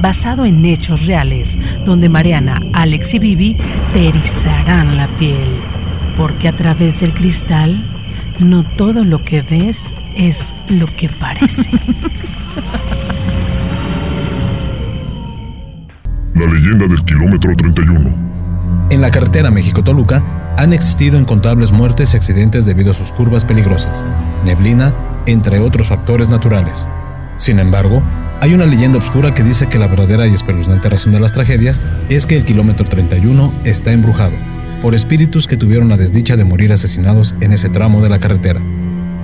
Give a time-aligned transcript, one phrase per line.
[0.00, 1.46] basado en hechos reales,
[1.86, 3.56] donde Mariana, Alex y Vivi
[3.94, 5.60] te erizarán la piel,
[6.16, 7.84] porque a través del cristal
[8.40, 9.76] no todo lo que ves
[10.16, 10.36] es
[10.68, 11.46] lo que parece.
[16.34, 18.28] La leyenda del kilómetro 31.
[18.90, 20.22] En la carretera México-Toluca
[20.56, 24.06] han existido incontables muertes y accidentes debido a sus curvas peligrosas,
[24.44, 24.92] neblina,
[25.26, 26.88] entre otros factores naturales.
[27.38, 28.02] Sin embargo,
[28.40, 31.80] hay una leyenda oscura que dice que la verdadera y espeluznante razón de las tragedias
[32.08, 34.34] es que el kilómetro 31 está embrujado
[34.80, 38.60] por espíritus que tuvieron la desdicha de morir asesinados en ese tramo de la carretera.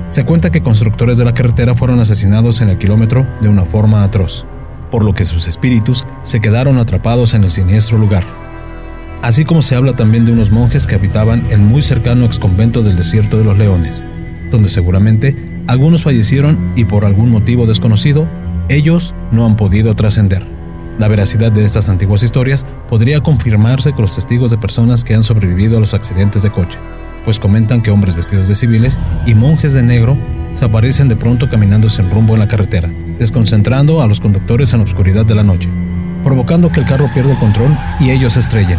[0.09, 4.03] Se cuenta que constructores de la carretera fueron asesinados en el kilómetro de una forma
[4.03, 4.45] atroz,
[4.91, 8.25] por lo que sus espíritus se quedaron atrapados en el siniestro lugar.
[9.23, 12.97] Así como se habla también de unos monjes que habitaban el muy cercano exconvento del
[12.97, 14.05] desierto de los leones,
[14.51, 18.28] donde seguramente algunos fallecieron y por algún motivo desconocido,
[18.69, 20.47] ellos no han podido trascender.
[20.98, 25.23] La veracidad de estas antiguas historias podría confirmarse con los testigos de personas que han
[25.25, 26.79] sobrevivido a los accidentes de coche,
[27.25, 30.17] pues comentan que hombres vestidos de civiles y monjes de negro
[30.55, 34.78] se aparecen de pronto caminando sin rumbo en la carretera, desconcentrando a los conductores en
[34.78, 35.69] la oscuridad de la noche,
[36.22, 38.78] provocando que el carro pierda el control y ellos se estrellen.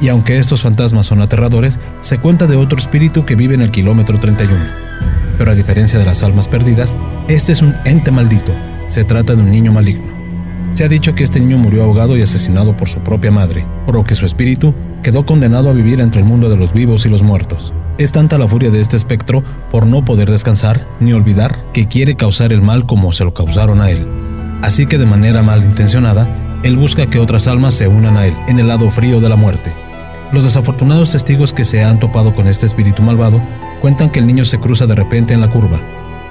[0.00, 3.70] Y aunque estos fantasmas son aterradores, se cuenta de otro espíritu que vive en el
[3.72, 4.87] kilómetro 31.
[5.38, 6.96] Pero a diferencia de las almas perdidas,
[7.28, 8.52] este es un ente maldito.
[8.88, 10.18] Se trata de un niño maligno.
[10.72, 13.94] Se ha dicho que este niño murió ahogado y asesinado por su propia madre, por
[13.94, 17.08] lo que su espíritu quedó condenado a vivir entre el mundo de los vivos y
[17.08, 17.72] los muertos.
[17.96, 22.16] Es tanta la furia de este espectro por no poder descansar ni olvidar que quiere
[22.16, 24.06] causar el mal como se lo causaron a él.
[24.62, 26.28] Así que de manera malintencionada,
[26.62, 29.36] él busca que otras almas se unan a él en el lado frío de la
[29.36, 29.72] muerte.
[30.32, 33.40] Los desafortunados testigos que se han topado con este espíritu malvado
[33.80, 35.78] cuentan que el niño se cruza de repente en la curva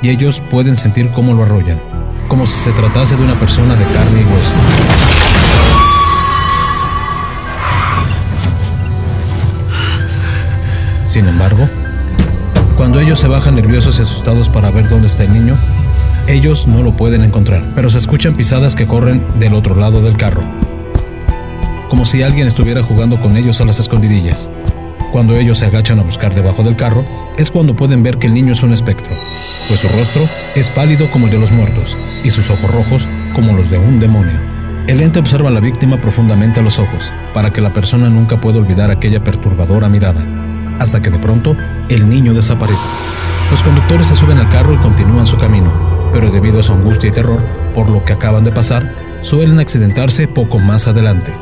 [0.01, 1.79] y ellos pueden sentir cómo lo arrollan,
[2.27, 4.51] como si se tratase de una persona de carne y hueso.
[11.05, 11.67] Sin embargo,
[12.75, 15.57] cuando ellos se bajan nerviosos y asustados para ver dónde está el niño,
[16.27, 20.17] ellos no lo pueden encontrar, pero se escuchan pisadas que corren del otro lado del
[20.17, 20.41] carro,
[21.89, 24.49] como si alguien estuviera jugando con ellos a las escondidillas.
[25.11, 27.05] Cuando ellos se agachan a buscar debajo del carro,
[27.37, 29.15] es cuando pueden ver que el niño es un espectro,
[29.67, 33.53] pues su rostro es pálido como el de los muertos y sus ojos rojos como
[33.53, 34.37] los de un demonio.
[34.87, 38.37] El ente observa a la víctima profundamente a los ojos, para que la persona nunca
[38.37, 40.23] pueda olvidar aquella perturbadora mirada,
[40.79, 41.55] hasta que de pronto
[41.89, 42.87] el niño desaparece.
[43.51, 45.71] Los conductores se suben al carro y continúan su camino,
[46.13, 47.41] pero debido a su angustia y terror
[47.75, 51.33] por lo que acaban de pasar, suelen accidentarse poco más adelante.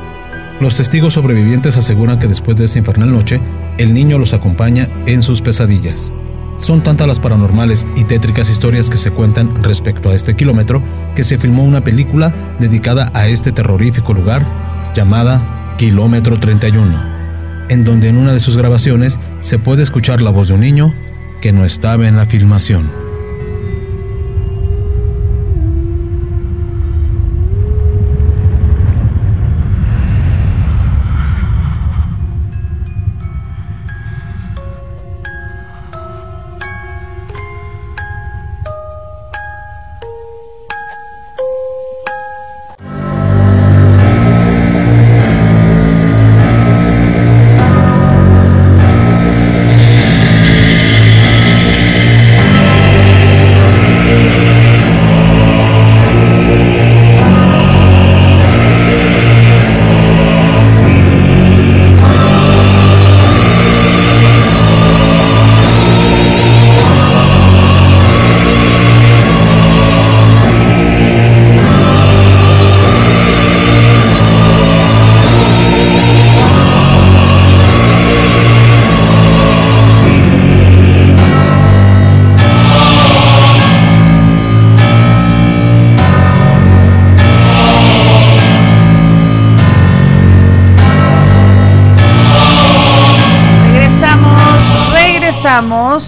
[0.60, 3.42] Los testigos sobrevivientes aseguran que después de esa infernal noche,
[3.78, 6.14] el niño los acompaña en sus pesadillas.
[6.58, 10.82] Son tantas las paranormales y tétricas historias que se cuentan respecto a este kilómetro
[11.14, 14.46] que se filmó una película dedicada a este terrorífico lugar
[14.96, 15.42] llamada
[15.78, 17.02] Kilómetro 31,
[17.68, 20.94] en donde en una de sus grabaciones se puede escuchar la voz de un niño
[21.42, 23.05] que no estaba en la filmación.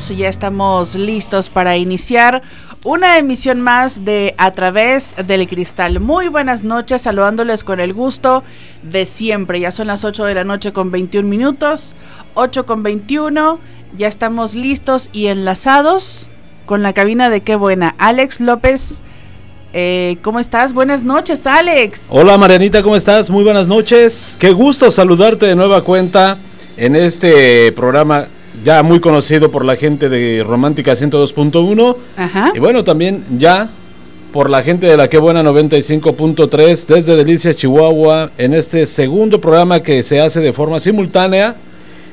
[0.08, 2.42] Estamos, ya estamos listos para iniciar
[2.84, 6.00] una emisión más de A través del cristal.
[6.00, 8.44] Muy buenas noches, saludándoles con el gusto
[8.84, 9.60] de siempre.
[9.60, 11.96] Ya son las 8 de la noche con 21 minutos,
[12.36, 13.60] 8 con 21.
[13.98, 16.28] Ya estamos listos y enlazados
[16.66, 17.96] con la cabina de Qué Buena.
[17.98, 19.04] Alex López,
[19.74, 20.74] eh, ¿cómo estás?
[20.74, 22.10] Buenas noches, Alex.
[22.12, 23.30] Hola Marianita, ¿cómo estás?
[23.30, 24.38] Muy buenas noches.
[24.40, 26.38] Qué gusto saludarte de nueva cuenta
[26.78, 28.28] en este programa
[28.64, 31.96] ya muy conocido por la gente de Romántica 102.1.
[32.18, 32.52] Ajá.
[32.56, 33.70] Y bueno, también ya
[34.32, 39.82] por la gente de la Que Buena 95.3 desde Delicias, Chihuahua, en este segundo programa
[39.82, 41.56] que se hace de forma simultánea.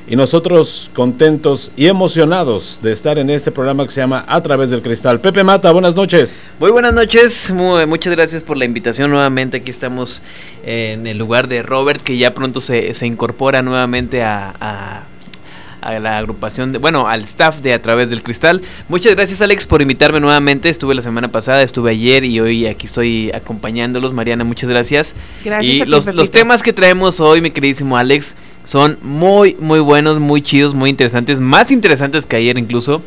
[0.07, 4.69] Y nosotros contentos y emocionados de estar en este programa que se llama A través
[4.69, 5.19] del cristal.
[5.19, 6.43] Pepe Mata, buenas noches.
[6.59, 7.51] Muy buenas noches,
[7.87, 9.57] muchas gracias por la invitación nuevamente.
[9.57, 10.21] Aquí estamos
[10.63, 15.03] en el lugar de Robert, que ya pronto se, se incorpora nuevamente a a
[15.99, 18.61] la agrupación, de, bueno, al staff de A través del cristal.
[18.89, 20.69] Muchas gracias Alex por invitarme nuevamente.
[20.69, 24.13] Estuve la semana pasada, estuve ayer y hoy aquí estoy acompañándolos.
[24.13, 25.15] Mariana, muchas gracias.
[25.43, 25.73] Gracias.
[25.73, 30.41] Y los, los temas que traemos hoy, mi queridísimo Alex, son muy, muy buenos, muy
[30.41, 33.01] chidos, muy interesantes, más interesantes que ayer incluso.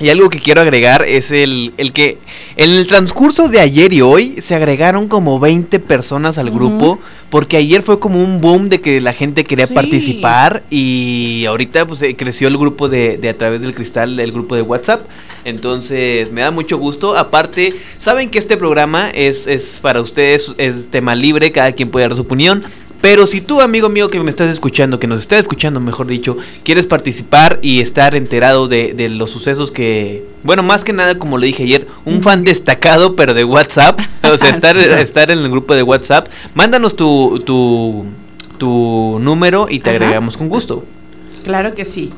[0.00, 2.18] Y algo que quiero agregar es el, el, que
[2.56, 7.00] en el transcurso de ayer y hoy se agregaron como 20 personas al grupo,
[7.30, 12.00] porque ayer fue como un boom de que la gente quería participar y ahorita pues
[12.02, 15.00] eh, creció el grupo de, de A través del cristal, el grupo de WhatsApp.
[15.44, 17.16] Entonces me da mucho gusto.
[17.16, 22.06] Aparte, saben que este programa es, es para ustedes, es tema libre, cada quien puede
[22.06, 22.62] dar su opinión.
[23.00, 26.36] Pero si tú, amigo mío, que me estás escuchando, que nos estás escuchando, mejor dicho,
[26.64, 31.46] quieres participar y estar enterado de, los sucesos que, bueno, más que nada, como le
[31.46, 35.74] dije ayer, un fan destacado, pero de WhatsApp, o sea, estar, estar en el grupo
[35.74, 38.06] de WhatsApp, mándanos tu, tu,
[38.58, 40.84] tu número y te agregamos con gusto.
[41.44, 42.10] Claro que sí.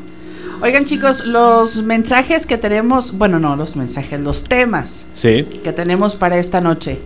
[0.62, 5.44] Oigan chicos, los mensajes que tenemos, bueno, no los mensajes, los temas sí.
[5.62, 6.98] que tenemos para esta noche.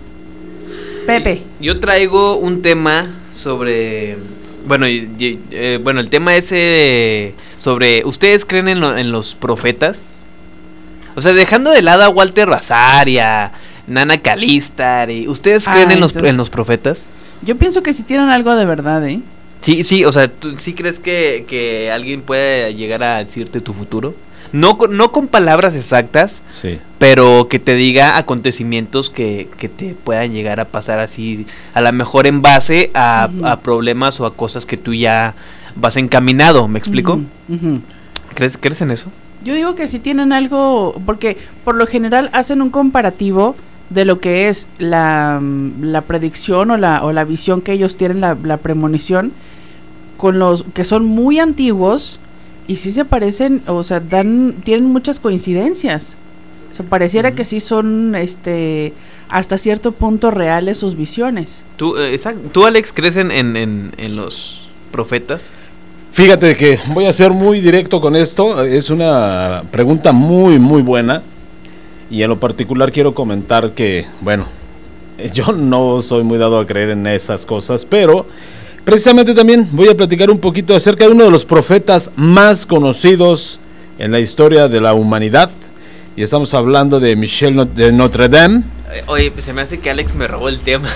[1.06, 1.42] Pepe.
[1.60, 4.16] Yo traigo un tema sobre...
[4.66, 8.02] Bueno, eh, bueno, el tema ese sobre...
[8.06, 10.25] ¿Ustedes creen en, los profetas?
[11.16, 13.52] O sea, dejando de lado a Walter Razar y a
[13.86, 17.08] Nana Calistar, y, ¿ustedes creen en, los, en los profetas?
[17.42, 19.20] Yo pienso que si tienen algo de verdad, ¿eh?
[19.60, 23.72] Sí, sí, o sea, ¿tú sí crees que, que alguien puede llegar a decirte tu
[23.72, 24.14] futuro?
[24.54, 26.78] No, no con palabras exactas, sí.
[27.00, 31.92] pero que te diga acontecimientos que, que, te puedan llegar a pasar así, a lo
[31.92, 33.28] mejor en base a,
[33.64, 35.34] problemas o a cosas que tú ya
[35.74, 37.20] vas encaminado, ¿me explico?
[38.36, 39.10] ¿Crees, ¿Crees en eso?
[39.42, 43.56] Yo digo que si tienen algo, porque por lo general hacen un comparativo
[43.90, 45.42] de lo que es la,
[45.80, 49.32] la predicción o la, o la visión que ellos tienen, la, la premonición,
[50.16, 52.20] con los que son muy antiguos
[52.66, 56.16] y sí se parecen, o sea, dan, tienen muchas coincidencias.
[56.70, 58.93] O sea, pareciera que sí son, este,
[59.28, 61.62] hasta cierto punto reales sus visiones.
[61.76, 62.19] ¿Tú, eh,
[62.52, 65.52] ¿tú Alex, crees en, en, en, los profetas?
[66.12, 68.65] Fíjate que voy a ser muy directo con esto.
[68.65, 71.22] Es una pregunta muy, muy buena.
[72.10, 74.46] Y en lo particular quiero comentar que, bueno,
[75.34, 78.27] yo no soy muy dado a creer en estas cosas, pero
[78.84, 83.58] Precisamente también voy a platicar un poquito acerca de uno de los profetas más conocidos
[83.98, 85.50] en la historia de la humanidad.
[86.17, 88.62] Y estamos hablando de Michel de Notre Dame.
[88.93, 90.88] Eh, oye, se me hace que Alex me robó el tema.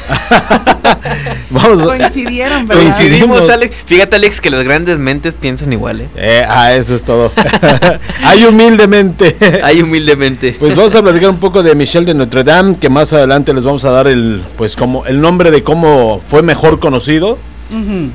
[1.51, 1.83] Vamos.
[1.83, 2.83] Coincidieron, ¿verdad?
[2.83, 3.75] Coincidimos, Alex.
[3.87, 6.09] Fíjate, Alex, que las grandes mentes piensan igual, ¿eh?
[6.15, 7.33] eh ah, eso es todo.
[8.23, 9.35] Hay humildemente.
[9.65, 10.55] Hay humildemente.
[10.61, 13.65] Pues vamos a platicar un poco de Michel de Notre Dame, que más adelante les
[13.65, 17.39] vamos a dar el, pues como el nombre de cómo fue mejor conocido.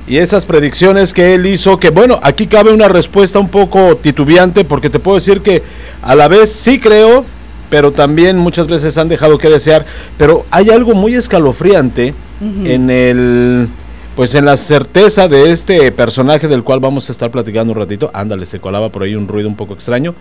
[0.08, 4.66] Y esas predicciones que él hizo, que bueno, aquí cabe una respuesta un poco titubeante,
[4.66, 5.62] porque te puedo decir que
[6.02, 7.26] a la vez sí creo,
[7.70, 9.86] pero también muchas veces han dejado que desear.
[10.18, 13.68] Pero hay algo muy escalofriante en el
[14.16, 18.12] pues en la certeza de este personaje del cual vamos a estar platicando un ratito.
[18.14, 20.14] Ándale, se colaba por ahí un ruido un poco extraño.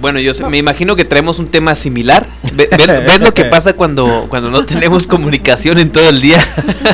[0.01, 2.27] bueno, yo me imagino que traemos un tema similar.
[2.55, 6.45] ¿Ves lo que pasa cuando, cuando no tenemos comunicación en todo el día?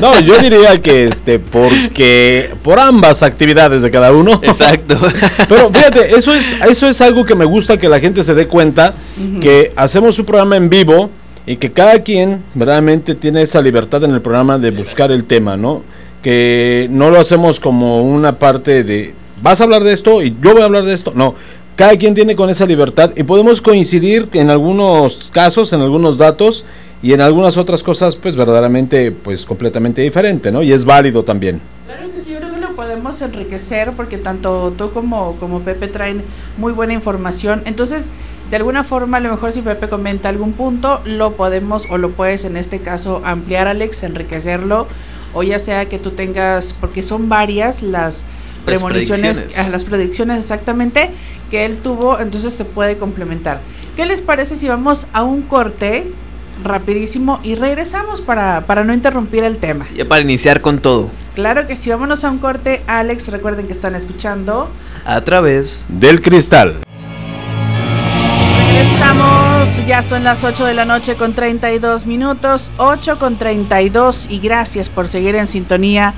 [0.00, 4.40] No, yo diría que este, porque por ambas actividades de cada uno.
[4.42, 4.98] Exacto.
[5.48, 8.46] Pero fíjate, eso es, eso es algo que me gusta que la gente se dé
[8.46, 8.94] cuenta,
[9.40, 11.10] que hacemos un programa en vivo
[11.46, 15.56] y que cada quien verdaderamente tiene esa libertad en el programa de buscar el tema,
[15.56, 15.82] ¿no?
[16.22, 20.52] Que no lo hacemos como una parte de, vas a hablar de esto y yo
[20.52, 21.12] voy a hablar de esto.
[21.14, 21.34] No,
[21.80, 26.66] cada quien tiene con esa libertad y podemos coincidir en algunos casos, en algunos datos
[27.02, 30.62] y en algunas otras cosas pues verdaderamente pues completamente diferente, ¿no?
[30.62, 31.58] Y es válido también.
[31.86, 35.88] Claro que sí, yo creo que lo podemos enriquecer porque tanto tú como, como Pepe
[35.88, 36.22] traen
[36.58, 37.62] muy buena información.
[37.64, 38.12] Entonces,
[38.50, 42.10] de alguna forma, a lo mejor si Pepe comenta algún punto, lo podemos o lo
[42.10, 44.86] puedes en este caso ampliar, Alex, enriquecerlo,
[45.32, 48.26] o ya sea que tú tengas, porque son varias las
[48.64, 51.10] premoniciones, las predicciones exactamente
[51.50, 53.60] que él tuvo, entonces se puede complementar.
[53.96, 56.10] ¿Qué les parece si vamos a un corte
[56.62, 59.86] rapidísimo y regresamos para, para no interrumpir el tema?
[59.94, 61.10] Ya para iniciar con todo.
[61.34, 62.82] Claro que sí, vámonos a un corte.
[62.86, 64.70] Alex, recuerden que están escuchando
[65.04, 66.76] a través del cristal.
[68.66, 74.38] Regresamos, ya son las 8 de la noche con 32 minutos, 8 con 32 y
[74.38, 76.14] gracias por seguir en sintonía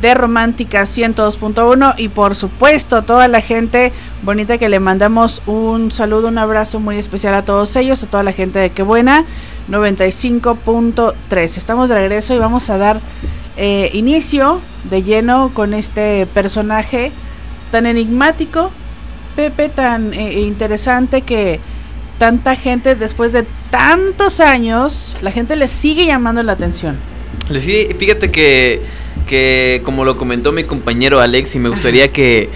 [0.00, 6.28] de Romántica 102.1 y por supuesto toda la gente bonita que le mandamos un saludo,
[6.28, 9.24] un abrazo muy especial a todos ellos, a toda la gente de Qué Buena
[9.70, 11.56] 95.3.
[11.56, 13.00] Estamos de regreso y vamos a dar
[13.56, 14.60] eh, inicio
[14.90, 17.12] de lleno con este personaje
[17.70, 18.70] tan enigmático,
[19.36, 21.60] Pepe, tan eh, interesante que
[22.18, 26.96] tanta gente después de tantos años, la gente le sigue llamando la atención.
[27.48, 28.80] Le fíjate que
[29.26, 32.48] que como lo comentó mi compañero Alex y me gustaría que,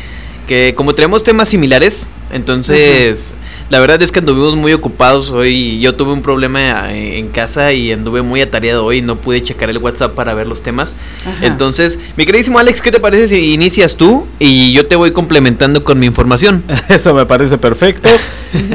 [0.47, 3.35] que como tenemos temas similares, entonces
[3.71, 5.79] la verdad es que anduvimos muy ocupados hoy.
[5.81, 9.03] Yo tuve un problema eh, en casa y anduve muy atareado hoy.
[9.03, 10.97] No pude checar el WhatsApp para ver los temas.
[11.43, 15.85] Entonces, mi queridísimo Alex, ¿qué te parece si inicias tú y yo te voy complementando
[15.85, 16.65] con mi información?
[16.89, 18.09] Eso me parece perfecto.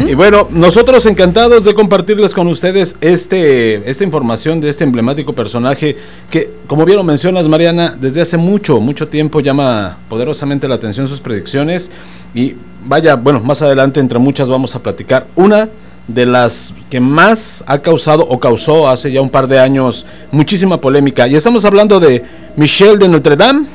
[0.08, 5.98] y bueno, nosotros encantados de compartirles con ustedes este, esta información de este emblemático personaje
[6.30, 11.08] que, como bien lo mencionas, Mariana, desde hace mucho, mucho tiempo llama poderosamente la atención
[11.08, 11.92] sus predicciones.
[12.36, 15.26] Y vaya, bueno, más adelante entre muchas vamos a platicar.
[15.36, 15.70] Una
[16.08, 20.80] de las que más ha causado o causó hace ya un par de años muchísima
[20.80, 21.28] polémica.
[21.28, 22.24] Y estamos hablando de
[22.56, 23.68] Michel de Notre Dame,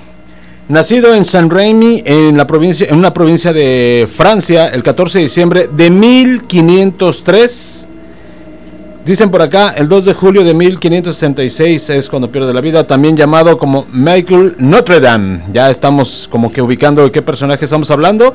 [0.69, 5.23] nacido en Saint Remy, en, la provincia, en una provincia de Francia, el 14 de
[5.23, 7.87] diciembre de 1503.
[9.07, 13.17] Dicen por acá, el 2 de julio de 1566 es cuando pierde la vida, también
[13.17, 15.45] llamado como Michael Notre Dame.
[15.51, 18.35] Ya estamos como que ubicando qué personaje estamos hablando.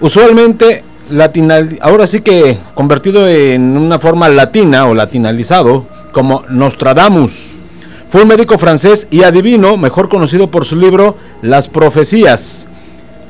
[0.00, 7.54] Usualmente, latinal, ahora sí que convertido en una forma latina o latinalizado, como Nostradamus.
[8.08, 12.66] Fue un médico francés y adivino, mejor conocido por su libro Las Profecías,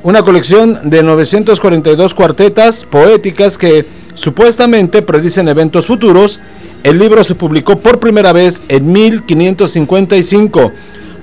[0.03, 6.39] una colección de 942 cuartetas poéticas que supuestamente predicen eventos futuros
[6.81, 10.71] el libro se publicó por primera vez en 1555.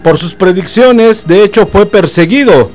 [0.02, 2.70] Por sus predicciones, de hecho, fue perseguido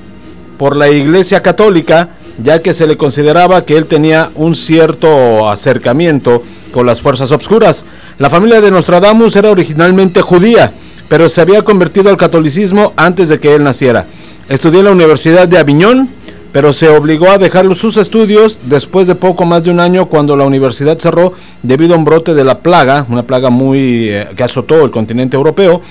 [0.58, 2.10] por la Iglesia Católica,
[2.44, 7.86] ya que se le consideraba que él tenía un cierto acercamiento con las fuerzas obscuras.
[8.18, 10.72] La familia de Nostradamus era originalmente judía,
[11.08, 14.06] pero se había convertido al catolicismo antes de que él naciera.
[14.50, 16.10] Estudió en la Universidad de Aviñón,
[16.52, 20.36] pero se obligó a dejar sus estudios después de poco más de un año cuando
[20.36, 21.34] la universidad cerró
[21.64, 25.38] debido a un brote de la plaga, una plaga muy eh, que azotó el continente
[25.38, 25.82] europeo.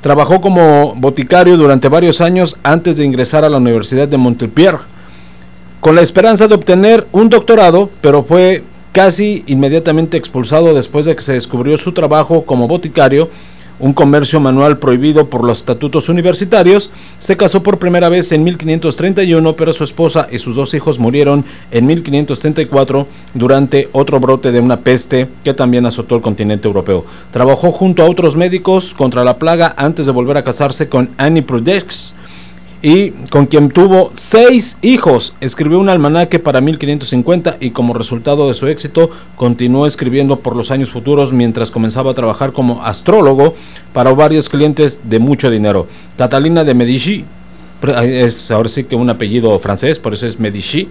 [0.00, 4.76] Trabajó como boticario durante varios años antes de ingresar a la Universidad de Montpellier,
[5.80, 11.22] con la esperanza de obtener un doctorado, pero fue casi inmediatamente expulsado después de que
[11.22, 13.30] se descubrió su trabajo como boticario
[13.80, 16.90] un comercio manual prohibido por los estatutos universitarios.
[17.18, 21.44] Se casó por primera vez en 1531, pero su esposa y sus dos hijos murieron
[21.70, 27.04] en 1534 durante otro brote de una peste que también azotó el continente europeo.
[27.30, 31.42] Trabajó junto a otros médicos contra la plaga antes de volver a casarse con Annie
[31.42, 32.16] Prudex
[32.82, 35.34] y con quien tuvo seis hijos.
[35.40, 40.70] Escribió un almanaque para 1550 y como resultado de su éxito continuó escribiendo por los
[40.70, 43.54] años futuros mientras comenzaba a trabajar como astrólogo
[43.92, 45.88] para varios clientes de mucho dinero.
[46.16, 47.24] Catalina de Medici,
[48.02, 50.88] es ahora sí que un apellido francés, por eso es Medici,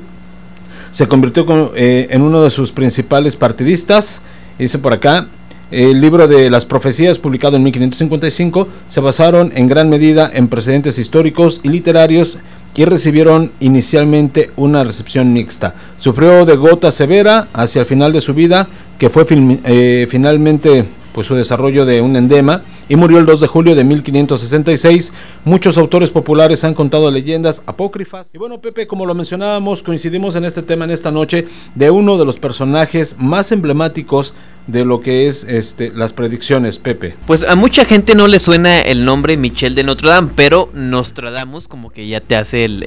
[0.91, 4.21] se convirtió eh, en uno de sus principales partidistas.
[4.57, 5.27] Dice por acá,
[5.71, 10.97] el libro de las profecías, publicado en 1555, se basaron en gran medida en precedentes
[10.97, 12.39] históricos y literarios
[12.75, 15.73] y recibieron inicialmente una recepción mixta.
[15.99, 21.27] Sufrió de gota severa hacia el final de su vida, que fue eh, finalmente pues
[21.27, 25.13] su desarrollo de un endema y murió el 2 de julio de 1566.
[25.45, 28.31] Muchos autores populares han contado leyendas apócrifas.
[28.33, 32.17] Y bueno, Pepe, como lo mencionábamos, coincidimos en este tema en esta noche de uno
[32.17, 34.33] de los personajes más emblemáticos
[34.67, 37.15] de lo que es este las predicciones, Pepe.
[37.25, 41.67] Pues a mucha gente no le suena el nombre Michel de Notre Dame, pero Nostradamus
[41.67, 42.83] como que ya te hace el,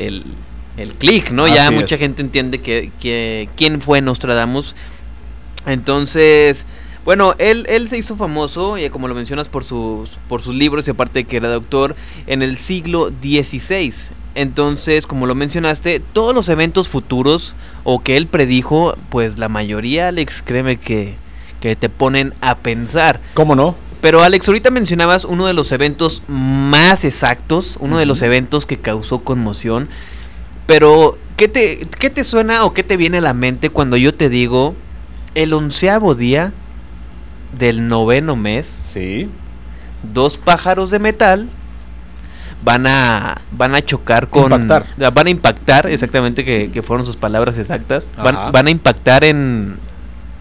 [0.76, 1.47] el, clic, ¿no?
[1.47, 4.75] ya mucha gente entiende que, que quién fue Nostradamus.
[5.66, 6.64] Entonces,
[7.04, 10.87] bueno, él, él se hizo famoso, y como lo mencionas, por sus, por sus libros
[10.87, 13.92] y aparte que era doctor, en el siglo XVI.
[14.35, 20.09] Entonces, como lo mencionaste, todos los eventos futuros o que él predijo, pues la mayoría,
[20.09, 21.16] Alex, créeme que,
[21.61, 23.21] que te ponen a pensar.
[23.35, 23.75] ¿Cómo no?
[24.00, 28.78] Pero Alex, ahorita mencionabas uno de los eventos más exactos, uno de los eventos que
[28.78, 29.88] causó conmoción.
[30.66, 34.14] Pero, ¿qué te, ¿qué te suena o qué te viene a la mente cuando yo
[34.14, 34.75] te digo
[35.35, 36.53] el onceavo día
[37.56, 39.28] del noveno mes, sí.
[40.14, 41.48] dos pájaros de metal
[42.62, 44.86] van a van a chocar con impactar.
[45.12, 48.12] van a impactar exactamente que, fueron sus palabras exactas.
[48.16, 49.78] Van, van, a impactar en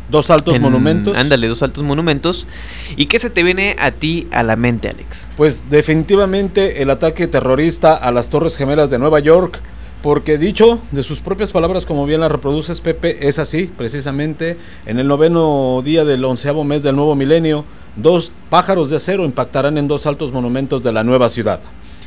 [0.09, 1.17] dos altos monumentos.
[1.17, 2.47] ándale dos altos monumentos.
[2.95, 7.27] Y qué se te viene a ti a la mente Alex pues definitivamente el ataque
[7.27, 9.59] terrorista a las torres gemelas de Nueva York
[10.01, 14.99] porque dicho de sus propias palabras, como bien la reproduces Pepe, es así, precisamente, en
[14.99, 19.87] el noveno día del onceavo mes del nuevo milenio, dos pájaros de acero impactarán en
[19.87, 21.59] dos altos monumentos de la nueva ciudad.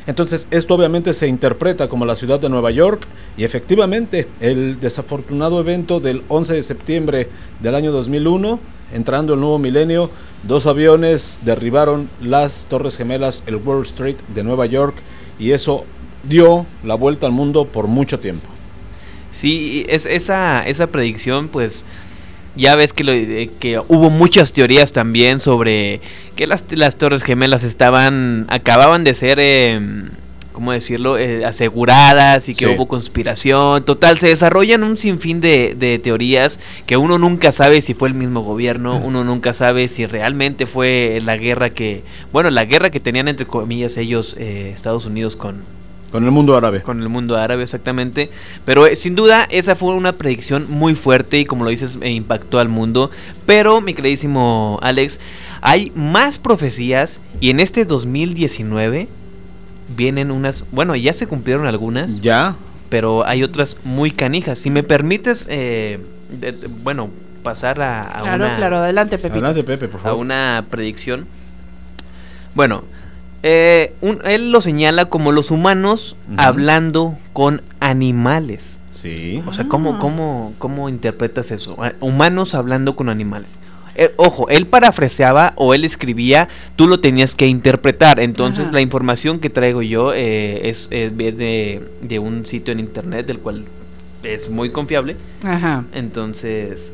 [0.05, 5.59] Entonces, esto obviamente se interpreta como la ciudad de Nueva York y efectivamente el desafortunado
[5.61, 7.29] evento del 11 de septiembre
[7.61, 8.59] del año 2001,
[8.93, 10.09] entrando el nuevo milenio,
[10.43, 14.95] dos aviones derribaron las Torres Gemelas, el Wall Street de Nueva York
[15.39, 15.85] y eso
[16.23, 18.47] dio la vuelta al mundo por mucho tiempo.
[19.31, 21.85] Sí, es, esa, esa predicción, pues
[22.55, 26.01] ya ves que, lo, eh, que hubo muchas teorías también sobre
[26.35, 29.81] que las, las Torres Gemelas estaban, acababan de ser, eh,
[30.51, 33.83] ¿cómo decirlo?, eh, aseguradas y que hubo conspiración.
[33.85, 38.13] Total, se desarrollan un sinfín de, de, teorías que uno nunca sabe si fue el
[38.13, 42.99] mismo gobierno, uno nunca sabe si realmente fue la guerra que, bueno, la guerra que
[42.99, 45.63] tenían entre comillas ellos, Estados Unidos con,
[46.13, 46.83] con el mundo árabe.
[46.83, 48.29] Con el mundo árabe, exactamente.
[48.65, 52.11] Pero eh, sin duda, esa fue una predicción muy fuerte y como lo dices, eh,
[52.11, 53.09] impactó al mundo.
[53.47, 55.19] Pero, mi queridísimo Alex,
[55.61, 59.07] hay más profecías y en este 2019
[59.97, 62.21] vienen unas, bueno, ya se cumplieron algunas.
[62.21, 62.57] Ya.
[62.89, 64.59] Pero hay otras muy canijas.
[64.59, 65.99] Si me permites, eh,
[66.83, 67.09] bueno,
[67.41, 68.55] pasar a, a claro, una...
[68.55, 69.33] Claro, adelante, Pepe.
[69.33, 70.19] Adelante, Pepe, por favor.
[70.19, 71.25] A una predicción.
[72.53, 72.83] Bueno,
[73.45, 78.79] eh, él lo señala como los humanos hablando con animales.
[78.91, 79.43] Sí.
[79.45, 81.75] O sea, ¿cómo, cómo, cómo interpretas eso?
[81.77, 83.59] Ah, humanos hablando con animales.
[83.95, 88.21] Eh, ojo, él parafraseaba o él escribía, tú lo tenías que interpretar.
[88.21, 93.39] Entonces, la información que traigo yo eh, es, de, de, un sitio en internet del
[93.39, 93.65] cual
[94.23, 95.17] es muy confiable.
[95.43, 95.83] Ajá.
[95.93, 96.93] Entonces,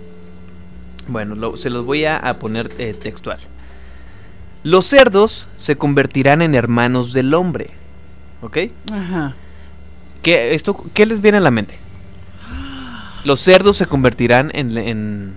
[1.07, 3.38] bueno, se los voy a poner textual.
[4.63, 7.69] Los cerdos se convertirán en hermanos del hombre.
[8.41, 8.57] ¿Ok?
[8.91, 9.35] Ajá.
[10.21, 11.75] ¿Qué, esto, ¿Qué les viene a la mente?
[13.23, 15.33] Los cerdos se convertirán en,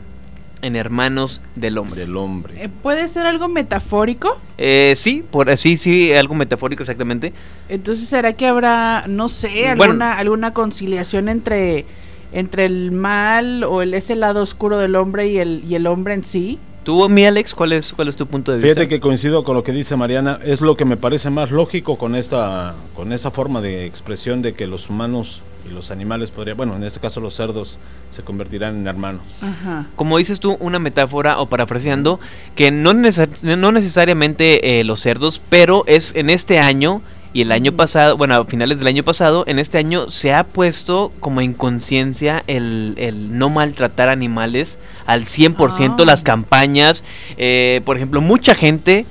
[0.62, 2.00] en, hermanos del hombre.
[2.00, 2.64] Del hombre.
[2.64, 4.40] Eh, ¿Puede ser algo metafórico?
[4.58, 7.32] Eh, sí, por, sí, sí, algo metafórico exactamente.
[7.68, 11.86] Entonces, ¿será que habrá, no sé, alguna, alguna conciliación entre,
[12.32, 16.14] entre el mal o el, ese lado oscuro del hombre y el, y el hombre
[16.14, 16.58] en sí?
[16.84, 18.68] Tú, mi Alex, ¿cuál es, cuál es tu punto de vista?
[18.74, 21.96] Fíjate que coincido con lo que dice Mariana, es lo que me parece más lógico
[21.96, 26.56] con esta, con esa forma de expresión de que los humanos y los animales podrían,
[26.56, 27.78] bueno, en este caso los cerdos
[28.10, 29.22] se convertirán en hermanos.
[29.42, 29.86] Ajá.
[29.94, 32.18] como dices tú, una metáfora o parafraseando,
[32.56, 37.00] que no, neces- no necesariamente eh, los cerdos, pero es en este año
[37.32, 40.44] y el año pasado, bueno, a finales del año pasado, en este año se ha
[40.44, 46.04] puesto como en conciencia el, el no maltratar animales al 100%, Ah.
[46.06, 47.04] las campañas,
[47.38, 49.06] eh, por ejemplo, mucha gente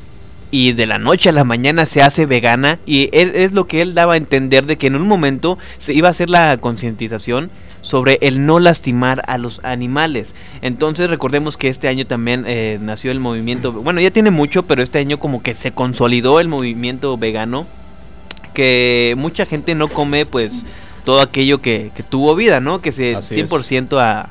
[0.52, 3.82] y de la noche a la mañana se hace vegana y es, es lo que
[3.82, 7.50] él daba a entender de que en un momento se iba a hacer la concientización
[7.82, 10.36] sobre el no lastimar a los animales.
[10.62, 14.84] Entonces recordemos que este año también eh, nació el movimiento, bueno ya tiene mucho, pero
[14.84, 17.66] este año como que se consolidó el movimiento vegano,
[18.54, 20.66] que mucha gente no come pues
[21.06, 22.82] todo aquello que, que tuvo vida, ¿no?
[22.82, 23.50] Que se Así es.
[23.52, 24.30] 100% a,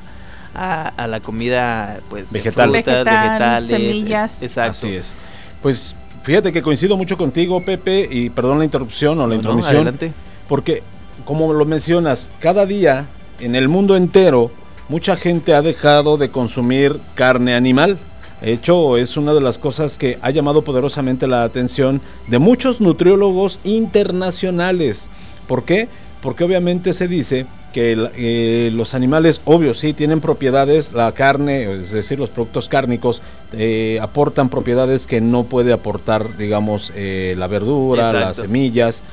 [0.55, 2.69] a, a la comida pues Vegetal.
[2.71, 3.23] frutas, Vegetal,
[3.63, 4.41] vegetales, semillas.
[4.41, 4.71] eh, Exacto.
[4.71, 5.15] Así es.
[5.61, 9.35] Pues fíjate que coincido mucho contigo, Pepe, y perdón la interrupción o la No, no,
[9.35, 10.11] intromisión, adelante.
[10.47, 10.81] porque
[11.25, 13.05] como lo mencionas, cada día
[13.39, 14.51] en el mundo entero
[14.89, 17.97] mucha gente ha dejado de consumir carne animal.
[18.41, 22.81] De hecho, es una de las cosas que ha llamado poderosamente la atención de muchos
[22.81, 25.09] nutriólogos internacionales.
[25.47, 25.87] ¿Por qué?
[26.21, 31.91] Porque obviamente se dice que eh, los animales, obvio, sí, tienen propiedades, la carne, es
[31.91, 33.21] decir, los productos cárnicos,
[33.53, 39.03] eh, aportan propiedades que no puede aportar, digamos, eh, la verdura, las semillas,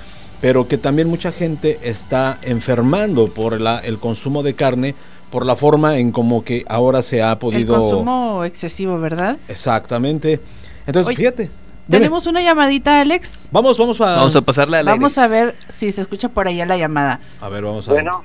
[0.40, 4.94] pero que también mucha gente está enfermando por la- el consumo de carne,
[5.30, 7.74] por la forma en como que ahora se ha El podido...
[7.78, 9.36] consumo excesivo, ¿verdad?
[9.48, 10.40] Exactamente.
[10.86, 11.42] Entonces, Oye, fíjate.
[11.44, 11.98] dime.
[11.98, 13.48] Tenemos una llamadita, Alex.
[13.52, 14.06] Vamos, vamos a...
[14.16, 14.98] Vamos a pasarla al aire.
[14.98, 17.20] Vamos a ver si se escucha por allá la llamada.
[17.40, 18.22] A ver, vamos a Bueno,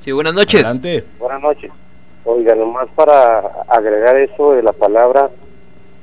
[0.00, 0.62] Sí, buenas noches.
[0.64, 1.04] Adelante.
[1.18, 1.70] buenas noches.
[2.24, 5.30] Oiga, nomás para agregar eso de la palabra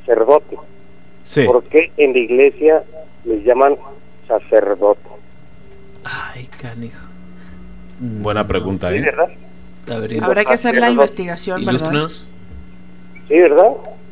[0.02, 0.58] sacerdote.
[1.24, 1.44] Sí.
[1.46, 2.84] ¿Por qué en la iglesia
[3.26, 3.76] les llaman
[4.28, 5.02] sacerdote?
[6.04, 6.98] Ay, canijo.
[8.00, 9.02] Buena pregunta, ¿Sí, ¿eh?
[9.02, 9.30] verdad?
[9.88, 11.72] Ver, Habrá que hacer la investigación, ¿verdad?
[11.72, 12.28] ilústranos.
[13.28, 13.72] Sí, ¿verdad?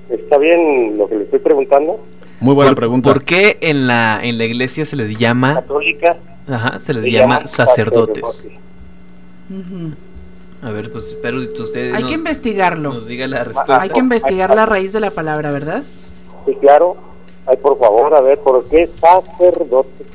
[0.10, 2.04] ¿Está bien lo que le estoy preguntando?
[2.40, 3.12] Muy buena ¿Por, pregunta.
[3.12, 6.18] ¿Por qué en la, en la iglesia se les llama, Católica.
[6.48, 8.50] ajá, se les se llama sacerdotes?
[10.62, 12.94] A ver, pues espero que ustedes Hay nos, que investigarlo.
[12.94, 13.82] nos diga la respuesta.
[13.82, 15.84] Hay que investigar la raíz de la palabra, ¿verdad?
[16.46, 16.98] Sí, claro.
[17.46, 20.06] Ay, por favor, a ver, ¿por qué sacerdote?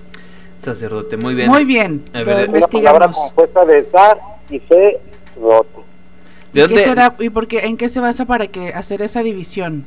[0.58, 1.48] Sacerdote, muy bien.
[1.50, 2.02] Muy bien.
[2.12, 3.16] A ver, Una palabra investigamos.
[3.16, 4.16] compuesta de sa
[4.50, 5.00] y ce,
[5.36, 6.76] ¿De ¿Y dónde?
[6.76, 9.84] qué será y por qué en qué se basa para que hacer esa división?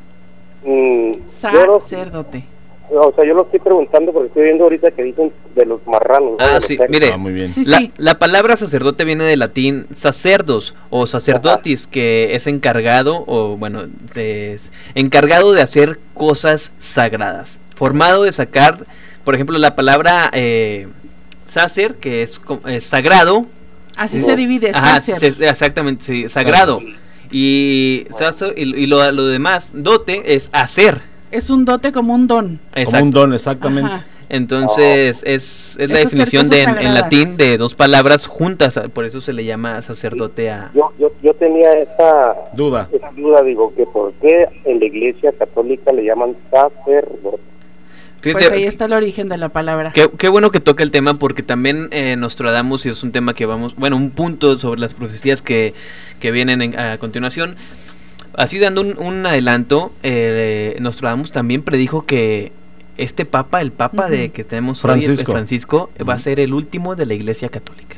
[0.66, 2.44] Mm, Sacerdote.
[2.90, 6.32] o sea, yo lo estoy preguntando porque estoy viendo ahorita que dicen de los marranos.
[6.32, 6.38] ¿no?
[6.40, 7.12] Ah, sí, mire.
[7.14, 7.48] Ah, muy bien.
[7.50, 7.92] Sí, La, sí.
[7.98, 13.84] la palabra sacerdote viene del latín sacerdos o sacerdotis, que es encargado o bueno,
[14.16, 17.60] es encargado de hacer cosas sagradas.
[17.76, 18.78] Formado de sacar,
[19.24, 20.88] por ejemplo, la palabra eh,
[21.46, 22.42] sacer, que es
[22.82, 23.46] sagrado.
[23.98, 24.72] Así se divide.
[24.74, 26.82] Ajá, se- exactamente, sí, sagrado.
[27.32, 31.02] Y, sacer- y, y lo, lo demás, dote, es hacer.
[31.32, 32.60] Es un dote como un don.
[32.86, 33.92] Como un don, exactamente.
[33.92, 34.06] Ajá.
[34.30, 39.32] Entonces es, es la definición de, en, latín de dos palabras juntas, por eso se
[39.32, 40.70] le llama sacerdote a...
[40.74, 42.90] Yo, yo, yo tenía esa, Duda.
[42.92, 47.40] esa duda, digo, que por qué en la iglesia católica le llaman sacerdote.
[48.22, 49.92] Fíjate, Pues ahí está el origen de la palabra.
[49.94, 53.34] Qué, qué bueno que toca el tema porque también eh, Nostradamus, y es un tema
[53.34, 55.74] que vamos, bueno, un punto sobre las profecías que,
[56.20, 57.56] que vienen en- a continuación.
[58.36, 62.52] Así dando un, un adelanto, eh, Nostradamus también predijo que
[62.98, 65.12] este papa, el papa de que tenemos Francisco.
[65.14, 67.98] hoy, el Francisco, va a ser el último de la iglesia católica.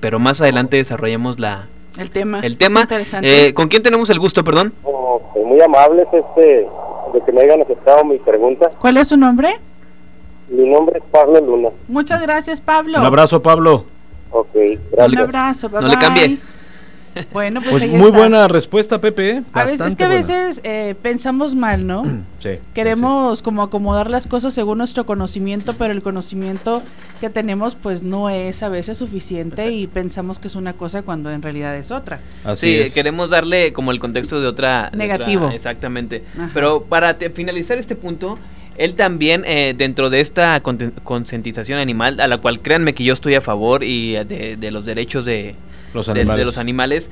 [0.00, 1.68] Pero más adelante desarrollemos la,
[1.98, 2.40] El tema.
[2.40, 2.80] el tema.
[2.82, 3.48] Interesante.
[3.48, 4.72] Eh, ¿Con quién tenemos el gusto, perdón?
[4.84, 6.66] Oh, pues muy amables este,
[7.12, 8.68] de que me hayan aceptado mi pregunta.
[8.80, 9.48] ¿Cuál es su nombre?
[10.48, 11.68] Mi nombre es Pablo Luna.
[11.88, 12.98] Muchas gracias, Pablo.
[12.98, 13.84] Un abrazo, Pablo.
[14.32, 15.20] Ok, Un gracias.
[15.22, 15.68] abrazo.
[15.68, 16.38] Bye No le cambie.
[17.32, 18.18] Bueno, pues, Pues ahí muy está.
[18.18, 19.30] buena respuesta, Pepe.
[19.30, 19.42] ¿eh?
[19.52, 22.04] A veces, es que a veces eh, pensamos mal, ¿no?
[22.38, 26.82] Sí, sí, Queremos como acomodar las cosas según nuestro conocimiento, pero el conocimiento
[27.20, 31.30] que tenemos pues no es a veces suficiente y pensamos que es una cosa cuando
[31.30, 32.18] en realidad es otra.
[32.18, 32.22] sí.
[32.44, 32.94] Así sí, es.
[32.94, 34.88] queremos darle como el contexto de otra...
[34.92, 35.44] de Negativo.
[35.46, 36.24] otra- exactamente.
[36.36, 36.50] Ajá.
[36.54, 38.38] Pero para te- finalizar este punto,
[38.78, 40.60] él también, eh, dentro de esta
[41.04, 44.86] concientización animal, a la cual créanme que yo estoy a favor y de, de los
[44.86, 45.54] derechos de,
[45.94, 46.38] Los de- animales.
[46.38, 47.10] de los animales,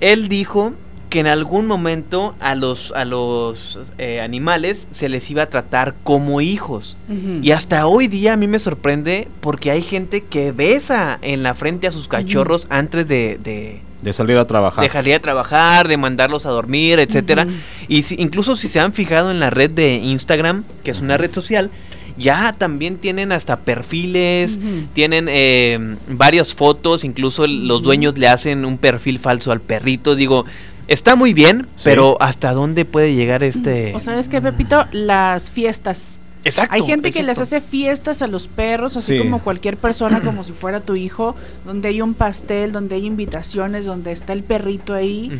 [0.00, 0.72] él dijo
[1.08, 5.94] que en algún momento a los, a los eh, animales se les iba a tratar
[6.04, 6.96] como hijos.
[7.42, 11.54] Y hasta hoy día a mí me sorprende porque hay gente que besa en la
[11.54, 14.84] frente a sus cachorros antes de, de, De salir a trabajar.
[14.84, 17.44] de salir a trabajar, de mandarlos a dormir, etcétera.
[17.88, 21.16] Y si- incluso si se han fijado en la red de Instagram, que es una
[21.16, 21.72] red social,
[22.20, 24.60] ya también tienen hasta perfiles,
[24.92, 30.14] tienen eh, varias fotos, incluso los dueños le hacen un perfil falso al perrito.
[30.14, 30.44] Digo,
[30.86, 31.82] está muy bien, Sí.
[31.84, 33.92] pero ¿hasta dónde puede llegar este...?
[33.94, 34.86] ¿O sabes qué, Pepito?
[34.92, 36.18] Las fiestas.
[36.44, 36.74] Exacto.
[36.74, 39.18] Hay gente que les hace fiestas a los perros, así Sí.
[39.18, 41.34] como cualquier persona, como si fuera tu hijo,
[41.66, 45.30] donde hay un pastel, donde hay invitaciones, donde está el perrito ahí.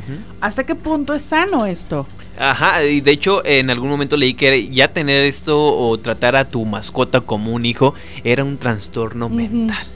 [0.40, 2.06] ¿Hasta qué punto es sano esto?
[2.38, 6.46] Ajá, y de hecho en algún momento leí que ya tener esto o tratar a
[6.46, 9.86] tu mascota como un hijo era un trastorno mental.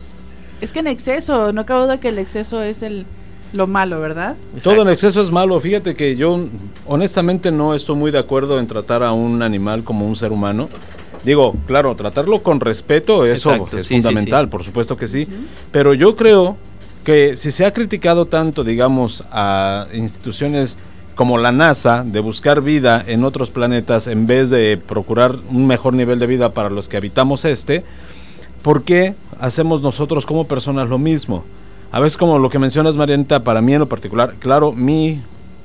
[0.60, 3.04] Es que en exceso, no cabe duda que el exceso es el
[3.52, 4.34] lo malo, ¿verdad?
[4.64, 5.60] Todo en exceso es malo.
[5.60, 6.48] Fíjate que yo
[6.86, 10.68] honestamente no estoy muy de acuerdo en tratar a un animal como un ser humano.
[11.24, 14.50] Digo, claro, tratarlo con respeto, eso Exacto, es sí, fundamental, sí.
[14.50, 15.26] por supuesto que sí.
[15.70, 16.56] Pero yo creo
[17.04, 20.78] que si se ha criticado tanto, digamos, a instituciones
[21.14, 25.94] como la NASA de buscar vida en otros planetas en vez de procurar un mejor
[25.94, 27.84] nivel de vida para los que habitamos este,
[28.62, 31.44] ¿por qué hacemos nosotros como personas lo mismo?
[31.92, 35.20] A veces como lo que mencionas, Marianita, para mí en lo particular, claro, mi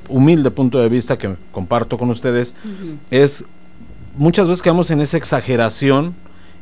[0.08, 2.56] humilde punto de vista que comparto con ustedes
[3.10, 3.46] es
[4.20, 6.14] muchas veces quedamos en esa exageración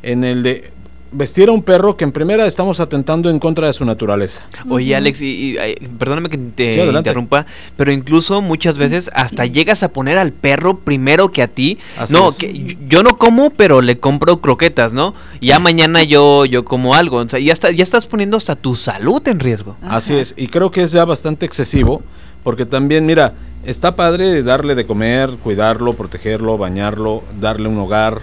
[0.03, 0.71] en el de
[1.11, 4.43] vestir a un perro que en primera estamos atentando en contra de su naturaleza.
[4.69, 5.57] Oye, Alex, y,
[5.97, 7.45] perdóname que te Sí, interrumpa,
[7.77, 11.77] pero incluso muchas veces hasta llegas a poner al perro primero que a ti.
[11.97, 12.35] Así no, es.
[12.37, 15.15] que yo no como, pero le compro croquetas, ¿no?
[15.41, 18.75] Ya mañana yo yo como algo, o sea, ya está, ya estás poniendo hasta tu
[18.75, 19.77] salud en riesgo.
[19.81, 20.21] Así Ajá.
[20.21, 22.03] es, y creo que es ya bastante excesivo,
[22.47, 23.33] porque también, mira,
[23.65, 28.21] está padre darle de comer, cuidarlo, protegerlo, bañarlo, darle un hogar,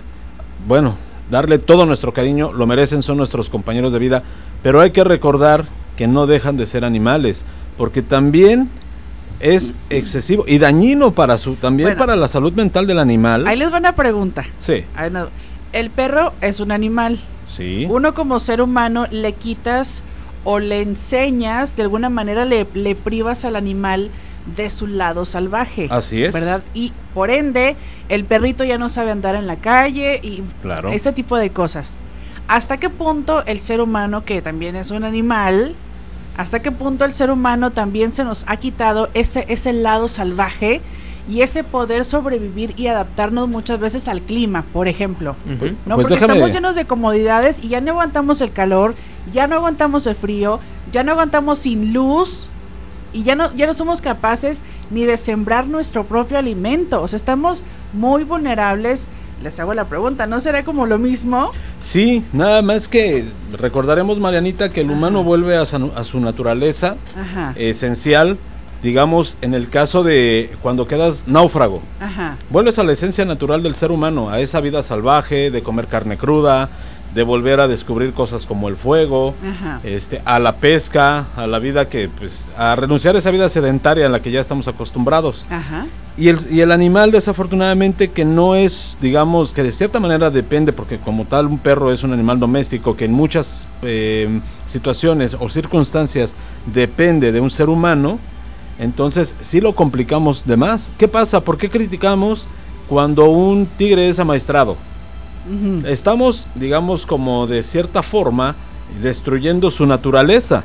[0.67, 0.97] bueno,
[1.31, 4.23] darle todo nuestro cariño, lo merecen, son nuestros compañeros de vida,
[4.63, 5.67] pero hay que recordar
[5.99, 7.45] que no dejan de ser animales,
[7.77, 8.71] porque también
[9.41, 11.99] es excesivo y dañino para su, también Bueno.
[11.99, 13.47] para la salud mental del animal.
[13.47, 14.43] Ahí les va una pregunta.
[14.59, 14.85] Sí,
[15.75, 17.21] El perro es un animal.
[17.47, 17.87] sí.
[17.91, 20.03] Uno como ser humano le quitas
[20.45, 24.11] o le enseñas, de alguna manera le, le privas al animal
[24.57, 25.89] de su lado salvaje.
[25.91, 26.35] Así es.
[26.35, 26.63] ¿Verdad?
[26.75, 27.77] Y por ende,
[28.11, 30.91] el perrito ya no sabe andar en la calle y Claro.
[30.91, 31.97] ese tipo de cosas.
[32.47, 35.75] ¿Hasta qué punto el ser humano, que también es un animal,
[36.37, 40.83] hasta qué punto el ser humano también se nos ha quitado ese, ese lado salvaje
[41.27, 45.37] y ese poder sobrevivir y adaptarnos muchas veces al clima, por ejemplo?
[45.47, 45.57] ¿no?
[45.59, 48.95] Pues Porque déjame- estamos llenos de comodidades y ya no aguantamos el calor,
[49.33, 50.61] ya no aguantamos el frío,
[50.93, 52.49] ya no aguantamos sin luz
[53.13, 57.01] y ya no, ya no somos capaces ni de sembrar nuestro propio alimento.
[57.03, 59.09] O sea, estamos muy vulnerables.
[59.43, 61.51] Les hago la pregunta, ¿no será como lo mismo?
[61.81, 66.97] Sí, nada más que recordaremos, Marianita, que el humano vuelve a su- a su naturaleza
[67.17, 68.39] Ajá, esencial,
[68.83, 71.83] digamos, en el caso de cuando quedas náufrago.
[72.01, 72.37] ajá.
[72.51, 76.17] Vuelves a la esencia natural del ser humano, a esa vida salvaje, de comer carne
[76.17, 76.69] cruda,
[77.15, 79.81] de volver a descubrir cosas como el fuego, Ajá.
[79.85, 84.07] este, a la pesca, a la vida que, pues, a renunciar a esa vida sedentaria
[84.07, 85.47] en la que ya estamos acostumbrados.
[85.49, 85.87] Ajá.
[86.17, 90.73] Y el, y el animal, desafortunadamente, que no es, digamos, que de cierta manera depende,
[90.73, 95.49] porque como tal un perro es un animal doméstico que en muchas eh, situaciones o
[95.49, 98.19] circunstancias depende de un ser humano,
[98.79, 100.91] entonces sí lo complicamos de más.
[100.99, 101.41] ¿Qué pasa?
[101.41, 102.47] ¿Por qué criticamos
[102.89, 104.77] cuando un tigre es amaestrado?
[105.87, 108.55] Estamos, digamos, como de cierta forma,
[109.03, 110.65] destruyendo su naturaleza.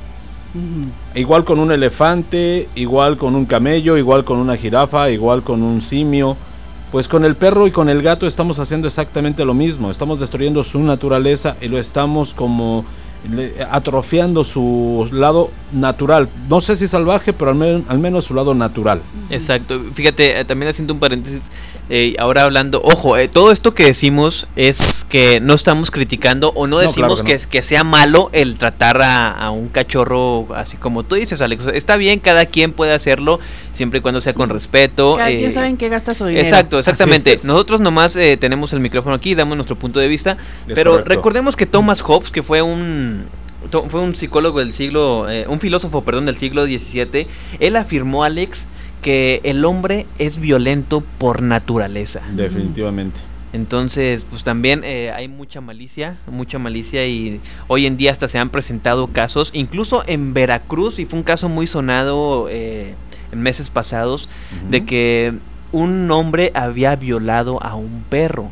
[1.13, 5.81] Igual con un elefante, igual con un camello, igual con una jirafa, igual con un
[5.81, 6.35] simio.
[6.91, 9.91] Pues con el perro y con el gato estamos haciendo exactamente lo mismo.
[9.91, 12.83] Estamos destruyendo su naturaleza y lo estamos como
[13.69, 16.29] atrofiando su lado natural.
[16.47, 19.01] No sé si salvaje, pero al, men- al menos su lado natural.
[19.29, 19.79] Exacto.
[19.93, 21.51] Fíjate, eh, también haciendo un paréntesis,
[21.89, 26.67] eh, ahora hablando, ojo, eh, todo esto que decimos es que no estamos criticando o
[26.67, 27.35] no No, decimos claro que que, no.
[27.37, 31.65] es- que sea malo el tratar a, a un cachorro así como tú dices, Alex.
[31.73, 33.39] Está bien, cada quien puede hacerlo
[33.71, 35.15] siempre y cuando sea con respeto.
[35.17, 36.45] Cada eh, quien sabe en qué gasta su dinero.
[36.47, 37.35] Exacto, exactamente.
[37.43, 41.09] Nosotros nomás eh, tenemos el micrófono aquí, damos nuestro punto de vista, Es pero correcto.
[41.09, 43.25] recordemos que Thomas Hobbes, que fue un
[43.89, 47.27] fue un psicólogo del siglo, eh, un filósofo, perdón, del siglo XVII,
[47.59, 48.67] él afirmó, Alex,
[49.01, 52.21] que el hombre es violento por naturaleza.
[52.33, 53.21] Definitivamente.
[53.51, 58.37] Entonces, pues también eh, hay mucha malicia, mucha malicia y hoy en día hasta se
[58.37, 62.93] han presentado casos, incluso en Veracruz, y fue un caso muy sonado eh,
[63.31, 64.29] en meses pasados,
[64.69, 65.33] de que
[65.71, 68.51] un hombre había violado a un perro.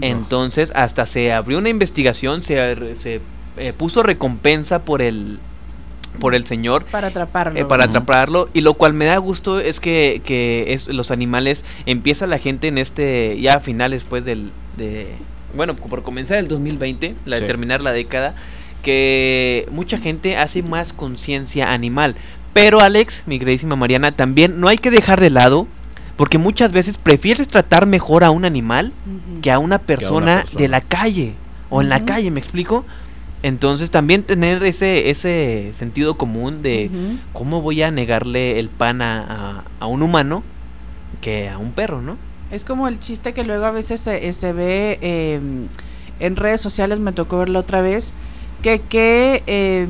[0.00, 3.20] Entonces, hasta se abrió una investigación, se, se
[3.56, 5.38] eh, puso recompensa por el
[6.20, 7.58] por el señor Para atraparlo.
[7.58, 11.64] eh, para atraparlo y lo cual me da gusto es que, que es, los animales
[11.86, 15.14] empieza la gente en este ya a finales pues del de
[15.54, 17.44] bueno, por comenzar el 2020, la, Sí.
[17.44, 18.34] terminar la década,
[18.82, 22.14] que mucha gente hace más conciencia animal.
[22.52, 25.66] Pero Alex, mi queridísima Mariana, también no hay que dejar de lado,
[26.16, 28.92] porque muchas veces prefieres tratar mejor a un animal
[29.42, 31.34] que a una persona, de la calle
[31.70, 32.84] o en la calle, ¿me explico?
[33.42, 36.90] Entonces también tener ese ese sentido común de
[37.32, 40.42] cómo voy a negarle el pan a, a- a un humano
[41.20, 42.16] que a un perro, ¿no?
[42.50, 45.40] Es como el chiste que luego a veces se, eh, se ve eh,
[46.20, 48.12] en redes sociales, me tocó verlo otra vez,
[48.62, 49.88] que, que eh,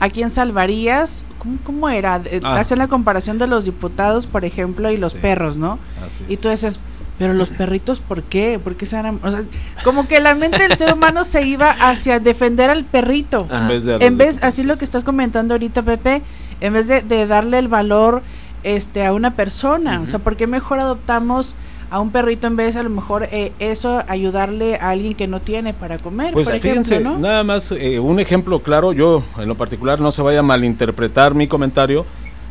[0.00, 2.20] a quién salvarías, ¿cómo, cómo era?
[2.24, 2.56] Eh, Ah.
[2.58, 5.18] Hacen la comparación de los diputados, por ejemplo, y los Sí.
[5.20, 5.78] perros, ¿no?
[6.04, 6.40] Así Y es.
[6.40, 6.80] tú dices,
[7.18, 8.58] pero los perritos, ¿por qué?
[8.62, 9.42] ¿Por qué se van a-?" O sea,
[9.84, 13.46] como que la mente del ser humano se iba hacia defender al perrito.
[13.50, 16.22] En vez de En vez, así lo que estás comentando ahorita, Pepe,
[16.60, 18.22] en vez de, de darle el valor
[18.62, 20.18] este a una persona, o sea.
[20.18, 21.54] ¿por qué mejor adoptamos
[21.90, 25.28] a un perrito en vez de a lo mejor eh, eso ayudarle a alguien que
[25.28, 27.18] no tiene para comer, Pues por ejemplo, fíjense, ¿no?
[27.18, 31.34] nada más eh, un ejemplo claro, yo en lo particular no se vaya a malinterpretar
[31.34, 32.04] mi comentario.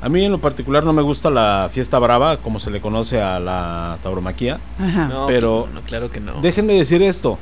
[0.06, 3.20] A mí en lo particular no me gusta la fiesta brava, como se le conoce
[3.20, 4.60] a la tauromaquia.
[4.80, 5.08] Ajá.
[5.08, 6.41] No, Pero- no, claro que no.
[6.41, 7.39] Déjenme decir esto.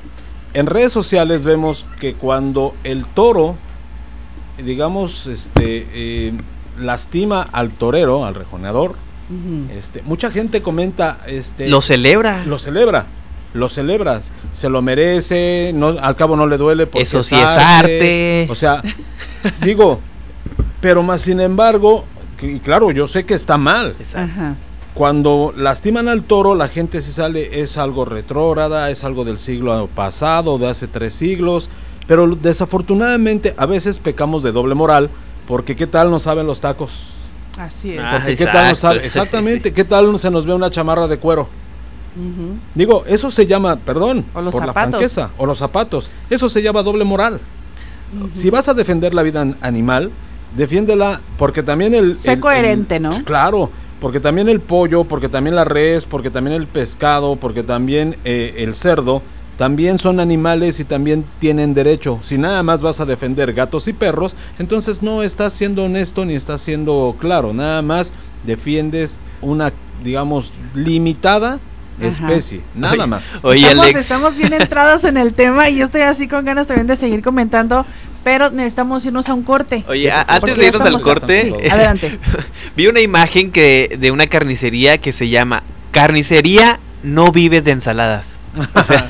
[0.54, 3.58] En redes sociales vemos que cuando el toro,
[4.64, 6.34] digamos, este, eh,
[6.80, 8.96] lastima al torero, al rejoneador,
[9.78, 12.46] este, mucha gente comenta, este, Lo celebra.
[12.46, 13.08] lo celebra,
[13.54, 17.58] lo celebras, se lo merece, no, al cabo no le duele porque Eso sí es
[17.58, 18.48] arte.
[18.50, 18.82] O sea,
[19.66, 20.00] digo,
[20.80, 22.06] pero más sin embargo,
[22.44, 23.96] y claro, yo sé que está mal.
[24.00, 24.56] Exacto.
[24.94, 29.90] Cuando lastiman al toro, la gente se sale, es algo retrógrada, es algo del siglo
[29.96, 31.70] pasado, de hace tres siglos,
[32.06, 35.10] pero desafortunadamente a veces pecamos de doble moral,
[35.48, 37.10] porque qué tal nos saben los tacos.
[37.58, 38.00] Así es.
[38.04, 39.76] Ah, Porque qué tal exacto, sabe- sí, exactamente, sí.
[39.76, 41.48] qué tal se nos ve una chamarra de cuero.
[42.76, 44.92] Digo, eso se llama, perdón, O los por la zapatos.
[44.92, 46.12] franqueza, o los zapatos.
[46.30, 47.40] Eso se llama doble moral.
[48.34, 50.12] Si vas a defender la vida an- animal,
[50.56, 52.20] defiéndela porque también el...
[52.20, 53.12] Sé el- coherente, el- ¿no?
[53.24, 58.18] Claro, porque también el pollo, porque también la res, porque también el pescado, porque también
[58.26, 59.22] eh, el cerdo,
[59.58, 62.20] también son animales y también tienen derecho.
[62.24, 66.34] Si nada más vas a defender gatos y perros, entonces no estás siendo honesto ni
[66.34, 67.54] estás siendo claro.
[67.54, 68.14] Nada más
[68.46, 69.72] defiendes una,
[70.04, 71.60] digamos, limitada
[72.00, 72.10] Ajá.
[72.10, 72.62] especie.
[72.76, 73.40] Nada Oye, más.
[73.44, 74.00] Oye, estamos, Alex.
[74.00, 77.22] estamos bien entrados en el tema y yo estoy así con ganas también de seguir
[77.22, 77.86] comentando,
[78.24, 79.84] pero necesitamos irnos a un corte.
[79.88, 82.20] Oye, a- antes de irnos al corte, Sí, adelante.
[82.76, 88.38] vi una imagen que de una carnicería que se llama Carnicería No vives de ensaladas.
[88.76, 89.10] O sea,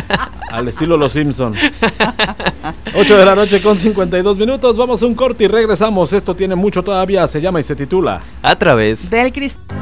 [0.50, 1.52] Al estilo Los Simpson.
[2.94, 4.76] 8 de la noche con 52 minutos.
[4.76, 6.12] Vamos a un corte y regresamos.
[6.12, 7.26] Esto tiene mucho todavía.
[7.26, 8.20] Se llama y se titula.
[8.40, 9.76] a través Del cristal.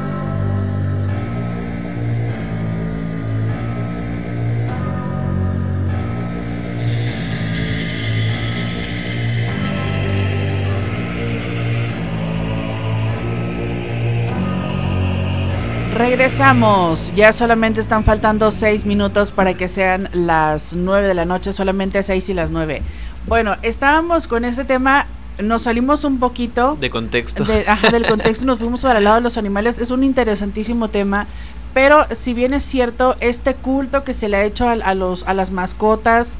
[16.27, 17.11] Regresamos.
[17.17, 22.01] Ya solamente están faltando seis minutos para que sean las nueve de la noche, solamente
[22.01, 22.81] seis y las nueve.
[23.27, 25.05] Bueno, estábamos con ese tema,
[25.39, 27.43] nos salimos un poquito de contexto.
[27.43, 29.79] de- ajá, del contexto, nos fuimos para el lado de los animales.
[29.79, 31.27] Es un interesantísimo tema,
[31.73, 35.23] pero si bien es cierto, este culto que se le ha hecho a, a los,
[35.27, 36.37] a las mascotas,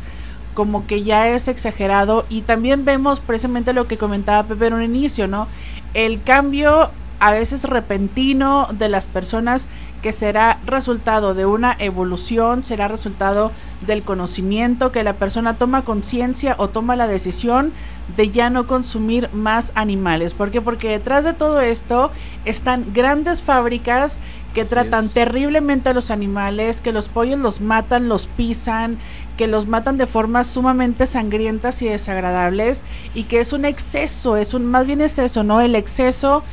[0.54, 2.26] como que ya es exagerado.
[2.30, 5.50] Y también vemos precisamente lo que comentaba Pepe en un inicio, ¿no?
[5.94, 6.90] El cambio
[7.24, 9.70] a veces repentino de las personas
[10.02, 13.54] que será resultado de una evolución, será resultado
[13.88, 17.72] del conocimiento, que la persona toma conciencia o toma la decisión
[18.18, 20.34] de ya no consumir más animales.
[20.34, 20.60] ¿Por qué?
[20.60, 22.12] Porque detrás de todo esto
[22.44, 24.20] están grandes fábricas
[24.54, 25.14] que Así tratan es.
[25.14, 28.98] terriblemente a los animales, que los pollos los matan, los pisan,
[29.38, 32.84] que los matan de formas sumamente sangrientas y desagradables
[33.16, 35.62] y que es un exceso, es un más bien es eso, ¿no?
[35.62, 36.44] El exceso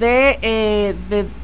[0.00, 0.94] de, eh,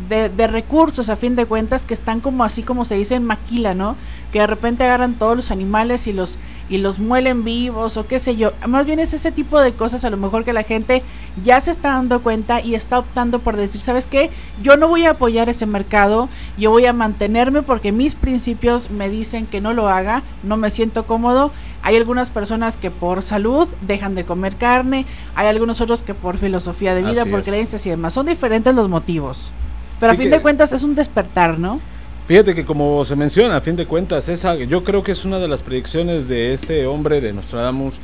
[0.09, 3.25] de, de- recursos a fin de cuentas que están como así como se dice en
[3.25, 3.97] maquila, ¿no?
[4.33, 6.39] Que de repente agarran todos los animales y los
[6.69, 8.53] y los muelen vivos o qué sé yo.
[8.67, 11.03] Más bien es ese tipo de cosas a lo mejor que la gente
[11.45, 14.31] ya se está dando cuenta y está optando por decir, ¿sabes qué?
[14.63, 19.11] Yo no voy a apoyar ese mercado, yo voy a mantenerme porque mis principios me
[19.11, 21.53] dicen que no lo haga, no me siento cómodo.
[21.83, 25.05] Hay algunas personas que por salud dejan de comer carne,
[25.35, 27.47] hay algunos otros que por filosofía de vida, Así por es.
[27.47, 28.15] creencias y demás.
[28.15, 29.51] Son diferentes los motivos.
[29.99, 31.81] Pero a fin que- de cuentas es un despertar, ¿no?
[32.27, 35.41] Fíjate que como se menciona, a fin de cuentas, esa, yo creo que es una
[35.41, 37.95] de las predicciones de este hombre de Nostradamus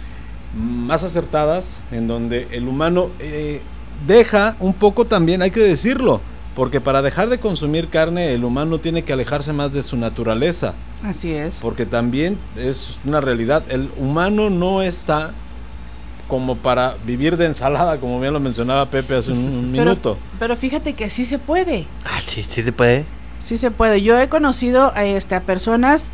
[0.56, 3.60] más acertadas, en donde el humano eh,
[4.06, 6.20] deja un poco también, hay que decirlo,
[6.58, 10.74] Porque para dejar de consumir carne, el humano tiene que alejarse más de su naturaleza.
[11.04, 11.58] Así es.
[11.62, 13.62] Porque también es una realidad.
[13.68, 15.30] El humano no está
[16.26, 20.18] como para vivir de ensalada, como bien lo mencionaba Pepe hace un, un Pero, minuto.
[20.40, 21.86] pero fíjate que sí se puede.
[22.04, 23.04] Ah, sí, sí se puede.
[23.38, 24.02] Sí se puede.
[24.02, 26.10] Yo he conocido a, este, a personas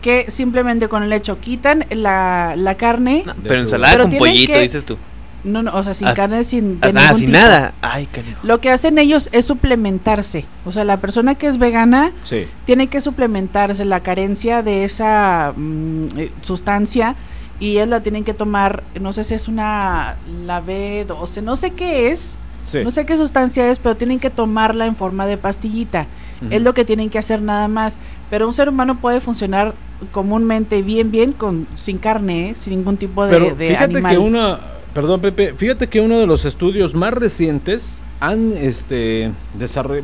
[0.00, 3.24] que simplemente con el hecho quitan la, la carne.
[3.26, 4.96] No, pero ensalada Pero con pollito, que- dices tú.
[5.44, 7.32] No, no, o sea, sin carne, sin, Ah, de sin tipo.
[7.38, 7.72] nada.
[7.80, 8.38] Ay, canijo.
[8.42, 10.44] Lo que hacen ellos es suplementarse.
[10.66, 12.46] O sea, la persona que es vegana Sí.
[12.64, 17.14] tiene que suplementarse la carencia de esa mm, eh, sustancia
[17.60, 21.70] y ellos la tienen que tomar, no sé si es una, la B12, no sé
[21.72, 22.80] qué es, Sí.
[22.84, 26.06] no sé qué sustancia es, pero tienen que tomarla en forma de pastillita.
[26.50, 27.98] Es lo que tienen que hacer nada más.
[28.30, 29.74] Pero un ser humano puede funcionar
[30.12, 32.54] comúnmente bien, bien, con sin carne, ¿eh?
[32.54, 34.12] sin ningún tipo de, Pero de fíjate animal.
[34.12, 34.60] que una,
[34.94, 39.32] perdón Pepe, fíjate que uno de los estudios más recientes han este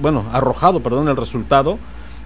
[0.01, 1.79] bueno, arrojado, perdón, el resultado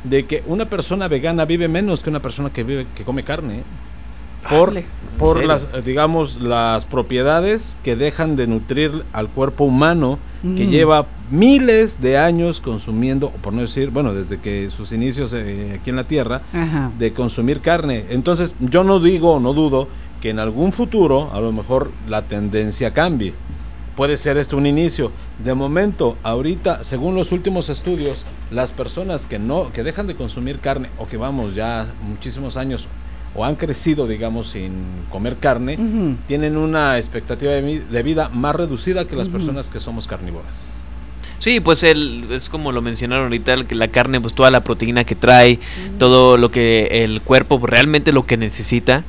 [0.04, 3.58] de que una persona vegana vive menos que una persona que vive que come carne.
[3.58, 3.62] ¿eh?
[4.48, 4.72] Por,
[5.18, 10.70] por las digamos las propiedades que dejan de nutrir al cuerpo humano que Mm.
[10.70, 15.90] lleva miles de años consumiendo, por no decir, bueno, desde que sus inicios eh, aquí
[15.90, 16.92] en la Tierra, Ajá.
[16.96, 18.04] de consumir carne.
[18.10, 19.88] Entonces, yo no digo, no dudo
[20.20, 23.34] que en algún futuro a lo mejor la tendencia cambie.
[23.96, 25.10] Puede ser esto un inicio.
[25.44, 30.60] De momento, ahorita, según los últimos estudios, las personas que no que dejan de consumir
[30.60, 32.86] carne o que vamos ya muchísimos años
[33.34, 34.72] o han crecido, digamos, sin
[35.10, 35.78] comer carne,
[36.26, 40.74] tienen una expectativa de, vi- de vida más reducida que las personas que somos carnívoras.
[41.40, 45.14] Sí, pues el, es como lo mencionaron ahorita, la carne, pues toda la proteína que
[45.14, 45.60] trae,
[45.98, 49.04] todo lo que el cuerpo pues, realmente lo que necesita.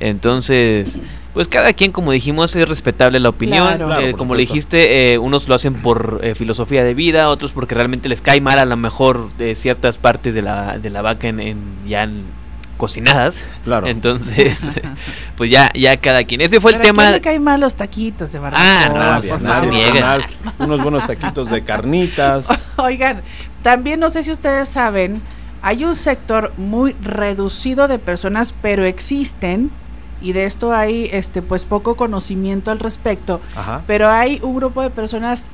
[0.00, 0.98] Entonces,
[1.34, 3.66] pues cada quien, como dijimos, es respetable la opinión.
[3.68, 3.86] Claro.
[3.86, 7.52] Claro, Eh, como le dijiste, eh, unos lo hacen por eh, filosofía de vida, otros
[7.52, 11.02] porque realmente les cae mal a lo mejor de ciertas partes de la, de la
[11.02, 12.24] vaca en, en- ya en-
[12.76, 13.44] cocinadas.
[13.64, 13.86] Claro.
[13.86, 14.70] Entonces,
[15.36, 16.40] pues ya, ya cada quien.
[16.40, 17.10] Ese fue el Pero ¿a quién tema.
[17.16, 18.88] le caen mal los taquitos de Ah, barbacoa?
[18.88, 19.92] no, Nadie, por nadie, se al niega.
[19.92, 20.26] final,
[20.58, 22.48] unos buenos taquitos de carnitas.
[22.76, 23.20] Oigan,
[23.62, 25.20] también no sé si ustedes saben,
[25.62, 29.70] hay un sector muy reducido de personas, pero existen,
[30.20, 33.82] y de esto hay este pues poco conocimiento al respecto, Ajá.
[33.86, 35.50] pero hay un grupo de personas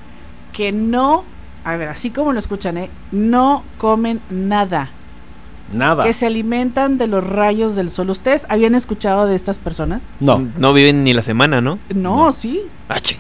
[0.53, 1.25] que no,
[1.65, 2.91] a ver, así como lo escuchan, ¿eh?
[3.13, 4.91] no comen nada,
[5.73, 6.05] Nada.
[6.05, 8.11] que se alimentan de los rayos del sol.
[8.11, 10.03] ¿Ustedes habían escuchado de estas personas?
[10.21, 10.47] No.
[10.57, 11.79] No viven ni la semana, ¿no?
[11.95, 13.19] No, sí, Ah, ching,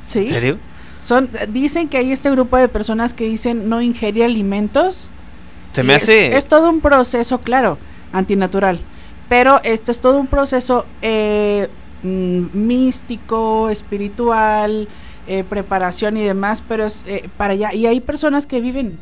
[0.00, 0.20] sí.
[0.20, 0.58] ¿En serio?
[1.00, 5.08] Son, dicen que hay este grupo de personas que dicen no ingerir alimentos.
[5.72, 6.36] Se me es- hace.
[6.36, 7.78] Es, todo un proceso, claro,
[8.12, 8.80] antinatural.
[9.28, 11.68] Pero este es todo un proceso eh,
[12.02, 14.88] mm, místico, espiritual,
[15.26, 16.62] eh, preparación y demás.
[16.66, 17.74] Pero es eh, para allá.
[17.74, 18.98] Y hay personas que viven.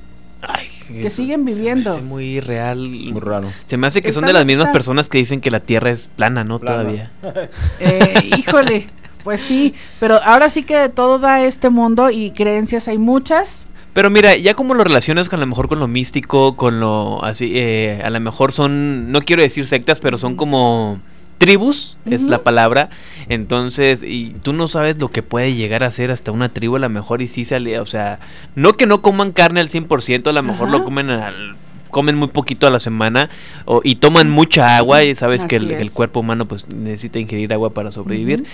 [0.46, 1.90] Ay, que siguen se me viviendo.
[1.90, 2.88] hace muy real.
[2.88, 3.50] Muy raro.
[3.64, 4.72] Se me hace que son de las mismas está.
[4.72, 6.58] personas que dicen que la Tierra es plana, ¿no?
[6.58, 6.82] Plana.
[6.82, 7.10] Todavía.
[7.80, 8.86] eh, híjole,
[9.22, 9.74] pues sí.
[10.00, 13.68] Pero ahora sí que de todo da este mundo y creencias hay muchas.
[13.94, 17.24] Pero mira, ya como lo relacionas con a lo mejor con lo místico, con lo
[17.24, 21.00] así, eh, a lo mejor son, no quiero decir sectas, pero son como
[21.38, 22.90] tribus, es la palabra.
[23.28, 26.80] Entonces, y tú no sabes lo que puede llegar a ser hasta una tribu a
[26.80, 28.18] lo mejor y sí sale, o sea,
[28.56, 30.76] no que no coman carne al 100%, a lo mejor Ajá.
[30.76, 31.56] lo comen al
[31.90, 33.30] comen muy poquito a la semana
[33.66, 37.70] o, y toman mucha agua y sabes que el, cuerpo humano pues necesita ingerir agua
[37.70, 38.44] para sobrevivir.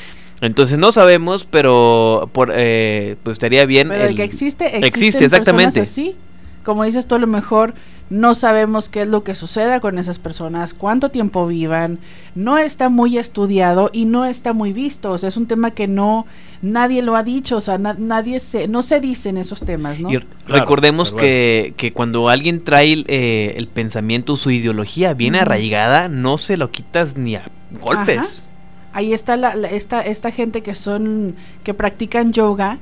[0.40, 3.88] Entonces no sabemos, pero por, eh, pues estaría bien.
[3.88, 5.80] Pero el, el- que existe, existe, exactamente.
[5.80, 6.16] así.
[6.64, 7.74] Como dices tú, a lo mejor
[8.10, 11.98] no sabemos qué es lo que suceda con esas personas, cuánto tiempo vivan,
[12.34, 15.12] no está muy estudiado y no está muy visto.
[15.12, 16.26] O sea, es un tema que no
[16.60, 20.10] nadie lo ha dicho, o sea, na- nadie se, no se dicen esos temas, ¿no?
[20.12, 26.36] Y recordemos que, que cuando alguien trae eh, el pensamiento, su ideología bien arraigada, no
[26.36, 28.49] se lo quitas ni a golpes.
[28.92, 32.78] Ahí está la, la- esta, esta gente que son, que practican yoga,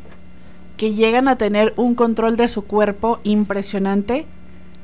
[0.77, 4.27] que llegan a tener un control de su cuerpo impresionante.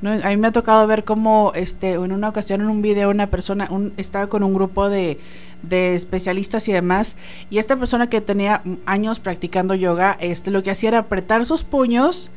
[0.03, 0.11] ¿no?
[0.11, 3.29] A mí me ha tocado ver cómo este, en una ocasión en un video una
[3.29, 5.19] persona un, estaba con un grupo de,
[5.63, 7.17] de especialistas y demás,
[7.49, 11.63] y esta persona que tenía años practicando yoga, este, lo que hacía era apretar sus
[11.63, 12.31] puños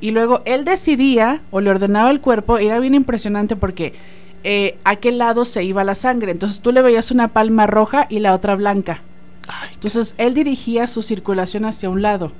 [0.00, 3.92] y luego él decidía o le ordenaba al cuerpo, y era bien impresionante porque
[4.44, 6.32] eh, a qué lado se iba la sangre.
[6.32, 9.02] Entonces tú le veías una palma roja y la otra blanca.
[9.48, 12.32] Ay, Entonces él dirigía su circulación hacia un lado.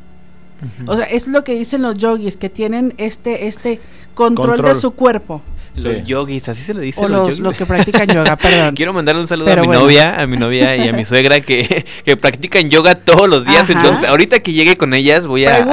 [0.86, 3.80] O sea, es lo que dicen los yogis, que tienen este, este
[4.14, 4.74] control, Control.
[4.74, 5.40] de su cuerpo.
[5.76, 7.04] Los yogis, así se le dice.
[7.04, 8.74] O los, los que practican yoga, perdón.
[8.74, 11.86] Quiero mandarle un saludo a mi novia, a mi novia y a mi suegra que,
[12.04, 13.70] que practican yoga todos los días.
[13.70, 15.64] Entonces, ahorita que llegue con ellas, voy a,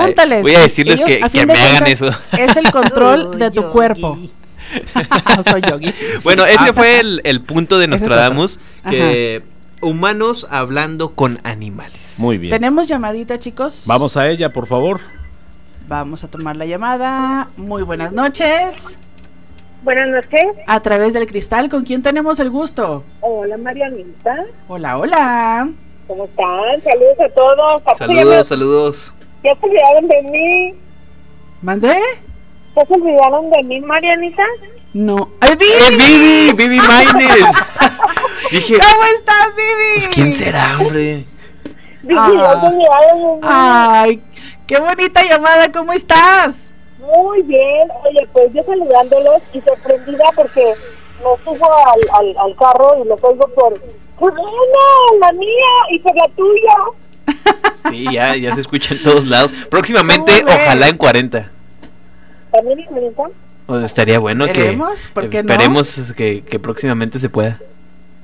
[0.42, 2.10] voy a decirles que, que me hagan eso.
[2.38, 4.18] Es el control de tu cuerpo.
[5.50, 5.94] Soy yogi.
[6.24, 8.60] Bueno, ese fue el, el punto de Nostradamus,
[8.90, 9.44] que
[9.82, 12.16] humanos hablando con animales.
[12.18, 12.52] Muy bien.
[12.52, 13.84] ¿Tenemos llamadita, chicos?
[13.86, 15.00] Vamos a ella, por favor.
[15.88, 17.50] Vamos a tomar la llamada.
[17.58, 18.98] Muy buenas noches.
[19.84, 20.44] Buenas noches.
[20.66, 23.04] A través del cristal, ¿con quién tenemos el gusto?
[23.22, 24.46] Hola, Marianita.
[24.68, 25.70] Hola, hola.
[26.08, 26.82] ¿Cómo están?
[26.84, 27.98] Saludos a todos.
[27.98, 29.14] Saludos, saludos.
[29.44, 30.74] ¿Ya se olvidaron de mí?
[31.62, 31.98] ¿Mandé?
[32.78, 34.44] ¿Ya se olvidaron de mí, Marianita?
[34.94, 35.32] No.
[35.40, 35.98] ¡Ay, Vivi!
[35.98, 36.54] ¡Vivi!
[36.54, 37.46] ¡Vivi Maines!
[38.52, 39.94] Dije, ¿cómo estás, Vivi?
[39.96, 41.26] Pues, ¿quién será, hombre?
[42.04, 42.30] Vivi, ah.
[42.36, 43.40] ya se olvidaron de mí.
[43.42, 44.22] Ay,
[44.68, 46.72] qué bonita llamada, ¿cómo estás?
[47.00, 53.04] Muy bien, oye, pues yo saludándolos y sorprendida porque me subo al, al, al carro
[53.04, 53.82] y los oigo por,
[54.20, 54.36] pues
[55.20, 55.50] la mía
[55.90, 56.76] y por la tuya.
[57.90, 59.52] Sí, ya, ya se escucha en todos lados.
[59.72, 61.57] Próximamente, ojalá en 40.
[62.58, 63.30] ¿También en 40?
[63.68, 64.80] Pues estaría bueno que
[65.14, 67.60] ¿Por qué esperemos que, que próximamente se pueda.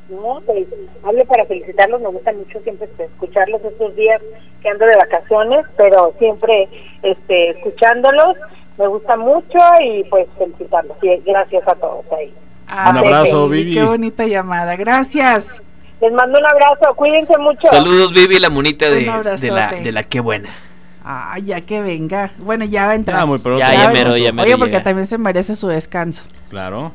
[0.09, 0.65] No, pues
[1.03, 4.21] hablo para felicitarlos, me gusta mucho siempre escucharlos estos días
[4.61, 6.67] que ando de vacaciones, pero siempre
[7.03, 8.37] este, escuchándolos
[8.77, 10.97] me gusta mucho y pues felicitarlos.
[11.03, 12.33] Y gracias a todos ahí.
[12.89, 13.75] un abrazo, Vivi.
[13.75, 15.61] Qué bonita llamada, gracias.
[16.01, 17.67] Les mando un abrazo, cuídense mucho.
[17.67, 19.01] Saludos, Vivi, la monita de,
[19.39, 20.49] de, la, de la qué buena.
[21.03, 22.31] Ah, ya que venga.
[22.37, 23.19] Bueno, ya va a entrar.
[23.19, 23.59] Ah, muy pronto.
[23.59, 26.23] Ya, ya, mero, ya mero Oye, porque también se merece su descanso.
[26.49, 26.93] Claro.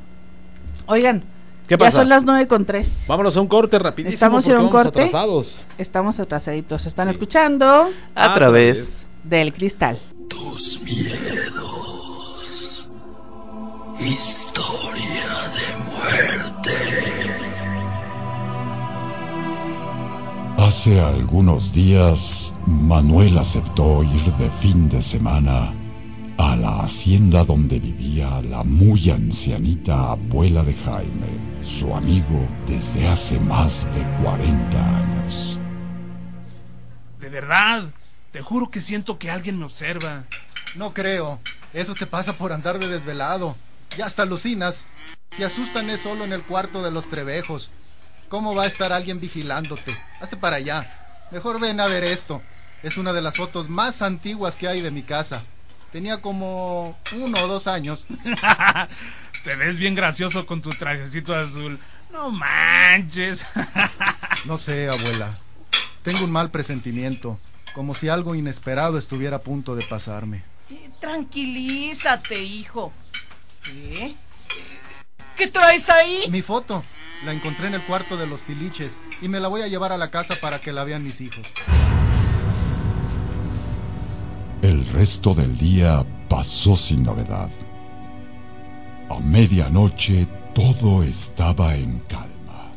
[0.86, 1.22] Oigan,
[1.66, 1.90] ¿Qué pasa?
[1.90, 3.04] ya son las nueve con tres.
[3.08, 4.14] Vámonos a un corte rapidísimo.
[4.14, 5.02] Estamos en un corte.
[5.02, 5.66] Atrasados.
[5.76, 6.86] Estamos atrasaditos.
[6.86, 9.98] Están escuchando a, través del cristal.
[10.28, 11.68] Tus miedos.
[14.00, 17.17] Historia de muerte.
[20.58, 25.72] Hace algunos días, Manuel aceptó ir de fin de semana
[26.36, 33.38] a la hacienda donde vivía la muy ancianita abuela de Jaime, su amigo desde hace
[33.38, 35.60] más de 40 años.
[37.20, 37.84] De verdad,
[38.32, 40.24] te juro que siento que alguien me observa.
[40.74, 41.38] No creo,
[41.72, 43.54] eso te pasa por andar de desvelado.
[43.96, 44.88] Ya hasta alucinas.
[45.30, 47.70] Si asustan es solo en el cuarto de los trebejos.
[48.28, 49.96] ¿Cómo va a estar alguien vigilándote?
[50.20, 51.26] Hazte para allá.
[51.30, 52.42] Mejor ven a ver esto.
[52.82, 55.42] Es una de las fotos más antiguas que hay de mi casa.
[55.92, 58.04] Tenía como uno o dos años.
[59.44, 61.78] Te ves bien gracioso con tu trajecito azul.
[62.12, 63.46] No manches.
[64.44, 65.38] no sé, abuela.
[66.02, 67.38] Tengo un mal presentimiento.
[67.74, 70.42] Como si algo inesperado estuviera a punto de pasarme.
[71.00, 72.92] Tranquilízate, hijo.
[73.62, 74.16] ¿Qué?
[75.38, 76.24] ¿Qué traes ahí?
[76.30, 76.82] Mi foto.
[77.24, 79.96] La encontré en el cuarto de los tiliches y me la voy a llevar a
[79.96, 81.46] la casa para que la vean mis hijos.
[84.62, 87.50] El resto del día pasó sin novedad.
[89.08, 92.72] A medianoche todo estaba en calma.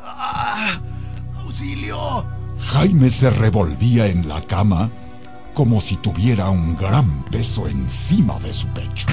[0.00, 0.80] ¡Ah!
[1.36, 2.26] ¡Auxilio!
[2.58, 4.90] Jaime se revolvía en la cama
[5.54, 9.06] como si tuviera un gran peso encima de su pecho.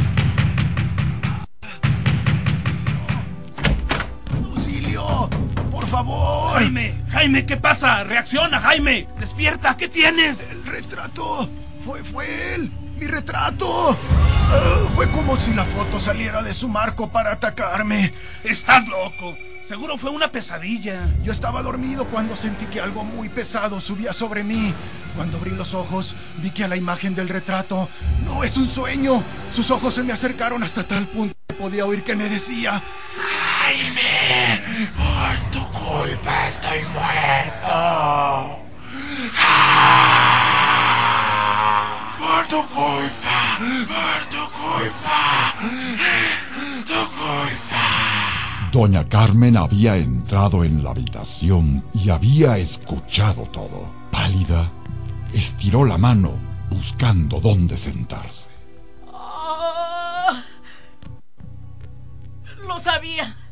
[5.72, 6.54] ¡Por favor!
[6.54, 8.04] Jaime, Jaime, ¿qué pasa?
[8.04, 9.08] Reacciona, Jaime.
[9.20, 10.50] Despierta, ¿qué tienes?
[10.50, 11.50] El retrato.
[11.84, 12.72] Fue, fue él.
[12.96, 13.92] Mi retrato.
[13.92, 18.14] Uh, fue como si la foto saliera de su marco para atacarme.
[18.44, 19.36] Estás loco.
[19.64, 21.08] Seguro fue una pesadilla.
[21.24, 24.74] Yo estaba dormido cuando sentí que algo muy pesado subía sobre mí.
[25.16, 27.90] Cuando abrí los ojos, vi que a la imagen del retrato
[28.26, 29.24] no es un sueño.
[29.52, 32.82] Sus ojos se me acercaron hasta tal punto que podía oír que me decía:
[33.18, 34.62] Jaime,
[36.04, 38.60] culpa estoy muerto.
[42.20, 43.38] Por tu culpa,
[43.88, 45.20] por tu culpa,
[46.86, 47.84] tu culpa.
[48.72, 53.88] Doña Carmen había entrado en la habitación y había escuchado todo.
[54.12, 54.70] Pálida,
[55.34, 56.32] estiró la mano
[56.70, 58.50] buscando dónde sentarse.
[59.12, 60.34] Oh,
[62.68, 63.43] lo sabía.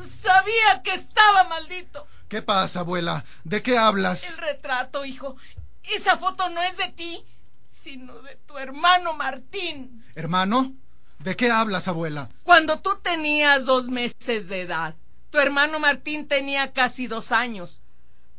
[0.00, 2.06] Sabía que estaba maldito.
[2.28, 3.24] ¿Qué pasa, abuela?
[3.44, 4.28] ¿De qué hablas?
[4.30, 5.36] El retrato, hijo.
[5.84, 7.24] Esa foto no es de ti,
[7.64, 10.04] sino de tu hermano Martín.
[10.14, 10.74] ¿Hermano?
[11.18, 12.28] ¿De qué hablas, abuela?
[12.44, 14.94] Cuando tú tenías dos meses de edad,
[15.30, 17.80] tu hermano Martín tenía casi dos años.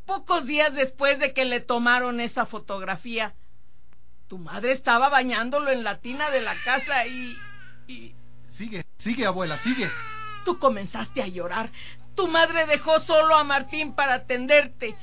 [0.06, 3.36] Pocos días después de que le tomaron esa fotografía,
[4.28, 7.36] tu madre estaba bañándolo en la tina de la casa y...
[7.88, 8.16] y...
[8.48, 8.84] Sigue.
[8.98, 9.90] Sigue, abuela, sigue.
[10.46, 11.72] Tú comenzaste a llorar.
[12.16, 14.96] Tu madre dejó solo a Martín para atenderte.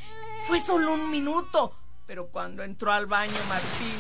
[0.47, 1.77] Fue solo un minuto.
[2.07, 3.99] Pero cuando entró al baño Martín,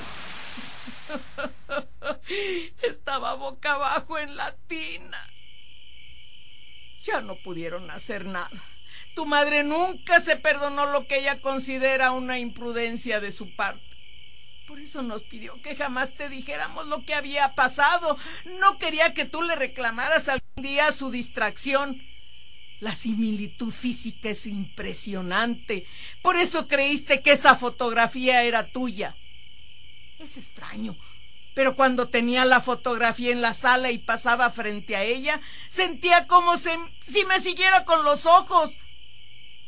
[2.82, 5.18] estaba boca abajo en la tina.
[7.00, 8.50] Ya no pudieron hacer nada.
[9.14, 13.95] Tu madre nunca se perdonó lo que ella considera una imprudencia de su parte.
[14.66, 18.18] Por eso nos pidió que jamás te dijéramos lo que había pasado.
[18.58, 22.02] No quería que tú le reclamaras algún día su distracción.
[22.80, 25.86] La similitud física es impresionante.
[26.20, 29.16] Por eso creíste que esa fotografía era tuya.
[30.18, 30.96] Es extraño,
[31.54, 36.58] pero cuando tenía la fotografía en la sala y pasaba frente a ella, sentía como
[36.58, 38.76] si me siguiera con los ojos.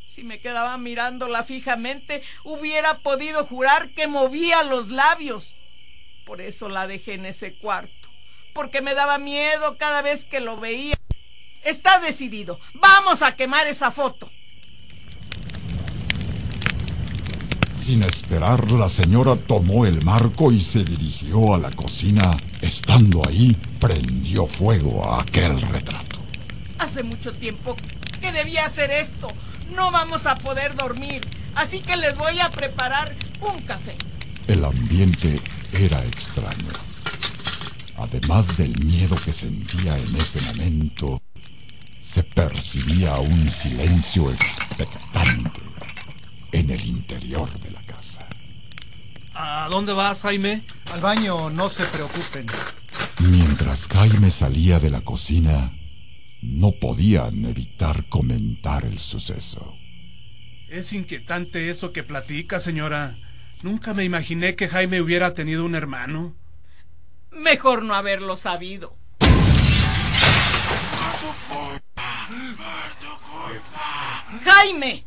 [0.09, 5.55] Si me quedaba mirándola fijamente, hubiera podido jurar que movía los labios.
[6.25, 8.09] Por eso la dejé en ese cuarto,
[8.55, 10.95] porque me daba miedo cada vez que lo veía.
[11.63, 12.59] Está decidido.
[12.73, 14.31] Vamos a quemar esa foto.
[17.77, 22.35] Sin esperar, la señora tomó el marco y se dirigió a la cocina.
[22.63, 26.19] Estando ahí, prendió fuego a aquel retrato.
[26.79, 27.77] Hace mucho tiempo
[28.23, 29.29] que debía hacer esto.
[29.75, 31.21] No vamos a poder dormir,
[31.55, 33.95] así que les voy a preparar un café.
[34.47, 35.41] El ambiente
[35.73, 36.73] era extraño.
[37.97, 41.21] Además del miedo que sentía en ese momento,
[42.01, 45.61] se percibía un silencio expectante
[46.53, 48.27] en el interior de la casa.
[49.35, 50.63] ¿A dónde vas, Jaime?
[50.93, 52.47] Al baño, no se preocupen.
[53.21, 55.73] Mientras Jaime salía de la cocina,
[56.43, 59.75] no podían evitar comentar el suceso.
[60.69, 63.17] Es inquietante eso que platica, señora.
[63.63, 66.37] Nunca me imaginé que Jaime hubiera tenido un hermano.
[67.31, 68.97] Mejor no haberlo sabido.
[74.45, 75.05] ¡Jaime!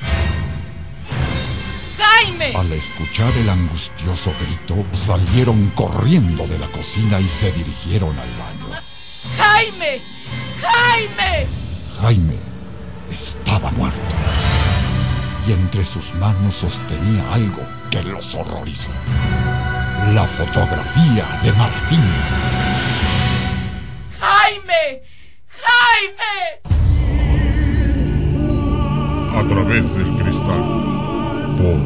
[1.97, 2.55] ¡Jaime!
[2.55, 8.81] Al escuchar el angustioso grito, salieron corriendo de la cocina y se dirigieron al baño.
[9.37, 10.01] ¡Jaime!
[10.61, 11.47] ¡Jaime!
[11.99, 12.37] Jaime
[13.11, 14.15] estaba muerto
[15.47, 18.91] y entre sus manos sostenía algo que los horrorizó.
[20.13, 22.03] La fotografía de Martín.
[24.19, 25.01] ¡Jaime!
[25.47, 26.61] ¡Jaime!
[29.35, 30.61] A través del cristal.
[31.57, 31.77] Por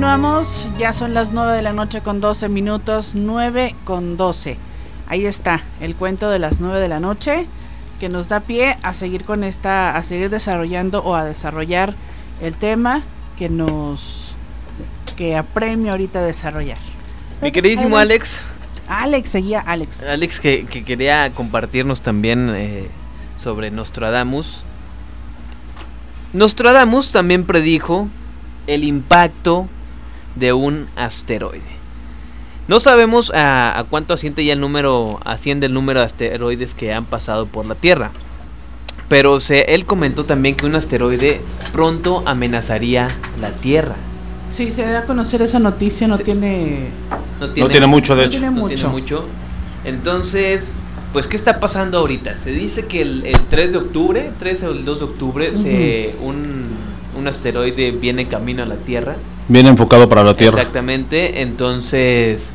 [0.00, 4.56] Continuamos, ya son las 9 de la noche con 12 minutos, 9 con 12.
[5.06, 7.46] Ahí está, el cuento de las 9 de la noche
[8.00, 11.94] que nos da pie a seguir con esta, a seguir desarrollando o a desarrollar
[12.40, 13.02] el tema
[13.36, 14.34] que nos,
[15.18, 16.78] que apremia ahorita desarrollar.
[17.42, 18.46] Mi queridísimo Alex.
[18.88, 20.02] Alex, seguía Alex.
[20.04, 22.88] Alex que, que quería compartirnos también eh,
[23.36, 24.64] sobre Nostradamus.
[26.32, 28.08] Nostradamus también predijo
[28.66, 29.68] el impacto
[30.36, 31.80] de un asteroide.
[32.68, 36.92] No sabemos a, a, cuánto asciende ya el número, asciende el número de asteroides que
[36.92, 38.12] han pasado por la Tierra.
[39.08, 41.40] Pero se, él comentó también que un asteroide
[41.72, 43.08] pronto amenazaría
[43.40, 43.96] la Tierra.
[44.50, 46.90] Sí, se da a conocer esa noticia, no, tiene,
[47.40, 47.68] no tiene...
[47.68, 48.38] No tiene mucho, de no hecho.
[48.38, 48.74] Tiene no mucho.
[48.74, 49.24] tiene mucho.
[49.84, 50.72] Entonces,
[51.12, 52.38] pues, ¿qué está pasando ahorita?
[52.38, 55.52] Se dice que el, el 3 de octubre, 3 o el 2 de octubre, uh
[55.52, 55.56] -huh.
[55.56, 56.66] se, un,
[57.20, 59.16] un asteroide viene camino a la Tierra.
[59.48, 60.58] Viene enfocado para la Tierra.
[60.58, 62.54] Exactamente, entonces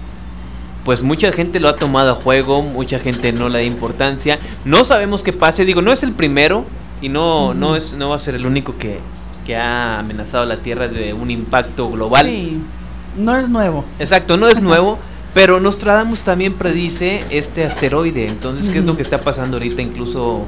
[0.86, 4.38] pues mucha gente lo ha tomado a juego, mucha gente no le da importancia.
[4.66, 6.63] No sabemos qué pase, digo, no es el primero
[7.01, 8.99] y no, no, es, no va a ser el único que,
[9.45, 12.28] que ha amenazado a la Tierra de un impacto global.
[12.28, 12.61] Sí,
[13.18, 13.84] no es nuevo.
[13.97, 14.99] Exacto, no es nuevo,
[15.34, 18.28] pero Nostradamus también predice este asteroide.
[18.28, 20.45] Entonces, ¿qué es lo que está pasando ahorita incluso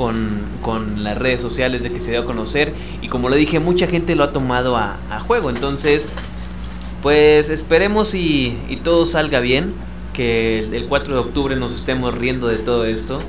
[0.00, 2.72] con, con, las redes sociales de que se dio a conocer?
[3.02, 4.96] Y como le dije, mucha gente lo ha tomado a,
[5.26, 5.50] juego.
[5.50, 6.08] Entonces,
[7.02, 9.74] pues esperemos y, todo salga bien.
[10.14, 13.20] Que el 4 de octubre nos estemos riendo de todo esto.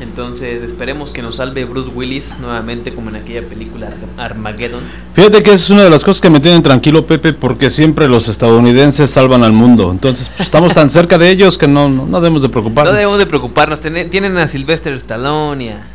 [0.00, 4.82] Entonces esperemos que nos salve Bruce Willis nuevamente como en aquella película Armageddon.
[5.14, 8.28] Fíjate que es una de las cosas que me tienen tranquilo, Pepe, porque siempre los
[8.28, 9.90] estadounidenses salvan al mundo.
[9.90, 12.92] Entonces pues, estamos tan cerca de ellos que no, no, debemos de preocuparnos.
[12.92, 13.80] No debemos de preocuparnos.
[13.80, 15.86] Tienen a Sylvester Stallone y a,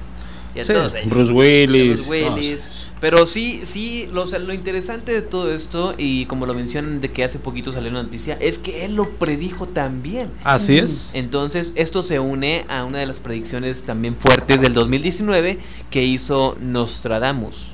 [0.55, 1.09] y a Sí, todos ellos.
[1.09, 2.07] Bruce Willis.
[2.07, 2.76] Bruce Willis.
[2.99, 6.99] Pero sí, sí, lo, o sea, lo interesante de todo esto, y como lo mencionan
[6.99, 10.29] de que hace poquito salió una noticia, es que él lo predijo también.
[10.43, 11.11] Así es.
[11.13, 15.59] Entonces, esto se une a una de las predicciones también fuertes del 2019
[15.91, 17.67] que hizo Nostradamus.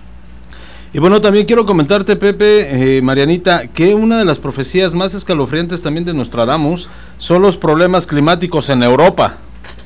[0.96, 5.82] Y bueno, también quiero comentarte, Pepe, eh, Marianita, que una de las profecías más escalofriantes
[5.82, 9.38] también de Nostradamus son los problemas climáticos en Europa.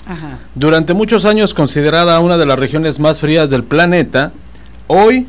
[0.05, 0.39] Ajá.
[0.55, 4.33] Durante muchos años considerada una de las regiones más frías del planeta,
[4.87, 5.27] hoy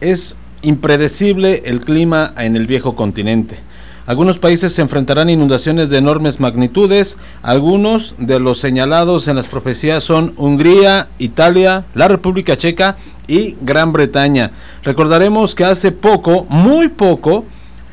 [0.00, 3.58] es impredecible el clima en el viejo continente.
[4.06, 7.16] Algunos países se enfrentarán a inundaciones de enormes magnitudes.
[7.42, 13.92] Algunos de los señalados en las profecías son Hungría, Italia, la República Checa y Gran
[13.92, 14.50] Bretaña.
[14.82, 17.46] Recordaremos que hace poco, muy poco,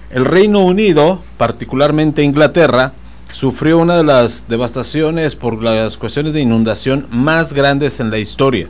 [0.09, 2.91] el Reino Unido, particularmente Inglaterra,
[3.31, 8.67] sufrió una de las devastaciones por las cuestiones de inundación más grandes en la historia.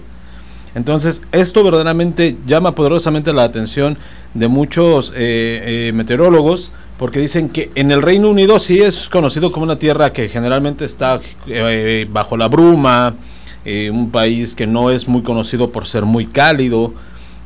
[0.73, 3.97] Entonces, esto verdaderamente llama poderosamente la atención
[4.33, 9.51] de muchos eh, eh, meteorólogos, porque dicen que en el Reino Unido sí es conocido
[9.51, 13.15] como una tierra que generalmente está eh, bajo la bruma,
[13.65, 16.93] eh, un país que no es muy conocido por ser muy cálido.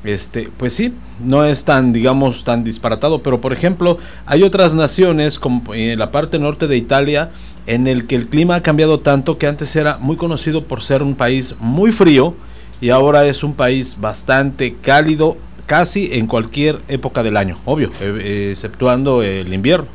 [0.04, 5.40] Este, pues sí, no es tan, digamos, tan disparatado, pero por ejemplo, hay otras naciones,
[5.40, 7.32] como en la parte norte de Italia,
[7.66, 11.02] en el que el clima ha cambiado tanto que antes era muy conocido por ser
[11.02, 12.36] un país muy frío
[12.82, 18.20] y ahora es un país bastante cálido casi en cualquier época del año, obvio, eh,
[18.22, 19.88] eh, exceptuando el invierno.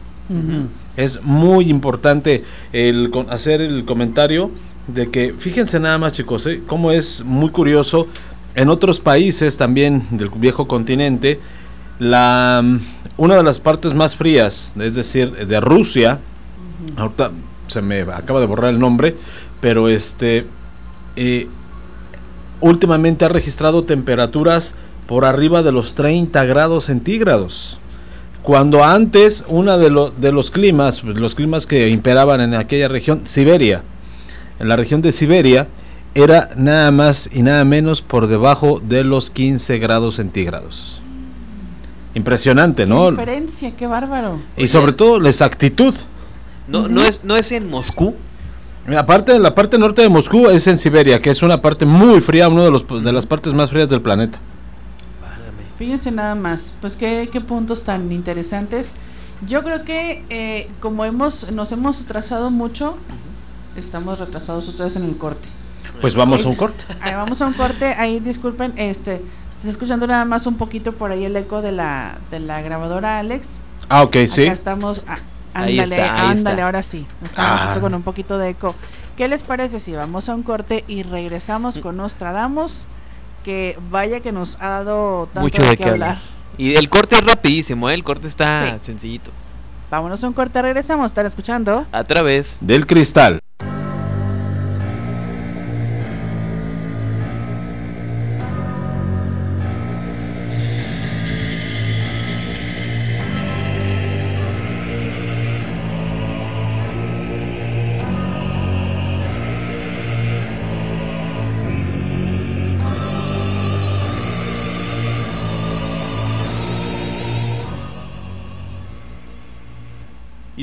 [0.97, 4.51] Es muy importante el hacer el comentario
[4.87, 6.63] de que, fíjense nada más chicos, ¿eh?
[6.67, 8.07] cómo es muy curioso,
[8.55, 11.41] en otros países también del viejo continente,
[11.99, 12.79] la, mm,
[13.17, 16.19] una de las partes más frías, es decir, de Rusia,
[16.97, 17.31] ahorita
[17.67, 19.15] se me acaba de borrar el nombre,
[19.61, 20.47] pero este,
[21.17, 21.49] eh,
[22.61, 24.75] últimamente ha registrado temperaturas
[25.07, 27.79] por arriba de los 30 grados centígrados.
[28.43, 32.89] Cuando antes uno de, lo- de los climas, pues, los climas que imperaban en aquella
[32.89, 33.83] región, Siberia,
[34.59, 35.69] en la región de Siberia,
[36.15, 41.01] era nada más y nada menos por debajo de los 15 grados centígrados.
[42.15, 43.11] Impresionante, Qué ¿no?
[43.11, 44.41] diferencia, qué bárbaro.
[44.57, 45.95] Y sobre todo la exactitud.
[46.67, 48.15] No, no, es, no es en Moscú.
[48.97, 52.49] Aparte, la parte norte de Moscú es en Siberia, que es una parte muy fría,
[52.49, 54.39] una de, los, de las partes más frías del planeta.
[55.79, 58.95] Fíjense nada más, pues qué, qué puntos tan interesantes.
[59.49, 62.97] Yo creo que eh, como hemos nos hemos retrasado mucho,
[63.77, 65.49] estamos retrasados ustedes en el corte.
[66.01, 66.85] Pues vamos a un corte.
[67.01, 69.23] ahí vamos a un corte, ahí disculpen, este,
[69.57, 72.61] se está escuchando nada más un poquito por ahí el eco de la, de la
[72.61, 73.61] grabadora Alex.
[73.89, 74.43] Ah, ok, sí.
[74.45, 75.19] Estamos, ah,
[75.55, 76.65] Ahí ándale, está, ahí ándale, está.
[76.65, 77.07] ahora sí.
[77.23, 77.79] Estamos Ah.
[77.81, 78.75] con un poquito de eco.
[79.17, 82.87] ¿Qué les parece si vamos a un corte y regresamos con Nostradamus?
[83.45, 86.09] Que vaya que nos ha dado tanto Mucho de de qué hablar.
[86.11, 86.23] hablar.
[86.59, 87.95] Y el corte es rapidísimo, ¿eh?
[87.95, 88.85] el corte está Sí.
[88.85, 89.31] sencillito.
[89.91, 91.07] Vámonos a un corte, regresamos.
[91.07, 91.87] ¿Están escuchando?
[91.91, 93.41] A través Del cristal.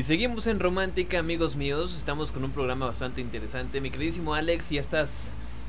[0.07, 1.93] Seguimos en Romántica, amigos míos.
[1.97, 3.81] Estamos con un programa bastante interesante.
[3.81, 5.09] Mi queridísimo Alex, ¿ya estás,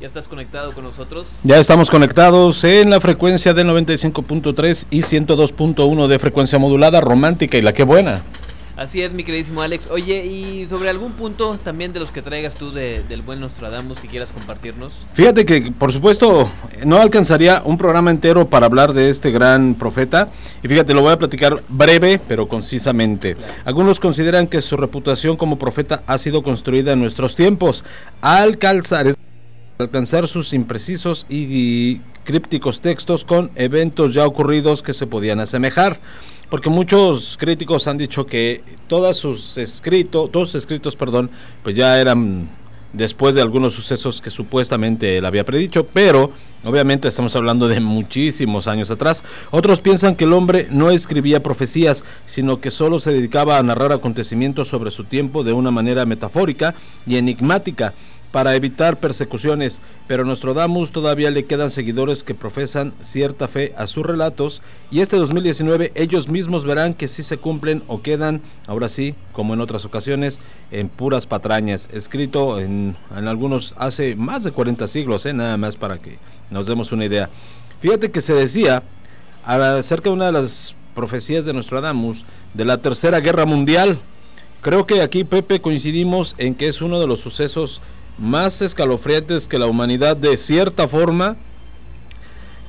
[0.00, 1.40] ya estás conectado con nosotros?
[1.42, 7.62] Ya estamos conectados en la frecuencia de 95.3 y 102.1 de frecuencia modulada romántica y
[7.62, 8.22] la que buena.
[8.78, 9.88] Así es, mi queridísimo Alex.
[9.90, 13.98] Oye, y sobre algún punto también de los que traigas tú de- del buen Nostradamus
[13.98, 15.04] que quieras compartirnos.
[15.14, 16.48] Fíjate que, por supuesto,
[16.86, 20.30] no alcanzaría un programa entero para hablar de este gran profeta.
[20.62, 23.36] Y fíjate, lo voy a platicar breve, pero concisamente.
[23.64, 27.84] Algunos consideran que su reputación como profeta ha sido construida en nuestros tiempos.
[28.20, 29.12] Al calzar,
[29.78, 35.98] alcanzar sus imprecisos y crípticos textos con eventos ya ocurridos que se podían asemejar.
[36.50, 41.30] Porque muchos críticos han dicho que todos sus escritos, todos sus escritos, perdón,
[41.62, 42.48] pues ya eran
[42.92, 46.32] después de algunos sucesos que supuestamente él había predicho, pero
[46.64, 49.24] obviamente estamos hablando de muchísimos años atrás.
[49.50, 53.92] Otros piensan que el hombre no escribía profecías, sino que solo se dedicaba a narrar
[53.92, 56.74] acontecimientos sobre su tiempo de una manera metafórica
[57.06, 57.94] y enigmática,
[58.32, 64.04] para evitar persecuciones, pero Nostradamus todavía le quedan seguidores que profesan cierta fe a sus
[64.04, 69.14] relatos y este 2019 ellos mismos verán que sí se cumplen o quedan, ahora sí,
[69.32, 74.86] como en otras ocasiones, en puras patrañas, escrito en, en algunos hace más de 40
[74.88, 75.32] siglos, ¿eh?
[75.32, 76.18] nada más para que
[76.50, 77.30] nos demos una idea.
[77.80, 78.82] Fíjate que se decía
[79.44, 82.24] acerca de una de las profecías de Nostradamus
[82.54, 83.98] de la Tercera Guerra Mundial.
[84.60, 87.80] Creo que aquí, Pepe, coincidimos en que es uno de los sucesos
[88.18, 91.36] más escalofriantes que la humanidad de cierta forma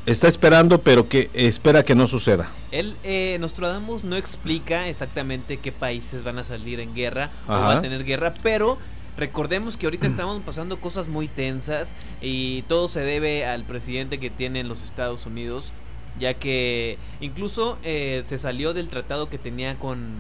[0.06, 2.50] está esperando, pero que espera que no suceda.
[2.72, 7.78] Él, eh, Nostradamus no explica exactamente qué países van a salir en guerra o van
[7.78, 8.78] a tener guerra, pero
[9.18, 14.30] recordemos que ahorita estamos pasando cosas muy tensas y todo se debe al presidente que
[14.30, 15.74] tienen los Estados Unidos,
[16.20, 20.14] ya que incluso eh, se salió del tratado que tenía con,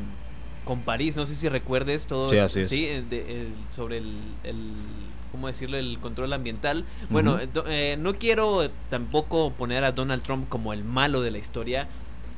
[0.65, 2.69] con París, no sé si recuerdes todo sí, así es.
[3.73, 4.05] sobre el
[5.31, 6.85] ¿cómo decirlo?, el control ambiental.
[7.09, 11.87] Bueno, eh, no quiero tampoco poner a Donald Trump como el malo de la historia,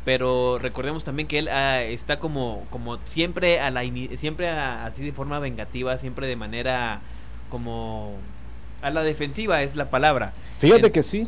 [0.06, 3.84] pero recordemos también que él ah, está como como siempre a la
[4.16, 7.02] siempre así de forma vengativa, siempre de manera
[7.50, 8.16] como
[8.82, 10.34] a la defensiva es la palabra.
[10.60, 11.28] Fíjate que sí.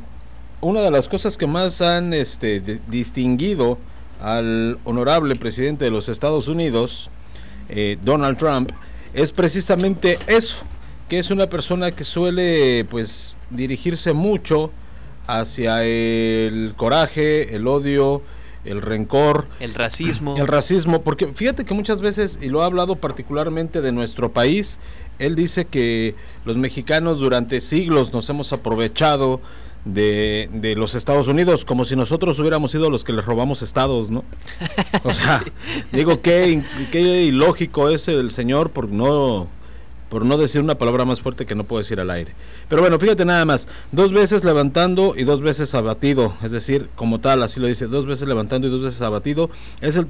[0.62, 3.78] Una de las cosas que más han este, distinguido
[4.22, 7.10] al honorable presidente de los Estados Unidos,
[7.68, 8.72] eh, Donald Trump,
[9.14, 10.64] es precisamente eso,
[11.10, 14.72] que es una persona que suele pues dirigirse mucho
[15.28, 18.22] hacia el coraje, el odio,
[18.66, 20.36] el rencor, el racismo.
[20.38, 24.80] El racismo, porque fíjate que muchas veces, y lo ha hablado particularmente de nuestro país,
[25.20, 29.42] él dice que los mexicanos durante siglos nos hemos aprovechado
[29.86, 34.12] de, de, los Estados Unidos, como si nosotros hubiéramos sido los que les robamos estados,
[34.12, 34.24] ¿no?
[35.04, 35.44] O sea,
[35.92, 39.50] digo, qué, qué ilógico es el señor por no
[40.14, 42.36] por no decir una palabra más fuerte que no puedo decir al aire.
[42.70, 47.20] Pero bueno, fíjate nada más, dos veces levantando y dos veces abatido, es decir, como
[47.20, 49.50] tal, así lo dice, dos veces levantando y dos veces abatido,
[49.82, 50.06] es el,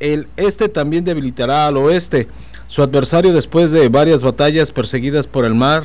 [0.00, 2.26] el este también debilitará al oeste.
[2.68, 5.82] Su adversario después de varias batallas perseguidas por el mar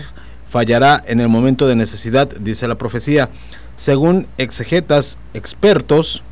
[0.50, 3.30] fallará en el momento de necesidad, dice la profecía.
[3.76, 6.24] Según exegetas expertos,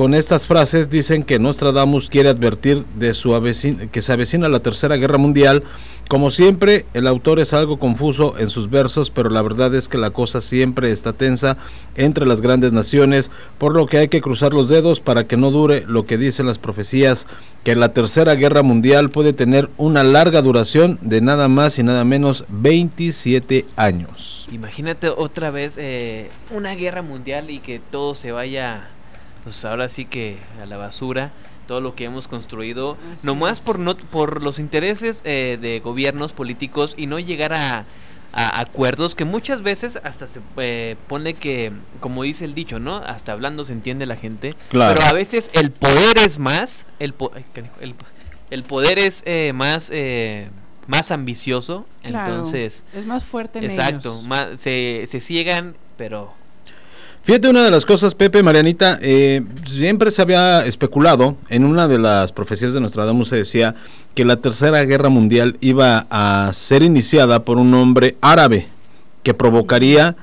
[0.00, 3.38] con estas frases dicen que Nostradamus quiere advertir de su
[3.92, 5.62] que se avecina la Tercera Guerra Mundial.
[6.08, 9.98] Como siempre, el autor es algo confuso en sus versos, pero la verdad es que
[9.98, 11.58] la cosa siempre está tensa
[11.96, 15.50] entre las grandes naciones, por lo que hay que cruzar los dedos para que no
[15.50, 17.26] dure lo que dicen las profecías,
[17.62, 22.06] que la Tercera Guerra Mundial puede tener una larga duración de nada más y nada
[22.06, 24.48] menos 27 años.
[24.50, 28.88] Imagínate otra vez eh, una guerra mundial y que todo se vaya
[29.44, 31.32] pues ahora sí que a la basura
[31.70, 36.94] todo lo que hemos construido, nomás por no por los intereses eh, de gobiernos políticos
[36.96, 37.84] y no llegar a,
[38.32, 41.70] acuerdos que muchas veces hasta se eh, pone que,
[42.00, 42.96] como dice el dicho, ¿no?
[42.96, 47.14] Hasta hablando se entiende la gente, pero a veces el poder es más, el,
[48.50, 49.92] el, poder es eh, más
[50.88, 53.60] más ambicioso, entonces es más fuerte.
[53.60, 56.34] En exacto, Más, se, se ciegan, pero
[57.22, 61.98] Fíjate una de las cosas, Pepe, Marianita, eh, siempre se había especulado, en una de
[61.98, 63.74] las profecías de Nostradamus se decía
[64.14, 68.68] que la Tercera Guerra Mundial iba a ser iniciada por un hombre árabe
[69.22, 70.16] que provocaría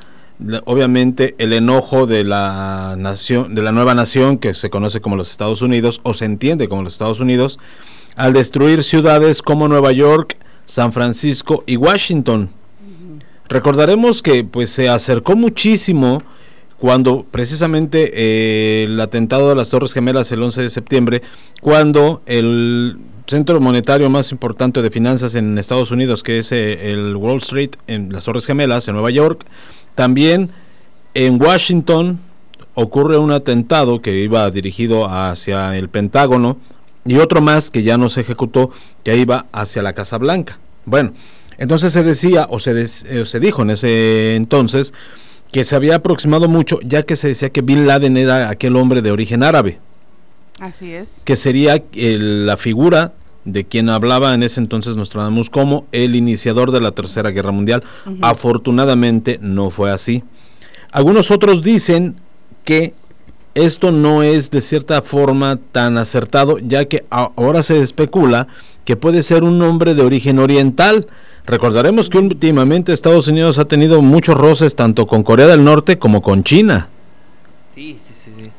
[0.65, 5.31] obviamente el enojo de la nación de la nueva nación que se conoce como los
[5.31, 7.59] Estados Unidos o se entiende como los Estados Unidos
[8.15, 12.49] al destruir ciudades como Nueva York, San Francisco y Washington.
[13.49, 16.23] Recordaremos que pues se acercó muchísimo
[16.77, 21.21] cuando precisamente eh, el atentado de las Torres Gemelas el 11 de septiembre,
[21.61, 27.15] cuando el centro monetario más importante de finanzas en Estados Unidos, que es eh, el
[27.15, 29.45] Wall Street, en las Torres Gemelas, en Nueva York,
[29.95, 30.49] también
[31.13, 32.19] en Washington
[32.75, 36.57] ocurre un atentado que iba dirigido hacia el Pentágono
[37.05, 38.69] y otro más que ya no se ejecutó,
[39.03, 40.59] que iba hacia la Casa Blanca.
[40.85, 41.13] Bueno,
[41.57, 44.93] entonces se decía o se, eh, se dijo en ese entonces
[45.51, 49.01] que se había aproximado mucho, ya que se decía que Bin Laden era aquel hombre
[49.01, 49.79] de origen árabe.
[50.59, 51.21] Así es.
[51.25, 53.13] Que sería la figura
[53.45, 57.83] de quien hablaba en ese entonces Nostradamus como el iniciador de la Tercera Guerra Mundial.
[58.21, 60.23] Afortunadamente no fue así.
[60.91, 62.15] Algunos otros dicen
[62.65, 62.93] que
[63.55, 68.47] esto no es de cierta forma tan acertado, ya que ahora se especula
[68.83, 71.07] que puede ser un hombre de origen oriental,
[71.47, 76.21] Recordaremos que últimamente Estados Unidos ha tenido muchos roces tanto con Corea del Norte como
[76.21, 76.89] con China.
[77.73, 78.31] Sí, sí, sí.
[78.35, 78.51] sí.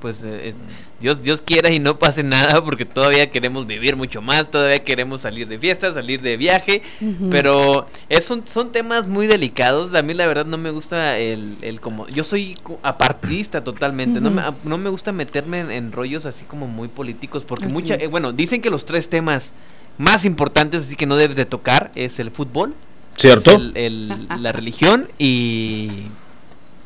[0.00, 0.54] Pues eh, eh,
[0.98, 5.20] Dios, Dios quiera y no pase nada porque todavía queremos vivir mucho más, todavía queremos
[5.20, 6.82] salir de fiesta, salir de viaje,
[7.30, 9.94] pero es un- son temas muy delicados.
[9.94, 12.08] A mí la verdad no me gusta el, el como...
[12.08, 16.66] Yo soy apartidista totalmente, no, me, no me gusta meterme en, en rollos así como
[16.66, 17.94] muy políticos porque Así mucha...
[17.96, 19.52] eh, bueno, dicen que los tres temas
[20.00, 22.74] más importantes así que no debes de tocar es el fútbol,
[23.16, 23.54] ¿Cierto?
[23.54, 25.88] el- el- la religión y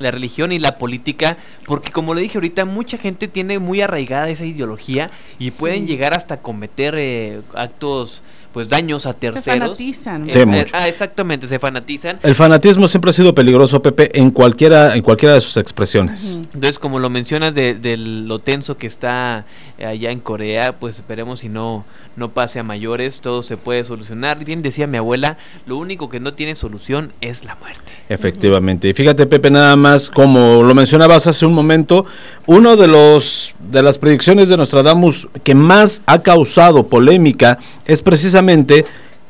[0.01, 1.37] la religión y la política,
[1.67, 5.87] porque como le dije ahorita, mucha gente tiene muy arraigada esa ideología y pueden Sí.
[5.87, 8.23] llegar hasta cometer eh, actos,
[8.55, 9.45] pues daños a Se terceros.
[9.45, 10.31] fanatizan.
[10.31, 10.75] Sí, Eh, mucho.
[10.79, 12.21] ah, exactamente, se fanatizan.
[12.23, 16.39] El fanatismo siempre ha sido peligroso, Pepe, en cualquiera, en cualquiera de sus expresiones.
[16.55, 19.45] Entonces, como lo mencionas de, de lo tenso que está
[19.77, 21.85] eh, allá en Corea, pues esperemos si no
[22.17, 24.45] no pase a mayores, todo se puede solucionar.
[24.45, 25.37] Bien decía mi abuela,
[25.67, 27.91] lo único que no tiene solución es la muerte.
[28.09, 28.89] Efectivamente.
[28.89, 32.07] Y fíjate, Pepe, nada más, como lo mencionabas hace un momento,
[32.47, 38.44] uno de los de las predicciones de Nostradamus que más ha causado polémica es precisamente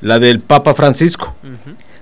[0.00, 1.34] la del Papa Francisco.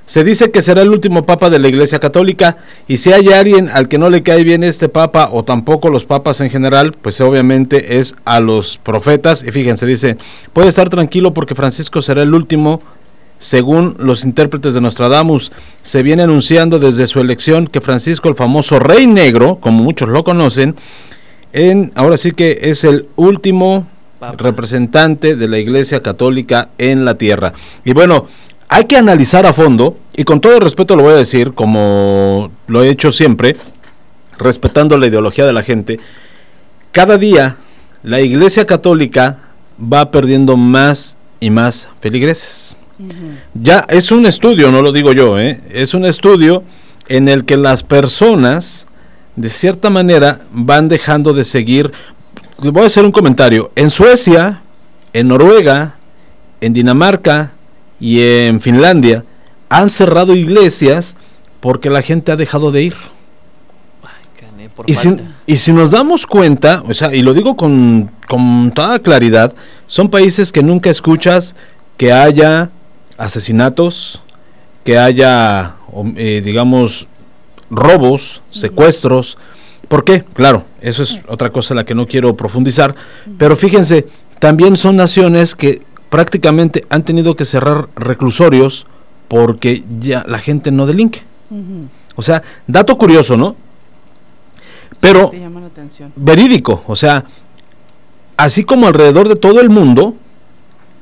[0.05, 2.59] Se dice que será el último papa de la Iglesia Católica
[2.89, 6.05] y si hay alguien al que no le cae bien este papa o tampoco los
[6.05, 9.45] papas en general, pues obviamente es a los profetas.
[9.45, 10.17] Y fíjense, dice,
[10.53, 12.83] puede estar tranquilo porque Francisco será el último
[13.43, 15.51] según los intérpretes de Nostradamus,
[15.83, 20.23] se viene anunciando desde su elección que Francisco, el famoso Rey Negro, como muchos lo
[20.23, 20.77] conocen,
[21.53, 23.89] en, ahora sí que es el último
[24.37, 27.53] representante de la Iglesia Católica en la tierra.
[27.85, 28.27] Y bueno,
[28.69, 32.83] hay que analizar a fondo, y con todo respeto lo voy a decir, como lo
[32.83, 33.57] he hecho siempre,
[34.39, 35.99] respetando la ideología de la gente,
[36.91, 37.57] cada día
[38.03, 39.39] la Iglesia Católica
[39.81, 42.77] va perdiendo más y más feligreses.
[43.55, 45.61] Ya es un estudio, no lo digo yo, ¿eh?
[45.71, 46.63] es un estudio
[47.09, 48.87] en el que las personas,
[49.35, 51.93] de cierta manera, van dejando de seguir.
[52.59, 53.71] Voy a hacer un comentario.
[53.77, 54.63] En Suecia,
[55.13, 55.97] en Noruega,
[56.61, 57.53] en Dinamarca
[57.99, 59.25] y en Finlandia
[59.69, 61.17] han cerrado iglesias
[61.61, 62.95] porque la gente ha dejado de ir.
[64.87, 65.25] Y si, falta.
[65.47, 69.55] y si nos damos cuenta, o sea, y lo digo con, con toda claridad,
[69.87, 71.55] son países que nunca escuchas
[71.97, 72.71] que haya
[73.19, 74.21] asesinatos,
[74.85, 75.75] que haya,
[76.17, 77.07] eh, digamos,
[77.71, 79.39] robos, secuestros.
[79.89, 80.25] ¿Por qué?
[80.35, 82.95] Claro, eso es otra cosa en la que no quiero profundizar.
[83.39, 84.07] Pero fíjense,
[84.39, 88.87] también son naciones que prácticamente han tenido que cerrar reclusorios
[89.29, 91.23] porque ya la gente no delinque.
[92.17, 93.57] O sea, dato curioso, ¿no?
[95.01, 96.13] Pero Te llama la atención.
[96.17, 97.25] verídico, o sea,
[98.37, 100.15] así como alrededor de todo el mundo,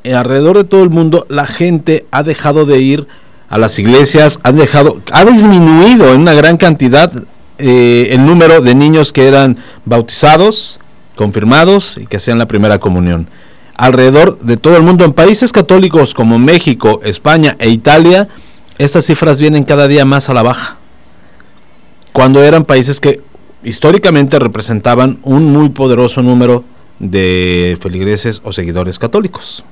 [0.04, 3.06] eh, alrededor de todo el mundo, la gente ha dejado de ir
[3.48, 7.12] a las iglesias, ha dejado, ha disminuido en una gran cantidad
[7.60, 10.80] eh, el número de niños que eran bautizados,
[11.16, 13.28] confirmados y que hacían la primera comunión.
[13.76, 18.28] Alrededor de todo el mundo, en países católicos como México, España e Italia,
[18.78, 20.76] estas cifras vienen cada día más a la baja.
[22.12, 23.20] Cuando eran países que
[23.62, 26.64] históricamente representaban un muy poderoso número
[26.98, 29.64] de feligreses o seguidores católicos.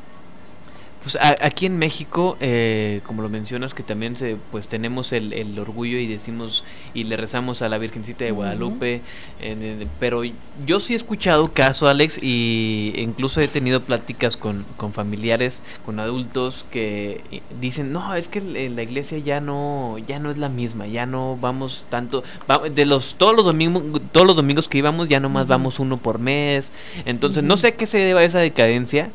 [1.11, 5.33] Pues a- aquí en México, eh, como lo mencionas, que también se, pues tenemos el,
[5.33, 8.31] el orgullo y decimos y le rezamos a la Virgencita de.
[8.31, 9.01] Guadalupe,
[9.41, 10.21] en- en- pero
[10.67, 15.99] yo sí he escuchado caso, Alex, y incluso he tenido pláticas con, con familiares, con
[15.99, 20.37] adultos que eh, dicen, no, es que el- la iglesia ya no, ya no es
[20.37, 23.83] la misma, ya no vamos tanto, va- de los todos los domingos,
[24.13, 25.49] todos los domingos que íbamos ya nomás Ujú.
[25.53, 26.75] vamos uno por mes,
[27.07, 29.09] entonces no sé a qué se deba esa decadencia.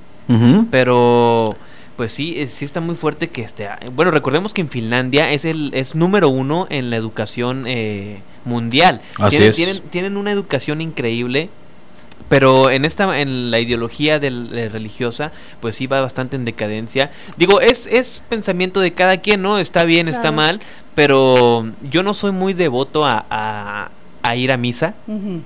[0.71, 1.55] Pero
[1.95, 3.69] pues sí, es- sí está muy fuerte que esté.
[3.95, 9.01] Bueno, recordemos que en Finlandia es el es número uno en la educación eh, mundial.
[9.19, 9.55] Así tienen, es.
[9.55, 11.49] Tienen, tienen una educación increíble.
[12.29, 17.11] Pero en esta en la ideología del, eh, religiosa, pues sí va bastante en decadencia.
[17.37, 19.59] Digo, es, es pensamiento de cada quien, ¿no?
[19.59, 20.61] Está bien, está mal,
[20.95, 23.91] pero yo no soy muy devoto a, a-
[24.25, 24.95] a ir a misa,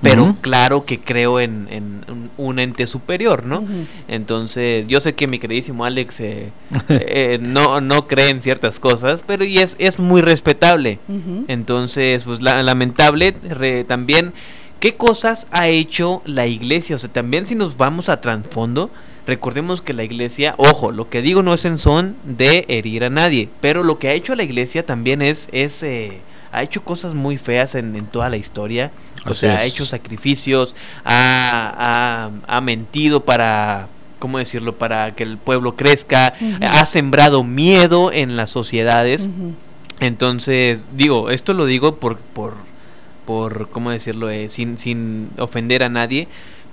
[0.03, 3.63] pero claro que creo en, en un, un ente superior, ¿no?
[4.07, 6.51] Entonces, yo sé que mi queridísimo Alex eh,
[6.89, 10.99] eh, no, no cree en ciertas cosas, pero y es, es muy respetable.
[11.47, 14.31] Entonces, pues la- lamentable re- también,
[14.79, 16.95] ¿qué cosas ha hecho la iglesia?
[16.95, 18.89] O sea, también si nos vamos a trasfondo,
[19.25, 23.09] recordemos que la iglesia, ojo, lo que digo no es en son de herir a
[23.09, 26.19] nadie, pero lo que ha hecho la iglesia también es, es eh,
[26.51, 28.91] ha hecho cosas muy feas en, en toda la historia.
[29.25, 29.61] O Así sea, es.
[29.61, 33.87] ha hecho sacrificios, ha, ha- ha mentido para,
[34.19, 36.33] ¿cómo decirlo?, para que el pueblo crezca,
[36.69, 39.29] ha sembrado miedo en las sociedades.
[39.99, 42.53] Entonces, digo, esto lo digo por, por,
[43.25, 46.27] por ¿cómo decirlo?, eh, sin, sin ofender a nadie,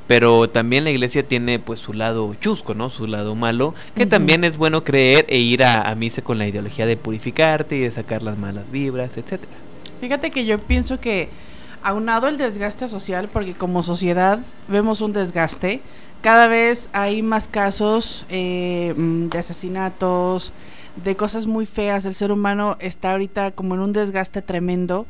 [0.07, 2.91] pero también la iglesia tiene pues su lado chusco, ¿no?
[2.91, 6.47] Su lado malo, que también es bueno creer e ir a, a misa con la
[6.47, 9.53] ideología de purificarte y de sacar las malas vibras, etcétera.
[10.01, 11.29] Fíjate que yo pienso que
[11.83, 15.81] aunado el desgaste social, porque como sociedad vemos un desgaste,
[16.25, 20.53] cada vez hay más casos eh, mm, de asesinatos,
[21.05, 22.07] de cosas muy feas.
[22.07, 25.07] El ser humano está ahorita como en un desgaste tremendo.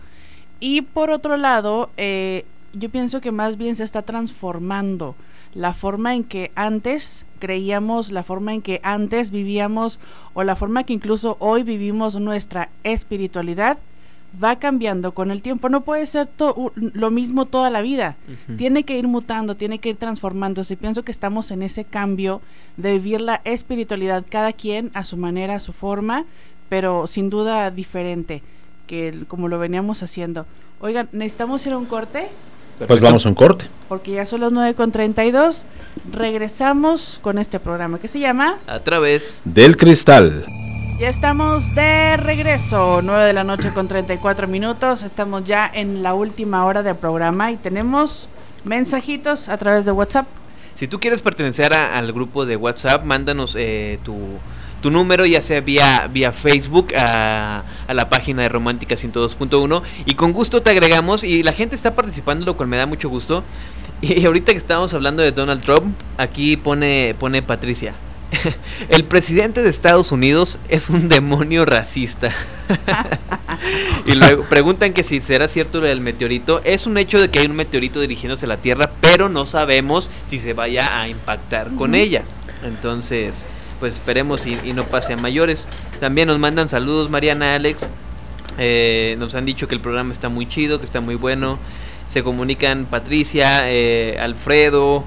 [0.59, 2.45] Y por otro lado, eh,
[2.79, 5.15] yo pienso que más bien se está transformando
[5.55, 10.01] la forma en que antes creíamos, la forma en que antes vivíamos
[10.33, 13.79] o la forma que incluso hoy vivimos nuestra espiritualidad
[14.43, 15.69] va cambiando con el tiempo.
[15.69, 16.29] No puede ser
[16.75, 18.17] lo mismo toda la vida.
[18.57, 20.77] Tiene que ir mutando, tiene que ir transformándose.
[20.77, 22.41] Pienso que estamos en ese cambio
[22.77, 26.25] de vivir la espiritualidad, cada quien a su manera, a su forma,
[26.69, 28.43] pero sin duda diferente
[28.87, 30.47] que como lo veníamos haciendo.
[30.81, 32.29] Oigan, ¿necesitamos ir a un corte?
[32.87, 33.67] Pues vamos a un corte.
[33.89, 35.65] Porque ya son las 9.32.
[36.13, 40.45] Regresamos con este programa que se llama A través del cristal.
[41.01, 45.03] Ya estamos de regreso, 9 de la noche con 34 minutos.
[45.03, 48.29] Estamos ya en la última hora del programa y tenemos
[48.65, 50.27] mensajitos a través de WhatsApp.
[50.75, 54.17] Si tú quieres pertenecer al grupo de WhatsApp, mándanos eh, tu,
[54.85, 60.15] tu, número, ya sea vía, vía Facebook, a, a la página de Romántica 102.1 y
[60.15, 63.43] con gusto te agregamos y la gente está participando, lo cual me da mucho gusto.
[64.03, 67.95] Y ahorita que estamos hablando de Donald Trump, aquí pone, pone Patricia.
[68.91, 72.31] El presidente de Estados Unidos es un demonio racista.
[74.07, 76.61] y luego preguntan que si será cierto lo del meteorito.
[76.65, 80.11] Es un hecho de que hay un meteorito dirigiéndose a la Tierra, pero no sabemos
[80.27, 82.25] si se vaya a impactar con ella.
[82.63, 83.47] Entonces,
[83.85, 85.69] pues esperemos y, no pase a mayores.
[86.01, 87.91] También nos mandan saludos Mariana Alex.
[88.57, 91.59] Eh, nos han dicho que el programa está muy chido, que está muy bueno.
[92.09, 95.05] Se comunican Patricia, eh, Alfredo,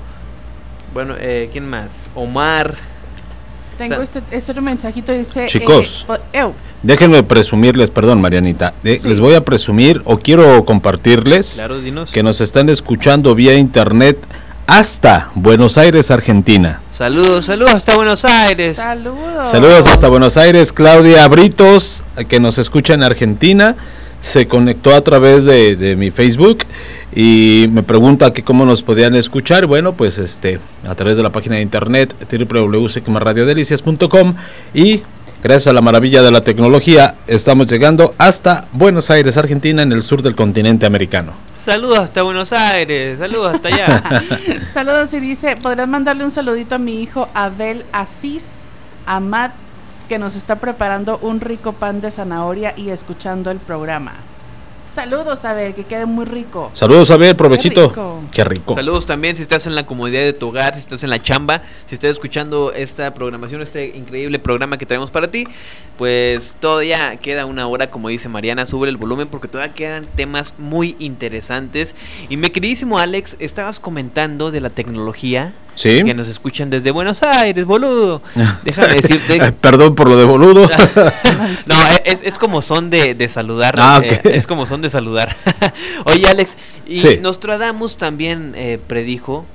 [0.93, 2.11] bueno, eh, ¿quién más?
[2.13, 2.75] Omar.
[3.80, 5.47] Tengo este, este otro mensajito, dice...
[5.47, 6.53] Chicos, eh, oh,
[6.84, 11.78] déjenme presumirles, perdón Marianita, de- les voy a presumir o quiero compartirles Claro,
[12.13, 14.19] que nos están escuchando vía internet
[14.67, 16.82] hasta Buenos Aires, Argentina.
[16.97, 18.77] Saludos, saludos hasta Buenos Aires.
[18.77, 19.47] Saludos.
[19.47, 23.75] Saludos hasta Buenos Aires, Claudia Britos, que nos escucha en Argentina,
[24.19, 26.63] se conectó a través de, de mi Facebook
[27.15, 29.67] y me pregunta que cómo nos podían escuchar.
[29.67, 34.33] Bueno, pues este a través de la página de internet www.radiodelicias.com
[34.73, 35.03] y
[35.47, 40.03] gracias a la maravilla de la tecnología estamos llegando hasta Buenos Aires, Argentina, en el
[40.03, 41.31] sur del continente americano.
[41.55, 44.03] Saludos hasta Buenos Aires, saludos hasta allá.
[44.73, 48.67] Saludos y dice, ¿podrás mandarle un saludito a mi hijo Abel Asís
[49.05, 49.51] Amad,
[50.09, 54.15] que nos está preparando un rico pan de zanahoria y escuchando el programa?
[54.91, 56.71] Saludos, Abel, que quede muy rico.
[56.73, 57.89] Saludos a ver, provechito.
[57.89, 58.21] rico.
[58.31, 58.73] Qué rico.
[58.73, 61.61] Saludos también si estás en la comodidad de tu hogar, si estás en la chamba,
[61.85, 65.45] si estás escuchando esta programación, este increíble programa que traemos para ti,
[65.97, 70.53] pues todavía queda una hora, como dice Mariana, sube el volumen porque todavía quedan temas
[70.57, 71.93] muy interesantes.
[72.29, 75.53] Y mi queridísimo Alex, estabas comentando de la tecnología.
[75.78, 76.03] Sí.
[76.03, 78.23] Que nos escuchan desde Buenos Aires, boludo.
[78.63, 79.36] Déjame decirte.
[79.38, 80.67] Eh, Perdón por lo de boludo.
[81.65, 83.75] No, es, es como son de, de saludar.
[83.78, 85.36] Ah, eh, es como son de saludar.
[86.05, 86.57] Oye, Alex,
[86.88, 87.19] y Sí.
[87.21, 89.45] Nostradamus también eh, predijo,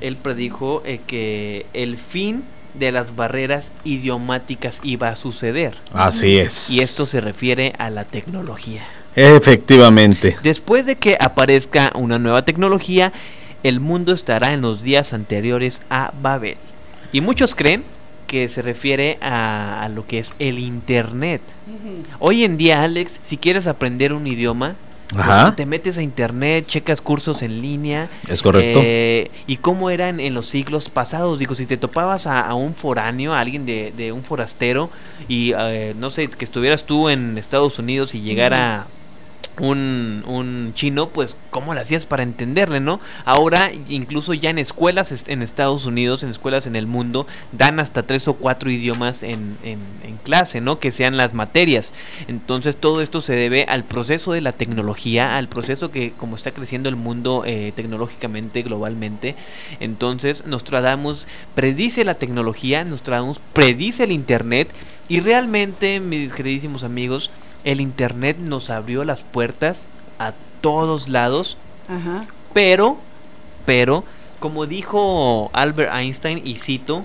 [0.00, 2.42] él predijo eh, que el fin
[2.74, 5.74] de las barreras idiomáticas iba a suceder.
[5.92, 6.70] Así es.
[6.70, 8.82] Y esto se refiere a la tecnología.
[9.16, 10.36] Efectivamente.
[10.42, 13.12] Después de que aparezca una nueva tecnología,
[13.64, 16.56] el mundo estará en los días anteriores a Babel.
[17.12, 17.82] Y muchos creen
[18.28, 21.40] que se refiere a, a lo que es el Internet.
[22.20, 24.76] Hoy en día, Alex, si quieres aprender un idioma,
[25.10, 25.54] pues, Ajá.
[25.54, 28.08] te metes a internet, checas cursos en línea.
[28.26, 28.80] Es correcto.
[28.82, 31.38] eh, y cómo eran en los siglos pasados.
[31.38, 34.90] Digo, si te topabas a, a un foráneo, a alguien de, de un forastero,
[35.28, 38.86] y eh, no sé, que estuvieras tú en Estados Unidos y llegara
[39.60, 43.00] un, un chino, pues cómo le hacías para entenderle, ¿no?
[43.24, 48.02] Ahora incluso ya en escuelas en Estados Unidos, en escuelas en el mundo, dan hasta
[48.02, 50.78] tres o cuatro idiomas en, en, en clase, ¿no?
[50.78, 51.92] Que sean las materias.
[52.28, 56.50] Entonces todo esto se debe al proceso de la tecnología, al proceso que como está
[56.50, 59.36] creciendo el mundo eh, tecnológicamente, globalmente.
[59.80, 64.68] Entonces Nostradamus predice la tecnología, Nostradamus predice el Internet
[65.08, 67.30] y realmente, mis queridísimos amigos,
[67.64, 71.56] el Internet nos abrió las puertas a todos lados,
[71.88, 72.24] Ajá.
[72.52, 72.98] pero,
[73.64, 74.04] pero,
[74.40, 77.04] como dijo Albert Einstein, y cito,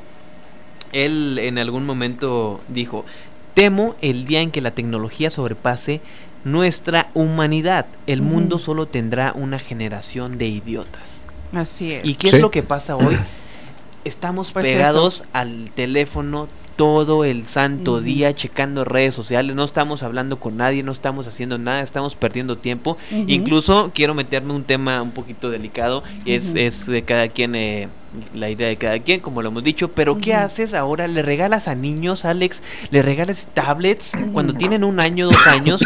[0.91, 3.05] él en algún momento dijo,
[3.53, 6.01] temo el día en que la tecnología sobrepase
[6.43, 7.85] nuestra humanidad.
[8.07, 11.23] El mundo solo tendrá una generación de idiotas.
[11.53, 12.05] Así es.
[12.05, 12.35] ¿Y qué Sí.
[12.37, 13.17] es lo que pasa hoy?
[14.05, 16.47] Estamos Pues pegados al teléfono
[16.79, 21.57] todo el santo día checando redes sociales, no estamos hablando con nadie, no estamos haciendo
[21.57, 22.97] nada, estamos perdiendo tiempo.
[23.27, 27.89] Incluso quiero meterme un tema un poquito delicado, y es, es de cada quien, eh,
[28.33, 31.07] la idea de cada quien, como lo hemos dicho, pero ¿qué haces ahora?
[31.07, 32.63] ¿Le regalas a niños, Alex?
[32.91, 35.81] ¿Le regalas tablets cuando tienen un año, dos años?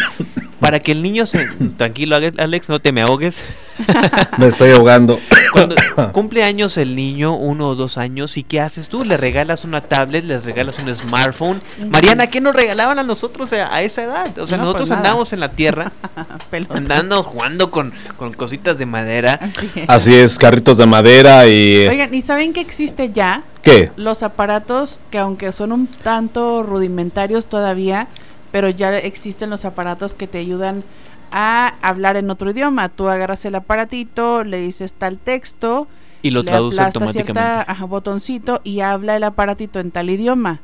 [0.60, 1.46] Para que el niño se...
[1.78, 3.44] Tranquilo, Alex, no te me ahogues.
[4.38, 5.20] Me estoy ahogando.
[5.52, 5.76] Cuando
[6.12, 9.04] cumple años el niño, uno o dos años, ¿y qué haces tú?
[9.04, 11.62] Le regalas una tablet, les regalas un smartphone.
[11.90, 14.38] Mariana, ¿qué nos regalaban a nosotros a, a esa edad?
[14.40, 15.92] O sea, No, nosotros pues andábamos en la tierra,
[16.70, 19.40] andando, jugando con, con cositas de madera.
[19.42, 19.90] Así es.
[19.90, 21.88] Así es, carritos de madera y...
[21.88, 23.44] Oigan, ¿y saben que existe ya?
[23.62, 23.92] ¿Qué?
[23.96, 28.08] Los aparatos que aunque son un tanto rudimentarios todavía,
[28.52, 30.84] pero ya existen los aparatos que te ayudan
[31.32, 32.90] a hablar en otro idioma.
[32.90, 35.88] Tú agarras el aparatito, le dices tal texto,
[36.22, 37.34] Y lo le traduce automáticamente.
[37.34, 40.62] cierta ajá, botoncito y habla el aparatito en tal idioma.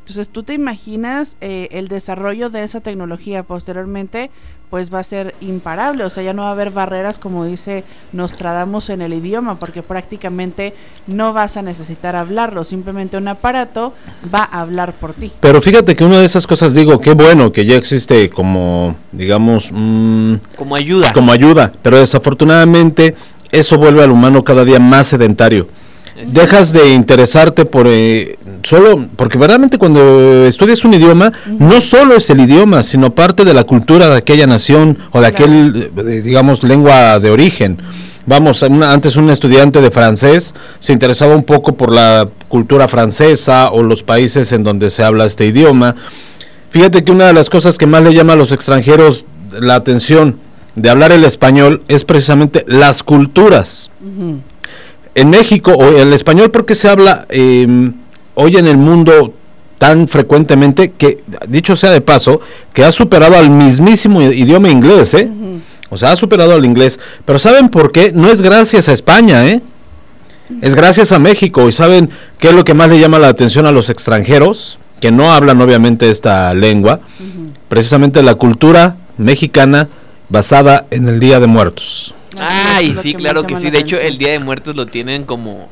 [0.00, 4.30] Entonces tú te imaginas eh, el desarrollo de esa tecnología posteriormente,
[4.68, 7.82] pues va a ser imparable, o sea, ya no va a haber barreras como dice
[8.12, 10.74] Nostradamus en el idioma, porque prácticamente
[11.08, 13.92] no vas a necesitar hablarlo, simplemente un aparato
[14.32, 15.32] va a hablar por ti.
[15.40, 19.70] Pero fíjate que una de esas cosas, digo, qué bueno que ya existe como, digamos,
[19.72, 21.12] mm, Como ayuda.
[21.12, 23.16] como ayuda, pero desafortunadamente
[23.50, 25.66] eso vuelve al humano cada día más sedentario.
[26.26, 32.28] Dejas de interesarte por eh, solo, porque verdaderamente cuando estudias un idioma, no solo es
[32.30, 36.62] el idioma, sino parte de la cultura de aquella nación o de aquel, eh, digamos,
[36.62, 37.78] lengua de origen.
[38.26, 43.70] Vamos, una- antes un estudiante de francés se interesaba un poco por la cultura francesa
[43.70, 45.96] o los países en donde se habla este idioma.
[46.70, 49.26] Fíjate que una de las cosas que más le llama a los extranjeros
[49.58, 50.36] la atención
[50.76, 53.90] de hablar el español es precisamente las culturas.
[55.14, 57.66] En México, o el español, porque se habla eh,
[58.34, 59.34] hoy en el mundo
[59.78, 62.40] tan frecuentemente que, dicho sea de paso,
[62.72, 65.30] que ha superado al mismísimo idioma inglés, ¿eh?
[65.88, 67.00] O sea, ha superado al inglés.
[67.24, 68.12] Pero ¿saben por qué?
[68.12, 69.60] No es gracias a España, ¿eh?
[70.60, 71.68] Es gracias a México.
[71.68, 74.78] ¿Y saben qué es lo que más le llama la atención a los extranjeros?
[75.00, 77.00] Que no hablan obviamente esta lengua.
[77.68, 79.88] Precisamente la cultura mexicana
[80.28, 82.14] basada en el Día de Muertos.
[82.38, 83.70] Ay, Lo sí, claro que sí.
[83.70, 85.68] De hecho, el Día de Muertos lo tienen como,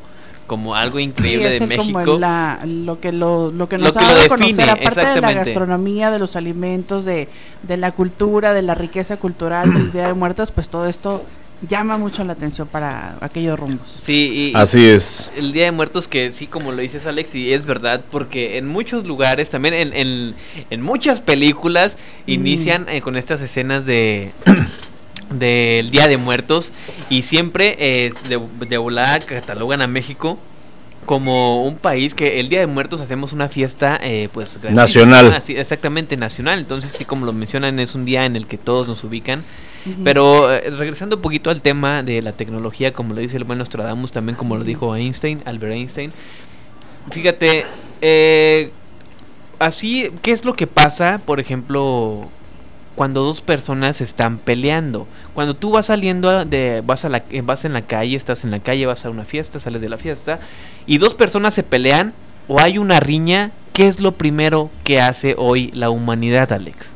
[0.47, 2.19] como algo increíble de como México.
[2.19, 4.69] la- lo que lo, lo que Lo nos que ha lo dado a define, conocer,
[4.69, 7.29] aparte de la gastronomía, de los alimentos, de,
[7.63, 11.23] de la cultura, de la riqueza cultural del Día de Muertos, pues todo esto
[11.67, 13.89] llama mucho la atención para aquellos rumbos.
[14.01, 15.29] Sí, y, Así es.
[15.35, 18.65] El Día de Muertos que sí, como lo dices Alex, y es verdad, porque en
[18.65, 20.35] muchos lugares, también en, en,
[20.69, 24.31] en muchas películas, inician eh, con estas escenas de
[25.29, 26.73] del Día de Muertos
[27.09, 30.39] y siempre eh, de, de volada catalogan a México
[31.05, 35.33] como un país que el Día de Muertos hacemos una fiesta eh, pues Nacional.
[35.33, 36.59] así, exactamente nacional.
[36.59, 39.43] Entonces sí como lo mencionan es un día en el que todos nos ubican.
[40.03, 43.57] Pero eh, regresando un poquito al tema de la tecnología como lo dice el buen
[43.57, 46.11] Nostradamus también como lo dijo Einstein Albert Einstein
[47.11, 47.65] fíjate
[48.01, 48.71] eh,
[49.57, 52.29] así qué es lo que pasa por ejemplo
[52.99, 55.07] cuando dos personas están peleando.
[55.33, 58.59] Cuando tú vas saliendo de vas a la vas en la calle, estás en la
[58.59, 60.41] calle, vas a una fiesta, sales de la fiesta
[60.85, 62.11] y dos personas se pelean
[62.49, 66.91] o hay una riña, ¿qué es lo primero que hace hoy la humanidad, Alex?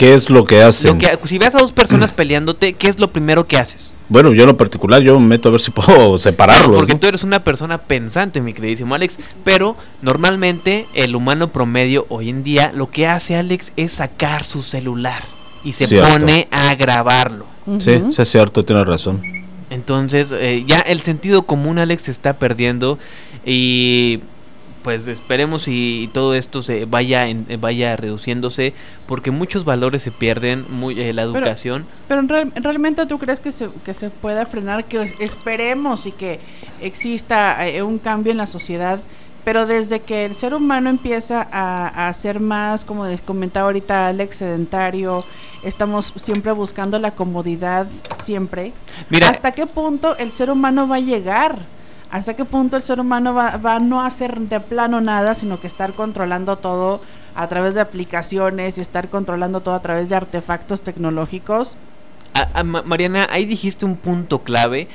[0.00, 0.92] ¿Qué es lo que hacen?
[0.92, 3.94] Lo que, si ves a dos personas peleándote, ¿qué es lo primero que haces?
[4.08, 6.78] Bueno, yo en lo particular, yo me meto a ver si puedo separarlos.
[6.78, 6.98] Porque ¿no?
[6.98, 9.18] tú eres una persona pensante, mi queridísimo Alex.
[9.44, 14.62] Pero normalmente el humano promedio hoy en día lo que hace Alex es sacar su
[14.62, 15.22] celular
[15.62, 16.08] y se Cierto.
[16.10, 17.44] pone a grabarlo.
[17.78, 19.20] Sí, sí es cierto, tienes razón.
[19.68, 22.98] Entonces, eh, ya el sentido común, Alex, se está perdiendo.
[23.44, 24.20] Y
[24.82, 28.72] pues esperemos y todo esto se vaya en- eh, vaya reduciéndose
[29.06, 33.40] porque muchos valores se pierden muy, eh, la educación Pero en real- realmente tú crees
[33.40, 36.40] que se, que se pueda frenar, que es- esperemos y que
[36.80, 39.00] exista eh, un cambio en la sociedad,
[39.44, 44.08] pero desde que el ser humano empieza a, a ser más, como les comentaba ahorita
[44.08, 45.24] Alex, sedentario,
[45.62, 48.72] estamos siempre buscando la comodidad, siempre.
[49.08, 51.58] Mira- ¿Hasta qué punto el ser humano va a llegar?
[52.10, 55.60] ¿Hasta qué punto el ser humano va, va a no hacer de plano nada, sino
[55.60, 57.00] que estar controlando todo
[57.36, 61.76] a través de aplicaciones y estar controlando todo a través de artefactos tecnológicos?
[62.34, 64.88] A- a Ma- Mariana, ahí dijiste un punto clave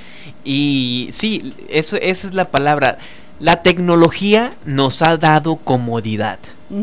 [0.44, 2.98] y sí, eso, esa es la palabra.
[3.40, 6.40] La tecnología nos ha dado comodidad,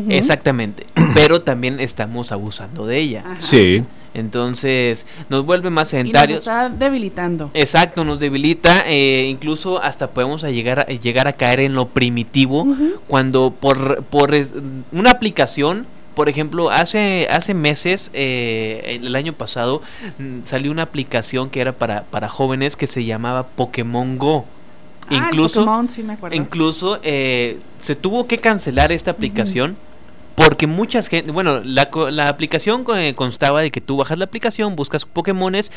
[0.09, 3.23] exactamente, pero también estamos abusando de ella.
[3.39, 3.83] Sí.
[4.13, 6.39] Entonces nos vuelve más Y nos sedentarios.
[6.41, 7.49] está debilitando.
[7.53, 11.87] Exacto, nos debilita, eh, incluso hasta podemos a llegar, a llegar a caer en lo
[11.87, 12.67] primitivo
[13.07, 14.35] cuando por, por
[14.91, 15.85] una aplicación,
[16.15, 19.81] por ejemplo, hace, hace meses, eh, el año pasado,
[20.19, 24.45] mm, salió una aplicación que era para, para jóvenes que se llamaba Pokémon Go.
[25.09, 26.35] Ah, incluso Pokémon, sí me acuerdo.
[26.37, 29.75] incluso eh, se tuvo que cancelar esta aplicación.
[30.35, 34.75] Porque muchas gente, bueno, la, la aplicación eh, constaba de que tú bajas la aplicación,
[34.75, 35.71] buscas Pokémones,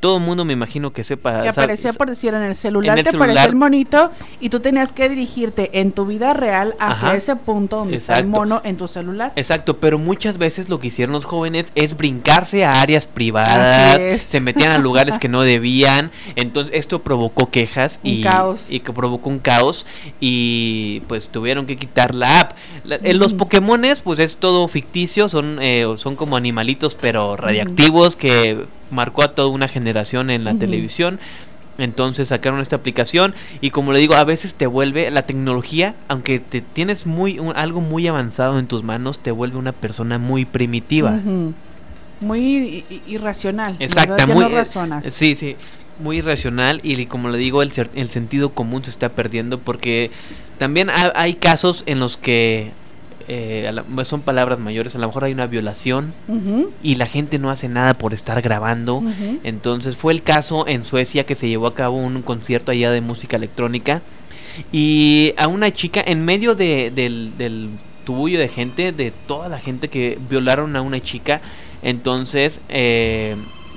[0.00, 1.40] todo el mundo me imagino que sepa.
[1.42, 3.48] que aparecía por decir en el celular, en el te celular.
[3.48, 4.10] el monito
[4.40, 7.16] y tú tenías que dirigirte en tu vida real hacia Ajá.
[7.16, 9.32] ese punto donde está el mono en tu celular.
[9.36, 14.40] Exacto, pero muchas veces lo que hicieron los jóvenes es brincarse a áreas privadas, se
[14.40, 18.72] metían a lugares que no debían, entonces esto provocó quejas Un y, caos.
[18.72, 19.86] y que provocó un caos
[20.20, 22.52] y pues tuvieron que quitar la app.
[22.84, 28.16] La- eh, Los Pokémones pues es todo ficticio, son, eh, son como animalitos pero radiactivos
[28.16, 31.18] que marcó a toda una generación en la televisión.
[31.78, 36.38] Entonces sacaron esta aplicación y como le digo, a veces te vuelve la tecnología, aunque
[36.38, 40.44] te tienes muy un- algo muy avanzado en tus manos, te vuelve una persona muy
[40.44, 41.18] primitiva.
[42.20, 43.76] Muy irracional.
[43.80, 45.06] Exacta, muy no eh, razonas.
[45.12, 45.56] Sí, sí,
[45.98, 50.10] muy irracional y como le digo, el, el sentido común se está perdiendo porque
[50.58, 52.70] también ha- hay casos en los que
[53.28, 56.12] eh, la- son palabras mayores, a lo mejor hay una violación
[56.82, 59.02] y la gente no hace nada por estar grabando.
[59.44, 63.00] Entonces fue el caso en Suecia que se llevó a cabo un concierto allá de
[63.00, 64.02] música electrónica
[64.70, 67.68] y a una chica en medio de- del, del
[68.04, 71.40] tubullo de gente, de toda la gente que violaron a una chica,
[71.82, 73.36] entonces eh,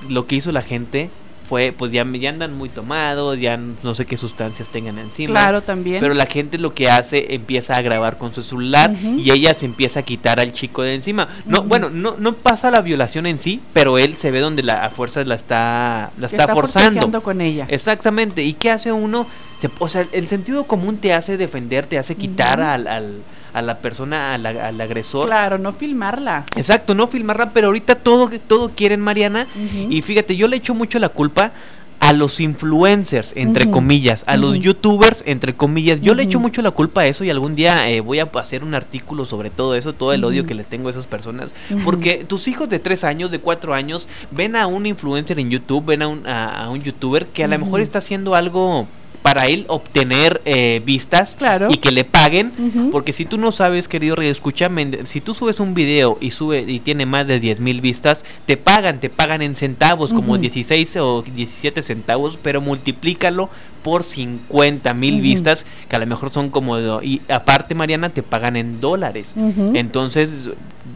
[0.10, 1.10] lo que hizo la gente
[1.48, 5.40] fue, pues ya, ya andan muy tomados, ya no sé qué sustancias tengan encima.
[5.40, 6.00] Claro, también.
[6.00, 9.66] Pero la gente lo que hace empieza a grabar con su celular y ella se
[9.66, 11.28] empieza a quitar al chico de encima.
[11.46, 14.86] No, bueno, no, no pasa la violación en sí, pero él se ve donde la
[14.86, 17.22] a fuerzas la está, la está, forzando.
[17.22, 17.66] con ella.
[17.70, 18.44] Exactamente.
[18.44, 19.28] ¿Y qué hace uno?
[19.58, 23.22] Se- o sea, el sentido común te hace defender, te hace quitar al-
[23.56, 25.27] a la persona, al, al agresor.
[25.27, 26.45] Claro, no filmarla.
[26.57, 29.48] Exacto, no filmarla, pero ahorita todo, todo quieren Mariana.
[29.90, 31.53] Y fíjate, yo le echo mucho la culpa
[32.02, 36.02] a los influencers, entre comillas, a los youtubers, entre comillas.
[36.02, 38.64] Yo le echo mucho la culpa a eso y algún día eh, voy a hacer
[38.64, 41.56] un artículo sobre todo eso, todo el odio que le tengo a esas personas.
[41.86, 45.86] Porque tus hijos de tres años, de cuatro años, ven a un influencer en YouTube,
[45.86, 48.86] ven a un, a, a un youtuber que a lo mejor está haciendo algo
[49.26, 51.68] para él obtener eh, vistas Claro.
[51.72, 52.52] y que le paguen
[52.91, 56.64] porque si tú no sabes querido rey escúchame si tú subes un video y sube
[56.68, 60.41] y tiene más de 10 mil vistas te pagan te pagan en centavos como Ujú.
[60.41, 63.49] 16 o 17 centavos pero multiplícalo
[63.81, 68.22] por 50 mil vistas que a lo mejor son como de- y aparte Mariana te
[68.22, 69.34] pagan en dólares
[69.73, 70.49] entonces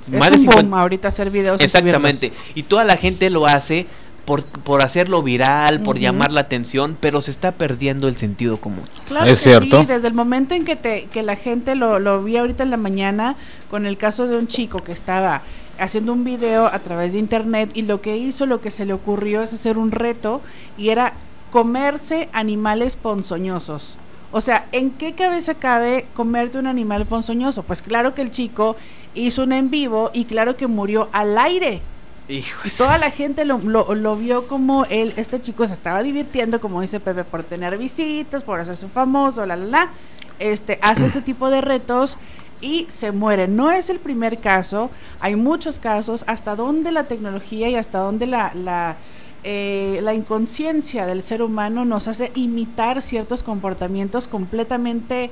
[0.05, 1.59] Es más de un 50 boom ahorita hacer videos.
[1.61, 2.31] y Exactamente.
[2.53, 3.87] Y toda la gente lo hace
[4.29, 8.83] por, por hacerlo viral, por llamar la atención, pero se está perdiendo el sentido común.
[9.07, 9.79] Claro Es que cierto.
[9.79, 12.69] sí, desde el momento en que te que la gente lo, lo vi ahorita en
[12.69, 13.35] la mañana
[13.71, 15.41] con el caso de un chico que estaba
[15.79, 18.93] haciendo un video a través de internet y lo que hizo, lo que se le
[18.93, 20.41] ocurrió es hacer un reto
[20.77, 21.13] y era
[21.49, 23.95] comerse animales ponzoñosos.
[24.31, 27.63] O sea, ¿en qué cabeza cabe comerte un animal ponzoñoso?
[27.63, 28.75] Pues claro que el chico
[29.15, 31.81] hizo un en vivo y claro que murió al aire.
[32.29, 36.03] Hijo Y toda la gente lo, lo, lo vio como él, este chico se estaba
[36.03, 39.89] divirtiendo, como dice Pepe, por tener visitas, por hacerse famoso, la, la, la.
[40.37, 42.17] Este, hace este tipo de retos
[42.61, 43.47] y se muere.
[43.47, 44.89] No es el primer caso,
[45.19, 48.95] hay muchos casos, hasta donde la tecnología y hasta donde la, la,
[49.43, 55.31] eh, la inconsciencia del ser humano nos hace imitar ciertos comportamientos completamente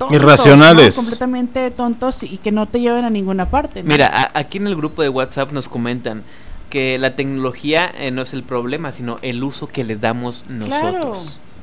[0.00, 0.96] tontos, Irracionales.
[0.96, 1.02] ¿no?
[1.02, 3.82] completamente tontos y que no te lleven a ninguna parte.
[3.82, 3.88] ¿no?
[3.88, 6.22] Mira, a- aquí en el grupo de WhatsApp nos comentan
[6.70, 10.78] que la tecnología eh, no es el problema, sino el uso que le damos nosotros.
[10.80, 11.12] Claro,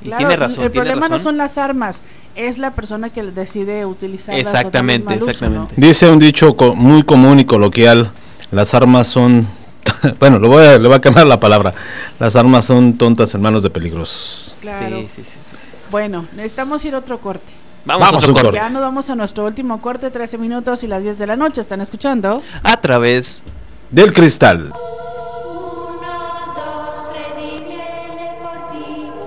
[0.02, 2.04] y claro, tiene razón, El tiene problema no son las armas,
[2.36, 4.42] es la persona que decide utilizarlas.
[4.42, 5.74] Exactamente, uso, exactamente.
[5.76, 8.12] Dice un dicho co- muy común y coloquial,
[8.52, 9.48] las armas son...
[10.20, 11.74] bueno, le voy, a, le voy a cambiar la palabra.
[12.20, 14.54] Las armas son tontas en manos de peligros.
[14.58, 14.62] ¿no?
[14.62, 15.00] Claro.
[15.02, 15.58] Sí, sí, sí, sí.
[15.90, 17.54] Bueno, necesitamos ir a otro corte.
[17.86, 18.58] Vamos, Vamos a un corte.
[18.58, 21.62] Ya nos vamos a nuestro último corte, 13 minutos y las 10 de la noche.
[21.62, 22.42] ¿Están escuchando?
[22.64, 23.44] A través
[23.90, 24.74] Del cristal.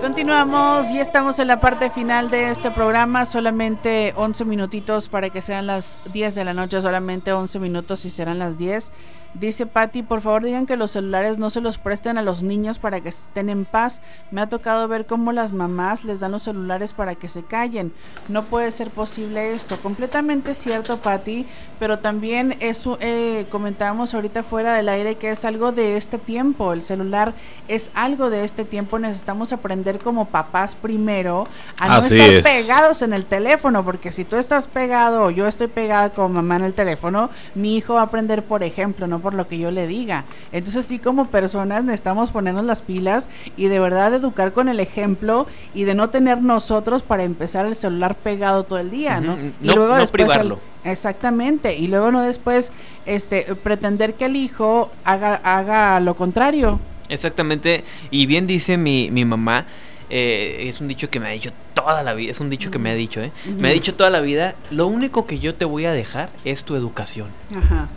[0.01, 3.25] Continuamos y estamos en la parte final de este programa.
[3.25, 6.81] Solamente 11 minutitos para que sean las 10 de la noche.
[6.81, 8.91] Solamente 11 minutos y serán las 10.
[9.33, 12.79] Dice Patti, por favor digan que los celulares no se los presten a los niños
[12.79, 14.01] para que estén en paz.
[14.29, 17.93] Me ha tocado ver cómo las mamás les dan los celulares para que se callen.
[18.27, 19.77] No puede ser posible esto.
[19.77, 21.45] Completamente cierto, Patti,
[21.79, 26.73] pero también eso eh, comentábamos ahorita fuera del aire que es algo de este tiempo.
[26.73, 27.33] El celular
[27.69, 28.99] es algo de este tiempo.
[28.99, 31.45] Necesitamos aprender como papás primero
[31.79, 35.67] a no estar pegados en el teléfono, porque si tú estás pegado o yo estoy
[35.67, 39.33] pegada como mamá en el teléfono, mi hijo va a aprender, por ejemplo, no por
[39.33, 40.25] lo que yo le diga.
[40.51, 45.47] Entonces sí como personas necesitamos ponernos las pilas y de verdad educar con el ejemplo
[45.73, 49.37] y de no tener nosotros para empezar el celular pegado todo el día, ¿no?
[49.61, 50.59] y luego después privarlo.
[50.83, 52.71] exactamente, y luego no después
[53.05, 56.79] este pretender que el hijo haga haga lo contrario.
[57.09, 59.65] Exactamente, y bien dice mi, mi mamá,
[60.13, 62.77] eh, es un dicho que me ha dicho toda la vida, es un dicho que
[62.77, 63.31] me ha dicho, ¿eh?
[63.45, 66.65] Me ha dicho toda la vida, lo único que yo te voy a dejar es
[66.65, 67.27] tu educación.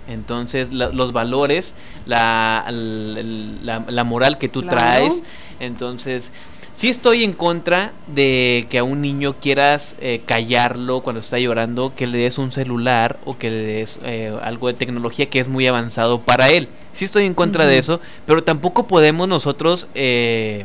[0.06, 1.74] Entonces, los valores,
[2.06, 5.22] la, la, moral que tú traes,
[5.60, 6.32] entonces...
[6.72, 11.94] Sí estoy en contra de que a un niño quieras eh, callarlo cuando está llorando,
[11.94, 14.00] que le des un celular o que le des
[14.42, 16.66] algo de tecnología que es muy avanzado para él.
[16.92, 20.64] Sí estoy en contra de eso, pero tampoco podemos nosotros eh, eh,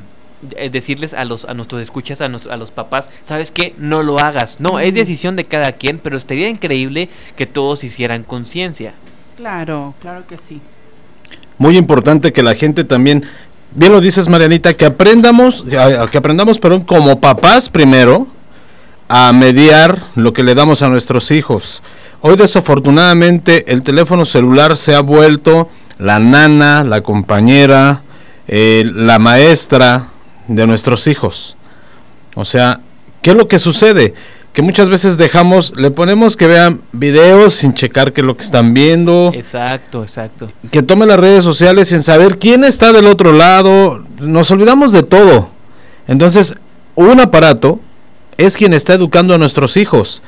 [0.72, 3.76] decirles a los a nuestros escuchas, a, a los papás, ¿sabes qué?
[3.78, 4.60] No lo hagas.
[4.60, 8.94] No, es decisión de cada quien, pero estaría increíble que todos hicieran conciencia.
[9.38, 10.62] Claro, claro que sí.
[11.58, 13.26] Muy importante que la gente también,
[13.76, 18.28] bien lo dices Marianita, que aprendamos, que aprendamos, perdón, como papás primero,
[19.10, 21.82] a mediar lo que le damos a nuestros hijos.
[22.22, 28.04] Hoy desafortunadamente el teléfono celular se ha vuelto la nana, la compañera,
[28.48, 30.08] eh, la maestra,
[30.50, 31.56] de nuestros hijos.
[32.36, 32.82] O sea,
[33.22, 34.14] ¿qué es lo que sucede?
[34.52, 38.44] Que muchas veces dejamos, le ponemos que vean videos sin checar qué es lo que
[38.44, 39.32] están viendo.
[39.34, 40.52] Exacto, exacto.
[40.72, 44.04] Que tomen las redes sociales sin saber quién está del otro lado.
[44.20, 45.50] Nos olvidamos de todo.
[46.08, 46.56] Entonces,
[46.96, 47.80] un aparato
[48.38, 50.24] es quien está educando a nuestros hijos.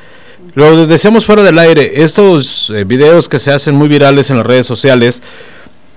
[0.53, 4.45] Lo decíamos fuera del aire, estos eh, videos que se hacen muy virales en las
[4.45, 5.23] redes sociales,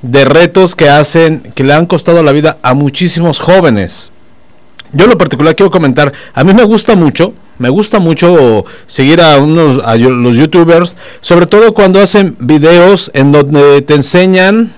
[0.00, 4.12] de retos que hacen, que le han costado la vida a muchísimos jóvenes.
[4.94, 9.38] Yo lo particular quiero comentar, a mí me gusta mucho, me gusta mucho seguir a
[9.38, 14.72] unos a los youtubers, sobre todo cuando hacen videos en donde te enseñan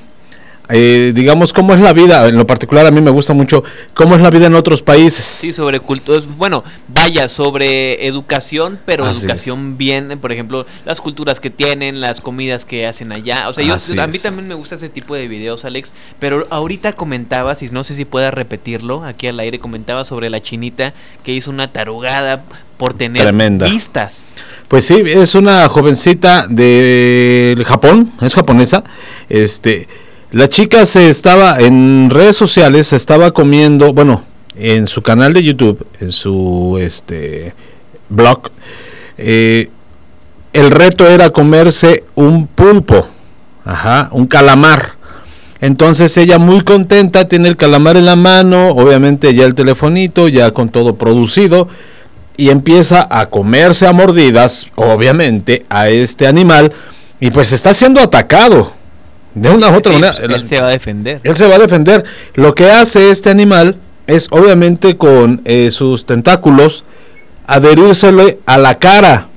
[0.69, 3.63] eh, digamos, cómo es la vida, en lo particular a mí me gusta mucho
[3.95, 5.25] cómo es la vida en otros países.
[5.25, 11.51] Sí, sobre cultura, bueno, vaya, sobre educación, pero educación bien, por ejemplo, las culturas que
[11.51, 13.49] tienen, las comidas que hacen allá.
[13.49, 16.93] O sea, yo, a mí también me gusta ese tipo de videos, Alex, pero ahorita
[16.93, 21.33] comentabas, y no sé si puedas repetirlo, aquí al aire comentaba sobre la chinita que
[21.33, 22.43] hizo una tarugada
[22.77, 24.27] por tener vistas.
[24.69, 28.83] Pues sí, es una jovencita de Japón, es japonesa,
[29.29, 29.89] este
[30.37, 34.23] la chica se estaba en redes sociales, se estaba comiendo, bueno,
[34.55, 37.55] en su canal de YouTube, en su este
[38.11, 38.51] blog,
[39.17, 39.71] eh,
[40.53, 43.07] el reto era comerse un pulpo,
[43.65, 44.93] ajá, un calamar.
[45.63, 50.51] Entonces ella muy contenta tiene el calamar en la mano, obviamente ya el telefonito, ya
[50.51, 51.67] con todo producido,
[52.37, 56.75] y empieza a comerse a mordidas, obviamente, a este animal,
[57.21, 58.76] y pues está siendo atacado.
[59.37, 60.15] De una u otra manera.
[60.19, 61.21] Él se va a defender.
[61.23, 62.05] Él se va a defender.
[62.35, 63.77] Lo que hace este animal
[64.07, 66.85] es obviamente con eh, sus tentáculos
[67.47, 69.29] adherírsele a la cara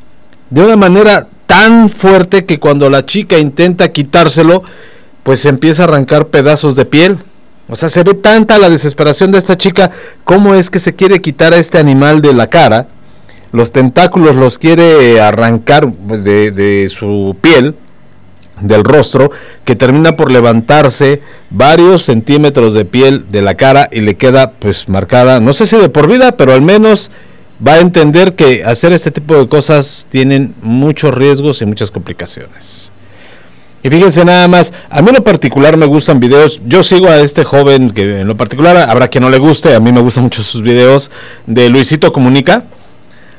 [0.50, 4.64] de una manera tan fuerte que cuando la chica intenta quitárselo,
[5.24, 7.18] pues empieza a arrancar pedazos de piel.
[7.68, 9.92] O sea, se ve tanta la desesperación de esta chica,
[10.24, 12.88] cómo es que se quiere quitar a este animal de la cara,
[13.52, 17.76] los tentáculos los quiere arrancar pues, de, de su piel,
[18.62, 19.32] del rostro
[19.66, 24.90] que termina por levantarse varios centímetros de piel de la cara y le queda pues
[24.90, 27.12] marcada, no sé si de por vida, pero al menos
[27.66, 32.92] va a entender que hacer este tipo de cosas tienen muchos riesgos y muchas complicaciones.
[33.82, 37.20] Y fíjense nada más, a mí en lo particular me gustan videos, yo sigo a
[37.20, 40.26] este joven que en lo particular habrá quien no le guste, a mí me gustan
[40.26, 41.12] mucho sus videos
[41.46, 42.64] de Luisito Comunica,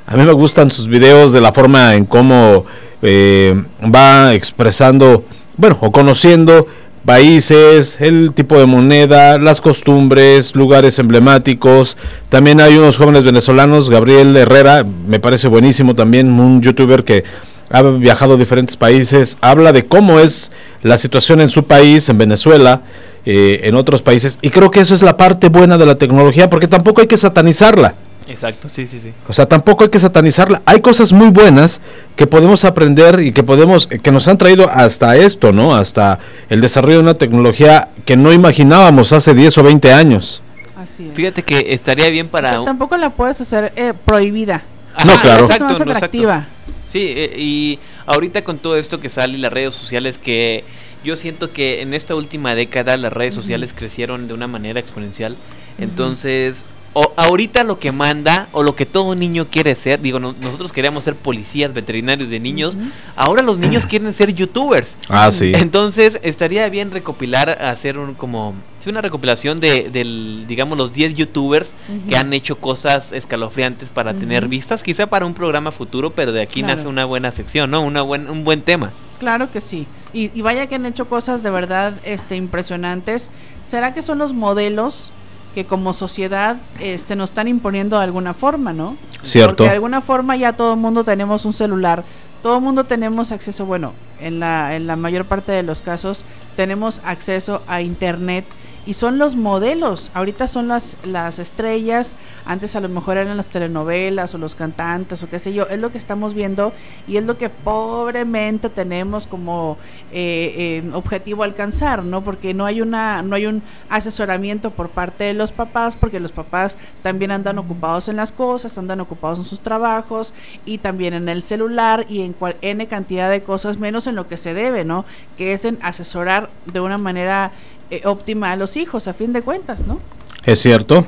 [0.06, 2.64] a mí me gustan sus videos de la forma en cómo
[3.02, 5.24] eh, va expresando,
[5.56, 6.66] bueno, o conociendo
[7.04, 11.96] países, el tipo de moneda, las costumbres, lugares emblemáticos.
[12.28, 17.24] También hay unos jóvenes venezolanos, Gabriel Herrera, me parece buenísimo también, un youtuber que
[17.70, 20.50] ha viajado a diferentes países, habla de cómo es
[20.82, 22.82] la situación en su país, en Venezuela,
[23.24, 24.38] eh, en otros países.
[24.42, 27.16] Y creo que eso es la parte buena de la tecnología, porque tampoco hay que
[27.16, 27.94] satanizarla.
[28.30, 29.12] Exacto, sí, sí, sí.
[29.28, 30.62] O sea, tampoco hay que satanizarla.
[30.64, 31.80] Hay cosas muy buenas
[32.14, 35.74] que podemos aprender y que podemos, que nos han traído hasta esto, ¿no?
[35.74, 40.42] Hasta el desarrollo de una tecnología que no imaginábamos hace 10 o 20 años.
[40.76, 41.14] Así es.
[41.14, 42.50] Fíjate que estaría bien para...
[42.50, 44.62] Pero tampoco la puedes hacer eh, prohibida.
[45.04, 45.48] No, claro.
[45.50, 46.46] Es más atractiva.
[46.88, 50.62] Sí, eh, y ahorita con todo esto que sale y las redes sociales que
[51.02, 55.36] yo siento que en esta última década las redes sociales crecieron de una manera exponencial.
[55.78, 60.34] Entonces, o ahorita lo que manda o lo que todo niño quiere ser, digo, no-
[60.40, 62.76] nosotros queríamos ser policías, veterinarios de niños,
[63.14, 64.96] ahora los niños quieren ser youtubers.
[65.08, 65.52] Ah, sí.
[65.54, 71.14] Entonces, estaría bien recopilar, hacer un como sí, una recopilación de del digamos los 10
[71.14, 71.74] youtubers
[72.08, 76.42] que han hecho cosas escalofriantes para tener vistas, quizá para un programa futuro, pero de
[76.42, 76.74] aquí Claro.
[76.76, 77.82] nace una buena sección, ¿no?
[77.82, 78.90] Una buen un buen tema.
[79.20, 79.86] Claro que sí.
[80.12, 83.30] Y, y vaya que han hecho cosas de verdad este, impresionantes.
[83.62, 85.10] ¿Será que son los modelos
[85.54, 88.96] que como sociedad eh, se nos están imponiendo de alguna forma, no?
[89.22, 89.56] Cierto.
[89.56, 92.04] Porque de alguna forma ya todo el mundo tenemos un celular,
[92.42, 96.24] todo el mundo tenemos acceso, bueno, en la, en la mayor parte de los casos
[96.56, 98.44] tenemos acceso a internet
[98.86, 103.50] y son los modelos, ahorita son las, las estrellas, antes a lo mejor eran las
[103.50, 106.72] telenovelas o los cantantes o qué sé yo, es lo que estamos viendo
[107.06, 109.76] y es lo que pobremente tenemos como
[110.12, 112.22] eh, eh, objetivo alcanzar, ¿no?
[112.22, 116.32] Porque no hay una, no hay un asesoramiento por parte de los papás, porque los
[116.32, 120.34] papás también andan ocupados en las cosas, andan ocupados en sus trabajos
[120.64, 124.26] y también en el celular y en cual, n cantidad de cosas, menos en lo
[124.26, 125.04] que se debe, ¿no?
[125.36, 127.52] Que es en asesorar de una manera
[127.90, 130.00] eh, óptima a los hijos, a fin de cuentas, ¿no?
[130.44, 131.04] Es cierto.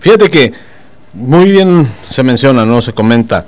[0.00, 0.52] Fíjate que
[1.12, 2.82] muy bien se menciona, ¿no?
[2.82, 3.46] Se comenta.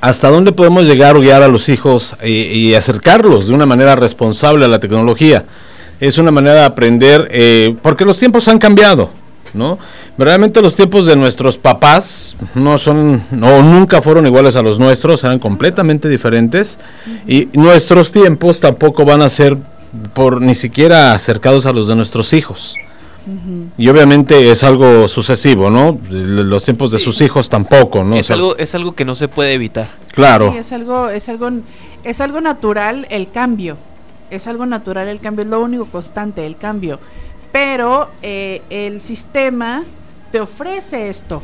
[0.00, 4.64] ¿Hasta dónde podemos llegar o guiar a los hijos y, acercarlos de una manera responsable
[4.64, 5.44] a la tecnología?
[6.00, 9.10] Es una manera de aprender, eh, porque los tiempos han cambiado,
[9.52, 9.78] ¿no?
[10.16, 15.22] Realmente los tiempos de nuestros papás no son, o nunca fueron iguales a los nuestros,
[15.24, 16.78] eran completamente diferentes.
[17.26, 19.58] Y nuestros tiempos tampoco van a ser
[20.12, 22.76] por ni siquiera acercados a los de nuestros hijos.
[23.76, 25.98] Y obviamente es algo sucesivo, ¿no?
[26.10, 28.16] Los tiempos de sus hijos tampoco, ¿no?
[28.16, 29.88] O es sea, algo es algo que no se puede evitar.
[30.12, 30.52] Claro.
[30.52, 31.50] Sí, es algo, es algo,
[32.02, 33.76] es algo natural el cambio.
[34.30, 36.98] Es algo natural el cambio, es lo único constante, el cambio.
[37.52, 39.84] Pero eh, el sistema
[40.32, 41.42] te ofrece esto,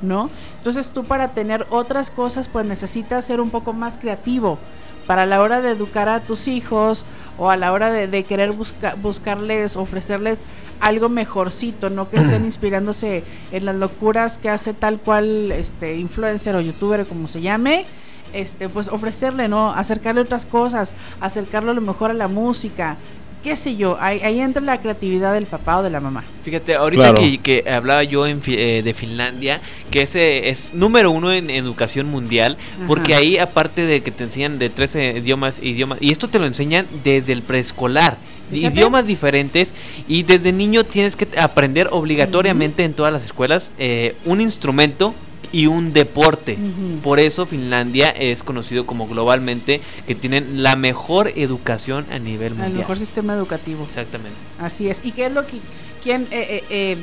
[0.00, 0.30] ¿no?
[0.58, 4.58] Entonces tú para tener otras cosas, pues necesitas ser un poco más creativo.
[5.06, 7.04] Para la hora de educar a tus hijos
[7.42, 10.46] o a la hora de, de querer busca- buscarles, ofrecerles
[10.78, 16.54] algo mejorcito, no que estén inspirándose en las locuras que hace tal cual este influencer
[16.54, 17.84] o youtuber como se llame,
[18.32, 19.72] este pues ofrecerle, ¿no?
[19.72, 22.96] Acercarle otras cosas, acercarlo a lo mejor a la música,
[23.42, 26.24] qué sé yo, ahí, ahí entra la creatividad del papá o de la mamá.
[26.44, 27.18] Fíjate, ahorita Claro.
[27.20, 29.60] que, que hablaba yo en Fi- eh, de Finlandia,
[29.90, 32.56] que ese es número uno en educación mundial,
[32.86, 36.46] porque ahí aparte de que te enseñan de 13 idiomas, idiomas, y esto te lo
[36.46, 38.16] enseñan desde el preescolar,
[38.50, 38.74] Fíjate.
[38.76, 39.74] idiomas diferentes,
[40.08, 45.14] y desde niño tienes que aprender obligatoriamente en todas las escuelas eh, un instrumento
[45.52, 46.58] y un deporte.
[47.02, 52.58] Por eso Finlandia es conocido como globalmente que tienen la mejor educación a nivel Al
[52.58, 52.78] mundial.
[52.78, 53.84] mejor sistema educativo.
[53.84, 54.36] Exactamente.
[54.58, 55.04] Así es.
[55.04, 55.58] ¿Y qué es lo que
[56.02, 56.96] quién eh, eh, eh,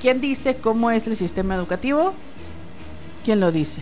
[0.00, 2.12] quién dice cómo es el sistema educativo?
[3.24, 3.80] ¿Quién lo dice?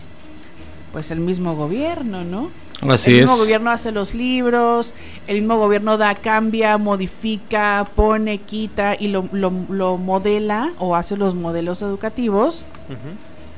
[0.93, 2.49] Pues el mismo gobierno, ¿no?
[2.89, 3.41] Así el mismo es.
[3.41, 4.93] gobierno hace los libros,
[5.27, 11.15] el mismo gobierno da, cambia, modifica, pone, quita y lo, lo, lo modela o hace
[11.17, 12.97] los modelos educativos Ujú.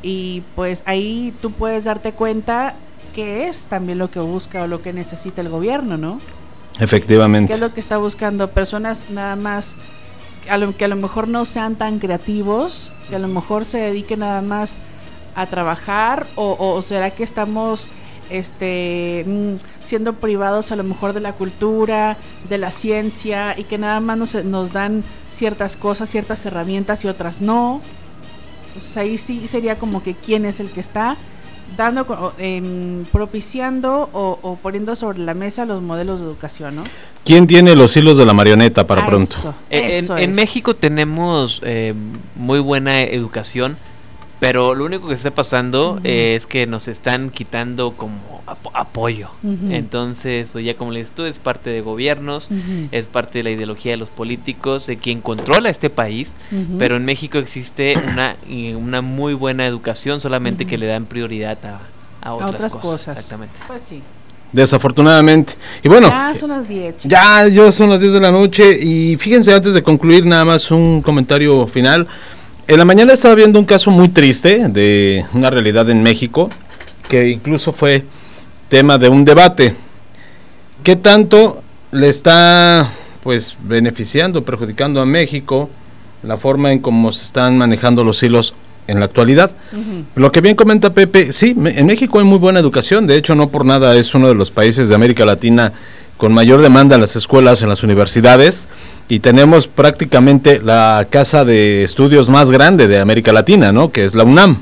[0.05, 2.75] Y pues ahí tú puedes darte cuenta
[3.15, 6.21] que es también lo que busca o lo que necesita el gobierno, ¿no?
[6.79, 7.49] Efectivamente.
[7.49, 8.51] ¿Qué es lo que está buscando?
[8.51, 9.75] Personas nada más
[10.47, 13.79] a lo, que a lo mejor no sean tan creativos, que a lo mejor se
[13.79, 14.79] dediquen nada más
[15.33, 17.89] a trabajar o, o será que estamos
[18.29, 22.17] este mm, siendo privados a lo mejor de la cultura,
[22.47, 27.07] de la ciencia y que nada más nos, nos dan ciertas cosas, ciertas herramientas y
[27.07, 27.81] otras no.
[28.75, 31.15] Entonces ahí sí sería como que quién es el que está
[31.77, 36.83] dando, em, propiciando o, o poniendo sobre la mesa los modelos de educación, ¿no?
[37.23, 39.33] ¿Quién tiene los hilos de la marioneta para Ah, pronto?
[39.33, 40.33] eso, eso en.
[40.33, 41.93] México tenemos eh,
[42.35, 43.77] muy buena educación,
[44.39, 49.29] pero lo único que está pasando eh, es que nos están quitando como apo- apoyo.
[49.71, 52.49] Entonces, pues ya como le dices tú, es parte de gobiernos,
[52.91, 56.35] es parte de la ideología de los políticos, de quien controla este país,
[56.79, 58.35] pero en México existe una,
[58.77, 61.79] una muy buena educación, solamente que le dan prioridad a,
[62.21, 62.81] a A otras, otras cosas.
[62.85, 63.15] cosas.
[63.17, 63.55] Exactamente.
[63.67, 64.01] Pues sí.
[64.53, 65.53] desafortunadamente.
[65.83, 66.97] Y bueno, Ya son las 10.
[66.97, 67.11] chicos.
[67.11, 70.71] ya, yo son las 10 de la noche y fíjense antes de concluir nada más
[70.71, 72.07] un comentario final.
[72.67, 76.49] En la mañana estaba viendo un caso muy triste de una realidad en México
[77.07, 78.03] que incluso fue
[78.69, 79.75] tema de un debate.
[80.83, 81.61] ¿Qué tanto
[81.91, 82.91] le está
[83.23, 85.69] pues beneficiando, perjudicando a México
[86.23, 88.53] la forma en cómo se están manejando los hilos
[88.87, 89.51] en la actualidad?
[90.15, 93.49] Lo que bien comenta Pepe, sí, en México hay muy buena educación, de hecho no
[93.49, 95.73] por nada es uno de los países de América Latina
[96.17, 98.69] con mayor demanda en las escuelas, en las universidades,
[99.09, 103.91] y tenemos prácticamente la casa de estudios más grande de América Latina, ¿no?
[103.91, 104.59] Que es la UNAM,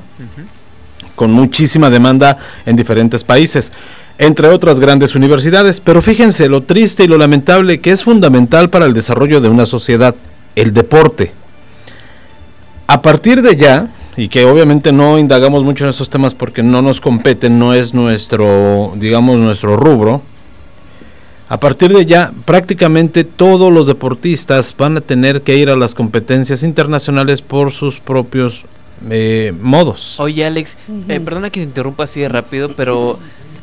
[1.16, 3.72] con muchísima demanda en diferentes países,
[4.18, 5.80] entre otras grandes universidades.
[5.80, 9.66] Pero fíjense lo triste y lo lamentable que es fundamental para el desarrollo de una
[9.66, 10.16] sociedad,
[10.56, 11.34] el deporte.
[12.88, 16.82] A partir de ya, y que obviamente no indagamos mucho en estos temas porque no
[16.82, 20.22] nos competen, no es nuestro, digamos, nuestro rubro,
[21.50, 25.94] a partir de ya prácticamente todos los deportistas van a tener que ir a las
[25.94, 28.66] competencias internacionales por sus propios
[29.10, 30.20] eh, modos.
[30.20, 30.78] Oye, Alex,
[31.10, 33.20] eh, perdona que te interrumpa así de rápido, pero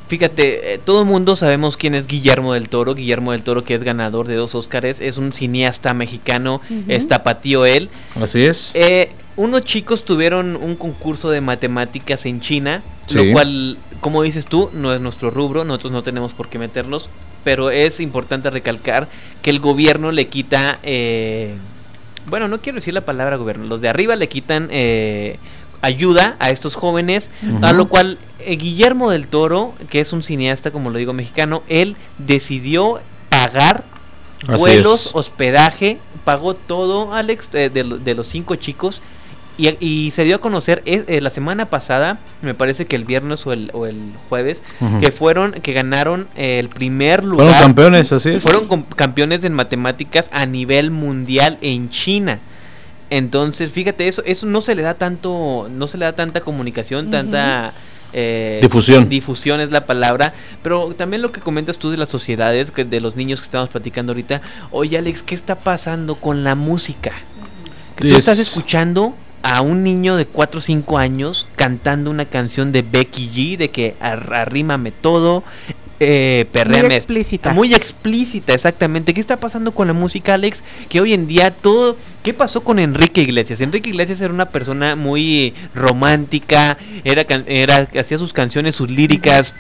[0.09, 2.95] fíjate, eh, todo el mundo sabemos quién es Guillermo del Toro.
[2.95, 6.83] Guillermo del Toro, que es ganador de dos Óscares, es un cineasta mexicano, Ujú.
[6.89, 7.89] es tapatío él.
[8.21, 8.73] Así es.
[8.75, 13.17] Eh, unos chicos tuvieron un concurso de matemáticas en China, Sí.
[13.25, 17.09] lo cual, como dices tú, no es nuestro rubro, nosotros no tenemos por qué meterlos,
[17.43, 19.09] pero es importante recalcar
[19.43, 21.55] que el gobierno le quita, eh,
[22.31, 25.39] bueno, no quiero decir la palabra gobierno, los de arriba le quitan eh,
[25.83, 27.31] ayuda a estos jóvenes,
[27.63, 31.63] a lo cual eh, Guillermo del Toro, que es un cineasta, como lo digo, mexicano,
[31.69, 33.85] él decidió pagar
[34.47, 35.15] Así vuelos, es.
[35.15, 39.03] hospedaje, pagó todo, Alex, eh, de, de los cinco chicos.
[39.61, 43.05] Y, y se dio a conocer es, eh, la semana pasada, me parece que el
[43.05, 43.97] viernes o el, o el
[44.29, 44.63] jueves,
[45.01, 47.47] que fueron, que ganaron eh, el primer lugar.
[47.49, 48.43] Fueron campeones, así es.
[48.43, 52.39] Fueron campeones en matemáticas a nivel mundial en China.
[53.11, 57.11] Entonces, fíjate, eso, eso no se le da tanto, no se le da tanta comunicación,
[57.11, 57.73] tanta
[58.13, 59.09] eh, Difusión.
[59.09, 60.33] Difusión es la palabra.
[60.63, 63.69] Pero también lo que comentas tú de las sociedades, que de los niños que estamos
[63.69, 64.41] platicando ahorita.
[64.71, 67.11] Oye, Alex, ¿qué está pasando con la música?
[67.97, 72.25] Que tú Es- estás escuchando a un niño de 4 o 5 años cantando una
[72.27, 75.43] canción de Becky G, de que ar- arrímame todo,
[75.99, 76.97] eh, perréame.
[76.97, 77.53] explícita.
[77.53, 79.13] Muy explícita, exactamente.
[79.13, 80.65] ¿Qué está pasando con la música, Alex?
[80.89, 81.97] Que hoy en día todo...
[82.23, 83.61] ¿Qué pasó con Enrique Iglesias?
[83.61, 89.55] Enrique Iglesias era una persona muy romántica, era, era hacía sus canciones, sus líricas...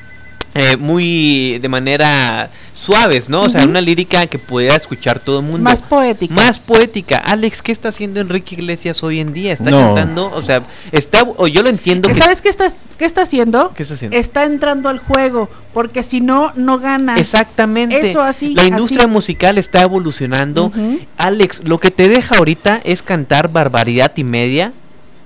[0.54, 3.42] eh, muy de manera suaves, ¿no?
[3.42, 5.58] O sea, una lírica que pudiera escuchar todo el mundo.
[5.60, 6.32] Más poética.
[6.34, 7.18] Más poética.
[7.18, 9.52] Alex, ¿qué está haciendo Enrique Iglesias hoy en día?
[9.52, 9.78] Está No.
[9.94, 12.08] cantando, o sea, está, o yo lo entiendo.
[12.08, 12.66] que- ¿Sabes qué está,
[12.98, 13.72] qué está haciendo?
[13.74, 14.16] ¿Qué está haciendo?
[14.16, 17.16] Está entrando al juego, porque si no, no gana.
[17.16, 18.00] Exactamente.
[18.10, 18.54] Eso así.
[18.54, 19.12] La industria así.
[19.12, 20.72] musical está evolucionando.
[21.18, 24.72] Alex, lo que te deja ahorita es cantar barbaridad y media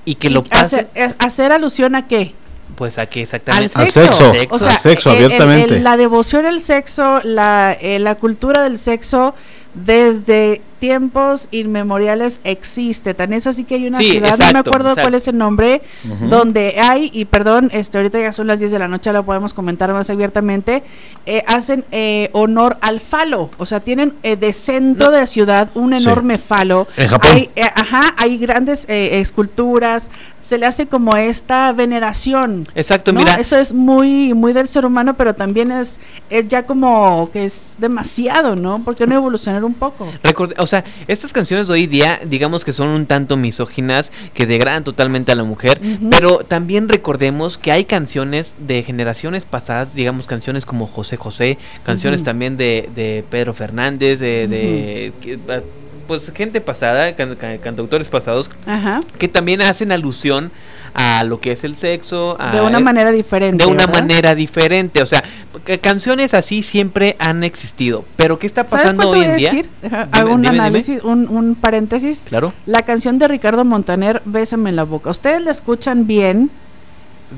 [0.04, 2.34] y que lo pase, Hacer, es- hacer alusión a qué?
[2.76, 4.30] Pues a que Al exactamente sexo.
[4.32, 4.54] sexo.
[4.54, 5.76] O sea, Sexo, el- el- abiertamente.
[5.76, 9.34] el- la devoción al sexo, la, eh, la cultura del sexo,
[9.74, 13.14] desde tiempos inmemoriales existe.
[13.14, 15.02] Tan es así que hay una Sí, ciudad, no me acuerdo exacto.
[15.02, 15.80] cuál es el nombre,
[16.28, 19.54] donde hay, y perdón, este ahorita ya son las 10 de la noche, lo podemos
[19.54, 20.82] comentar más abiertamente,
[21.24, 23.48] eh, hacen eh, honor al falo.
[23.56, 26.04] O sea, tienen eh, de centro de la ciudad un Sí.
[26.04, 26.86] enorme falo.
[26.98, 27.30] En Japón.
[27.32, 30.10] Hay, eh, ajá, hay grandes eh, esculturas,
[30.42, 32.68] se le hace como esta veneración.
[32.74, 33.20] Exacto, ¿no?
[33.20, 33.34] mira.
[33.34, 35.98] Eso es muy, muy del ser humano, pero también es,
[36.28, 38.80] es ya como que es demasiado, ¿no?
[38.80, 40.12] ¿Por qué no evolucionar un poco?
[40.22, 44.46] Record- o sea, estas canciones de hoy día, digamos que son un tanto misóginas, que
[44.46, 45.80] degradan totalmente a la mujer,
[46.10, 52.22] pero también recordemos que hay canciones de generaciones pasadas, digamos canciones como José José, canciones
[52.22, 55.60] también de, de Pedro Fernández, de, de- que- ah,
[56.06, 59.00] pues gente pasada, can- can- cantautores pasados, Ajá.
[59.18, 60.52] que también hacen alusión
[60.94, 63.64] a lo que es el sexo, a- De una manera diferente.
[63.64, 64.00] de una ¿verdad?
[64.02, 65.22] manera diferente, o sea,
[65.64, 69.50] ca- canciones así siempre han existido, pero ¿qué está ¿Sabes pasando hoy en día?
[69.50, 69.68] decir?
[69.82, 70.64] Dime, Hago un dime, dime.
[70.64, 72.24] análisis, Un, un paréntesis.
[72.28, 72.52] Claro.
[72.66, 75.10] La canción de Ricardo Montaner, Bésame en la boca.
[75.10, 76.50] Ustedes la escuchan bien.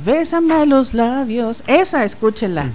[0.04, 1.62] Bésame los labios.
[1.66, 2.66] Esa, escúchenla.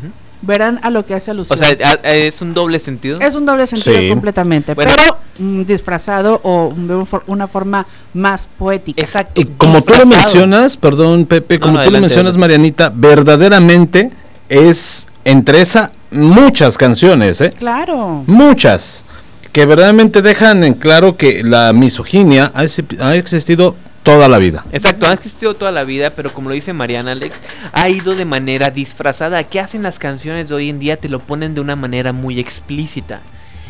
[0.44, 1.60] Verán a lo que hace alusión.
[1.60, 3.20] O sea, a- a- es un doble sentido.
[3.22, 4.10] es un doble sentido Sí.
[4.10, 4.92] completamente, Bueno.
[4.96, 9.02] pero mm, disfrazado o de un for- una forma más poética.
[9.02, 9.40] Exacto.
[9.40, 12.40] Y como tú lo mencionas, perdón Pepe, como no, tú lo mencionas adelante.
[12.40, 14.12] Marianita, verdaderamente
[14.50, 17.54] es entre esa muchas canciones, ¿eh?
[17.58, 18.24] Claro.
[18.28, 19.06] Muchas
[19.52, 24.66] que verdaderamente dejan en claro que la misoginia ha existido toda la vida.
[24.72, 27.42] Exacto, ha existido toda la vida, pero como lo dice Mariana Alex,
[27.72, 29.44] ha ido de manera disfrazada.
[29.44, 30.98] ¿Qué hacen las canciones de hoy en día?
[30.98, 33.22] Te lo ponen de una manera muy explícita.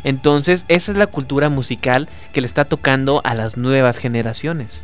[0.04, 4.84] Entonces, esa es la cultura musical que le está tocando a las nuevas generaciones.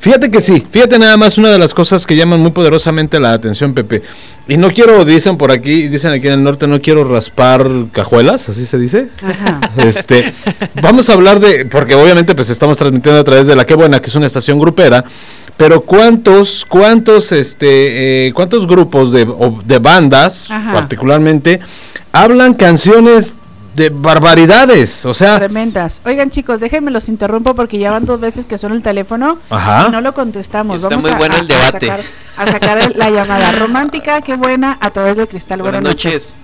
[0.00, 3.32] Fíjate que sí, fíjate nada más una de las cosas que llaman muy poderosamente la
[3.32, 4.02] atención, Pepe.
[4.46, 8.48] Y no quiero, dicen por aquí, dicen aquí en el norte, no quiero raspar cajuelas,
[8.48, 9.08] así se dice.
[9.76, 10.32] Este,
[10.80, 14.00] vamos a hablar de, porque obviamente pues estamos transmitiendo a través de la Qué Buena,
[14.00, 15.04] que es una estación grupera,
[15.56, 19.26] pero cuántos, cuántos, este, eh, cuántos grupos de,
[19.64, 20.72] de bandas, Ajá.
[20.72, 21.58] particularmente,
[22.12, 23.34] hablan canciones
[23.74, 26.00] de barbaridades, o sea, Tremendas.
[26.04, 29.86] Oigan, chicos, déjenme los interrumpo porque ya van dos veces que suena el teléfono Ajá.
[29.88, 30.76] y no lo contestamos.
[30.76, 31.86] Está Vamos muy a, bueno el a debate.
[31.86, 32.00] sacar,
[32.36, 35.62] a sacar la llamada romántica, qué buena, a través del cristal.
[35.62, 36.36] Buenas, noches.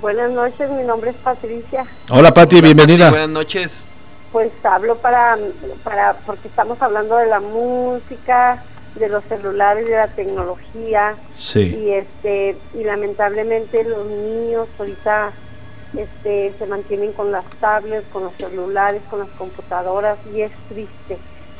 [0.00, 1.84] Buenas noches, mi nombre es Patricia.
[2.10, 3.10] hola Pati, bienvenida.
[3.10, 3.88] Buenas noches.
[4.30, 5.38] Pues hablo para,
[5.82, 8.62] para, porque estamos hablando de la música,
[8.96, 11.14] de los celulares, de la tecnología.
[11.34, 11.60] Sí.
[11.82, 15.30] Y este, y lamentablemente los niños ahorita
[15.96, 21.18] este, se mantienen con las tablets, con los celulares, con las computadoras y es triste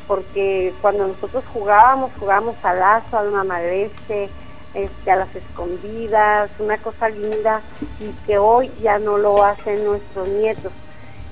[0.09, 4.27] porque cuando nosotros jugábamos, jugábamos al lazo, al mamadreche,
[4.73, 7.61] este, a las escondidas, una cosa linda
[7.99, 10.71] y que hoy ya no lo hacen nuestros nietos.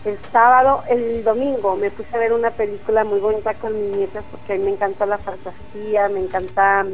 [0.06, 4.24] El sábado, el domingo, me puse a ver una película muy bonita con mis nietas
[4.30, 6.86] porque a mí me encanta la fantasía, me encanta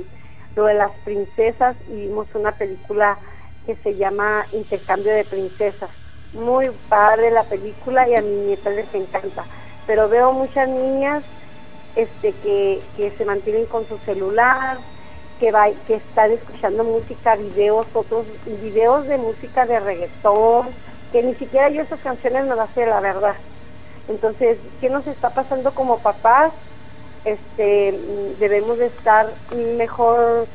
[0.55, 3.17] lo de las princesas y vimos una película
[3.65, 5.89] que se llama Intercambio de Princesas.
[6.33, 9.45] Muy padre la película y a mis nietas les encanta.
[9.85, 11.23] Pero veo muchas niñas
[11.95, 14.77] este que, que se mantienen con su celular,
[15.39, 18.25] que va, que están escuchando música, videos, otros
[18.61, 20.67] videos de música de reggaetón,
[21.11, 23.35] que ni siquiera yo esas canciones no las sé, la verdad.
[24.07, 26.53] Entonces, ¿qué nos está pasando como papás?
[27.25, 29.31] Este, mm, debemos de estar
[29.77, 30.47] mejor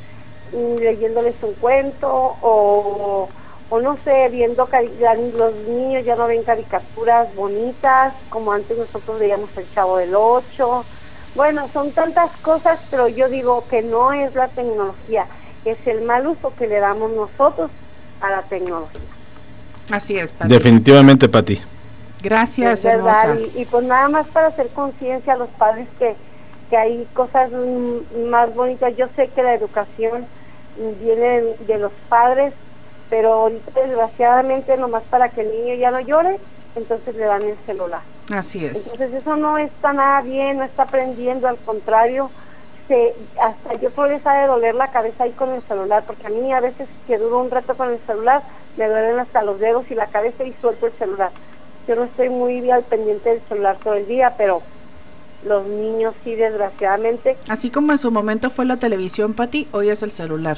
[0.52, 2.08] leyéndoles un cuento
[2.40, 3.28] o,
[3.70, 8.76] o no sé, viendo cari- ya los niños ya no ven caricaturas bonitas como antes
[8.78, 10.84] nosotros veíamos el Chavo del Ocho.
[11.34, 15.26] Bueno, son tantas cosas, pero yo digo que no es la tecnología,
[15.64, 17.70] es el mal uso que le damos nosotros
[18.20, 19.00] a la tecnología.
[19.90, 20.50] Así es, Pati.
[20.50, 21.60] Definitivamente Pati.
[22.22, 23.50] Gracias, Es verdad, hermosa.
[23.54, 26.16] Y, y pues nada más para hacer conciencia a los padres que,
[26.68, 27.50] que hay cosas
[28.28, 28.96] más bonitas.
[28.96, 30.26] Yo sé que la educación
[31.00, 32.52] viene de los padres,
[33.10, 36.38] pero ahorita desgraciadamente nomás para que el niño ya no llore,
[36.76, 38.00] entonces le dan el celular.
[38.30, 38.92] Así es.
[38.92, 42.30] Entonces eso no está nada bien, no está aprendiendo, al contrario,
[42.86, 46.26] se, hasta yo creo les ha de doler la cabeza ahí con el celular, porque
[46.26, 48.42] a mí a veces que duro un rato con el celular,
[48.76, 51.30] me duelen hasta los dedos y la cabeza y suelto el celular.
[51.86, 54.62] Yo no estoy muy bien al pendiente del celular todo el día, pero
[55.44, 57.36] los niños sí, desgraciadamente.
[57.48, 60.56] Así como en su momento fue la televisión, Pati, hoy es el celular.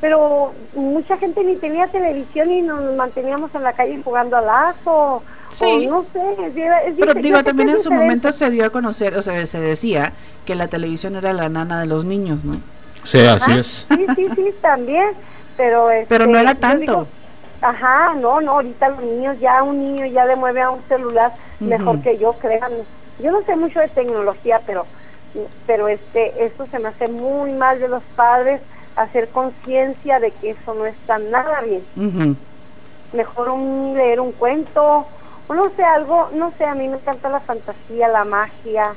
[0.00, 5.22] Pero mucha gente ni tenía televisión y nos manteníamos en la calle jugando al lazo.
[5.50, 5.86] Sí.
[5.88, 8.04] O no sé, es, es- Pero digo, también en su diferente.
[8.04, 10.12] momento se dio a conocer, o sea, se decía
[10.46, 12.60] que la televisión era la nana de los niños, ¿no?
[13.02, 13.86] Sí, así Ah, es.
[13.94, 15.10] Sí, sí, sí, también.
[15.56, 16.80] Pero, Pero no este, era tanto.
[16.80, 17.06] digo,
[17.60, 21.32] ajá, no, no, ahorita los niños, ya un niño ya le mueve a un celular
[21.58, 22.84] mejor que yo, créanme.
[23.20, 24.86] Yo no sé mucho de tecnología, pero
[25.66, 28.60] pero este esto se me hace muy mal de los padres
[28.96, 31.84] hacer conciencia de que eso no está nada bien.
[31.96, 32.36] Ujú.
[33.12, 35.06] Mejor un leer un cuento,
[35.48, 38.92] o no sé, algo, no sé, a mí me encanta la fantasía, la magia.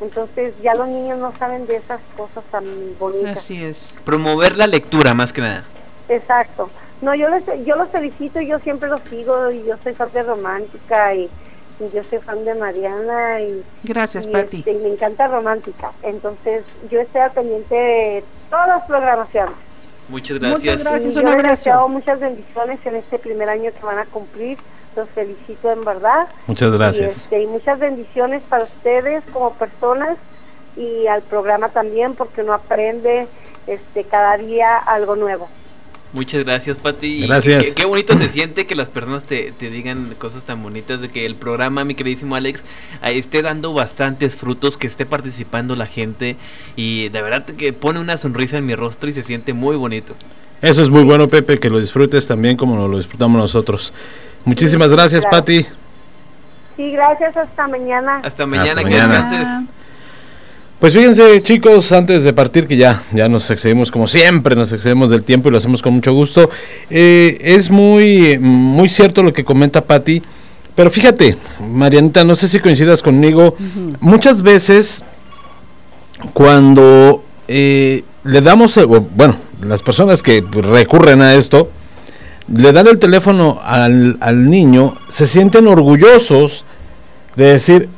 [0.00, 2.64] Entonces ya los niños no saben de esas cosas tan
[2.98, 3.38] bonitas.
[3.38, 3.94] Así es.
[4.04, 5.64] Promover la lectura más que nada.
[6.08, 6.68] Exacto.
[7.00, 11.14] No, yo les, yo los felicito, yo siempre los sigo y yo soy de romántica
[11.14, 11.30] y,
[11.78, 14.58] y yo soy fan de Mariana y, Gracias, y, Pati.
[14.58, 15.92] este, y me encanta romántica.
[16.02, 19.54] Entonces yo estoy al pendiente de todas las programaciones.
[20.08, 20.84] Muchas gracias.
[20.84, 21.50] gracias, Y un yo les abrazo.
[21.50, 24.56] deseo muchas bendiciones en este primer año que van a cumplir.
[24.94, 26.28] Los felicito en verdad.
[26.46, 27.16] Muchas Y, gracias.
[27.16, 30.16] este, y muchas bendiciones para ustedes como personas
[30.76, 33.26] y al programa también porque uno aprende
[33.66, 35.48] este cada día algo nuevo.
[36.12, 37.24] Muchas gracias, Pati.
[37.24, 37.68] Y Gracias.
[37.68, 41.08] Qué, qué bonito se siente que las personas te, te digan cosas tan bonitas de
[41.08, 42.64] que el programa, mi queridísimo Alex,
[43.02, 46.36] ahí esté dando bastantes frutos, que esté participando la gente
[46.76, 50.14] y de verdad que pone una sonrisa en mi rostro y se siente muy bonito.
[50.62, 53.92] Eso es muy bueno, Pepe, que lo disfrutes también como lo disfrutamos nosotros.
[54.44, 55.38] Muchísimas gracias, claro.
[55.38, 55.66] Pati.
[56.76, 58.20] Sí, gracias, hasta mañana.
[58.22, 59.22] Hasta mañana, que mañana.
[59.22, 59.48] descanses.
[60.78, 65.08] Pues fíjense, chicos, antes de partir, que ya, ya nos excedimos como siempre, nos excedemos
[65.08, 66.50] del tiempo y lo hacemos con mucho gusto.
[66.90, 70.20] eh, es muy, muy cierto lo que comenta Patti,
[70.74, 71.38] Pero fíjate,
[71.72, 73.56] Marianita, no sé si coincidas conmigo,
[74.00, 75.02] muchas veces
[76.34, 78.78] cuando eh, le damos,
[79.16, 81.70] bueno, las personas que recurren a esto,
[82.54, 86.66] le dan el teléfono al, al niño, se sienten orgullosos
[87.36, 87.88] de decir,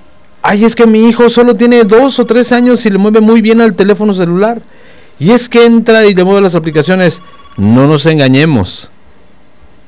[0.42, 3.40] ay, es que mi hijo solo tiene dos o tres años y le mueve muy
[3.40, 4.60] bien al teléfono celular.
[5.18, 7.22] Y es que entra y le mueve las aplicaciones.
[7.56, 8.90] No nos engañemos.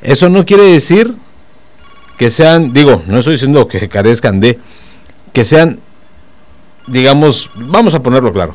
[0.03, 1.15] Eso no quiere decir
[2.19, 4.59] que sean, digo, no estoy diciendo que carezcan de,
[5.33, 5.79] que sean,
[6.87, 8.55] digamos, vamos a ponerlo claro,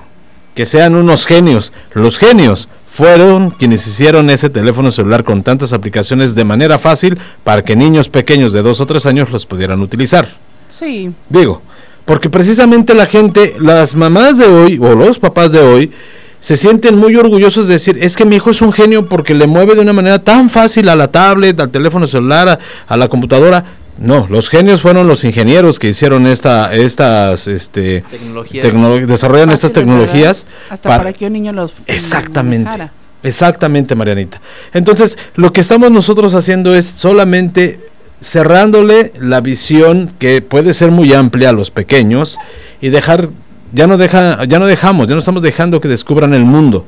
[0.53, 1.71] que sean unos genios.
[1.93, 7.63] Los genios fueron quienes hicieron ese teléfono celular con tantas aplicaciones de manera fácil para
[7.63, 10.27] que niños pequeños de dos o tres años los pudieran utilizar.
[10.67, 11.11] Sí.
[11.29, 11.61] Digo,
[12.05, 15.91] porque precisamente la gente, las mamás de hoy o los papás de hoy,
[16.39, 19.47] se sienten muy orgullosos de decir, es que mi hijo es un genio porque le
[19.47, 23.07] mueve de una manera tan fácil a la tablet, al teléfono celular, a, a la
[23.07, 23.65] computadora.
[23.97, 28.63] No, los genios fueron los ingenieros que hicieron esta, estas, este, Tecnologías.
[28.65, 30.45] tecnolo- desarrollan estas tecnologías.
[30.69, 32.65] Hasta para- para que un niño los Exactamente.
[32.65, 32.91] manejara.
[33.23, 34.39] Exactamente, Marianita.
[34.73, 37.79] Entonces, lo que estamos nosotros haciendo es solamente
[38.25, 42.39] cerrándole la visión que puede ser muy amplia a los pequeños
[42.81, 43.29] y dejar
[43.71, 46.87] ya no deja ya no dejamos, ya no estamos dejando que descubran el mundo.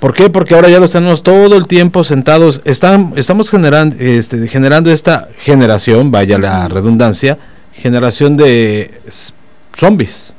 [0.00, 0.28] ¿Por qué?
[0.28, 5.28] Porque ahora ya los tenemos todo el tiempo sentados, están estamos generando este, generando esta
[5.38, 7.38] generación, vaya la redundancia,
[7.72, 9.00] generación de
[9.76, 10.34] zombies.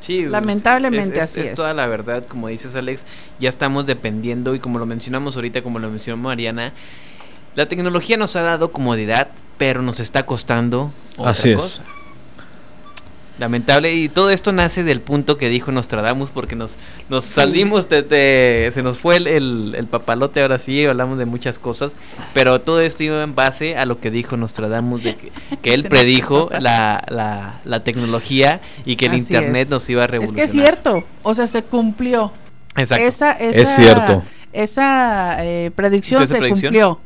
[0.00, 1.48] Sí, Lamentablemente así es.
[1.48, 1.54] es.
[1.56, 3.06] toda la verdad, como dices Alex,
[3.40, 6.72] ya estamos dependiendo y como lo mencionamos ahorita, como lo mencionó Mariana,
[7.54, 9.28] la tecnología nos ha dado comodidad,
[9.58, 11.56] pero nos está costando otra Así es.
[11.58, 11.82] cosa.
[13.36, 16.76] Lamentable, y todo esto nace del punto que dijo Nostradamus, porque nos,
[17.08, 21.24] nos salimos de, de- se nos fue el, el- el papalote, ahora sí, hablamos de
[21.24, 21.96] muchas cosas,
[22.32, 25.32] pero todo esto iba en base a lo que dijo Nostradamus, de que,
[25.62, 29.70] que él predijo la, la, la tecnología y que el Así internet es.
[29.70, 30.38] nos iba a Es revolucionar.
[30.38, 32.30] que es cierto, o sea, se cumplió.
[32.76, 33.04] Exacto.
[33.04, 34.22] Esa, esa, Es cierto.
[34.52, 36.68] Esa eh, predicción ¿Esa se predicción?
[36.72, 37.00] cumplió.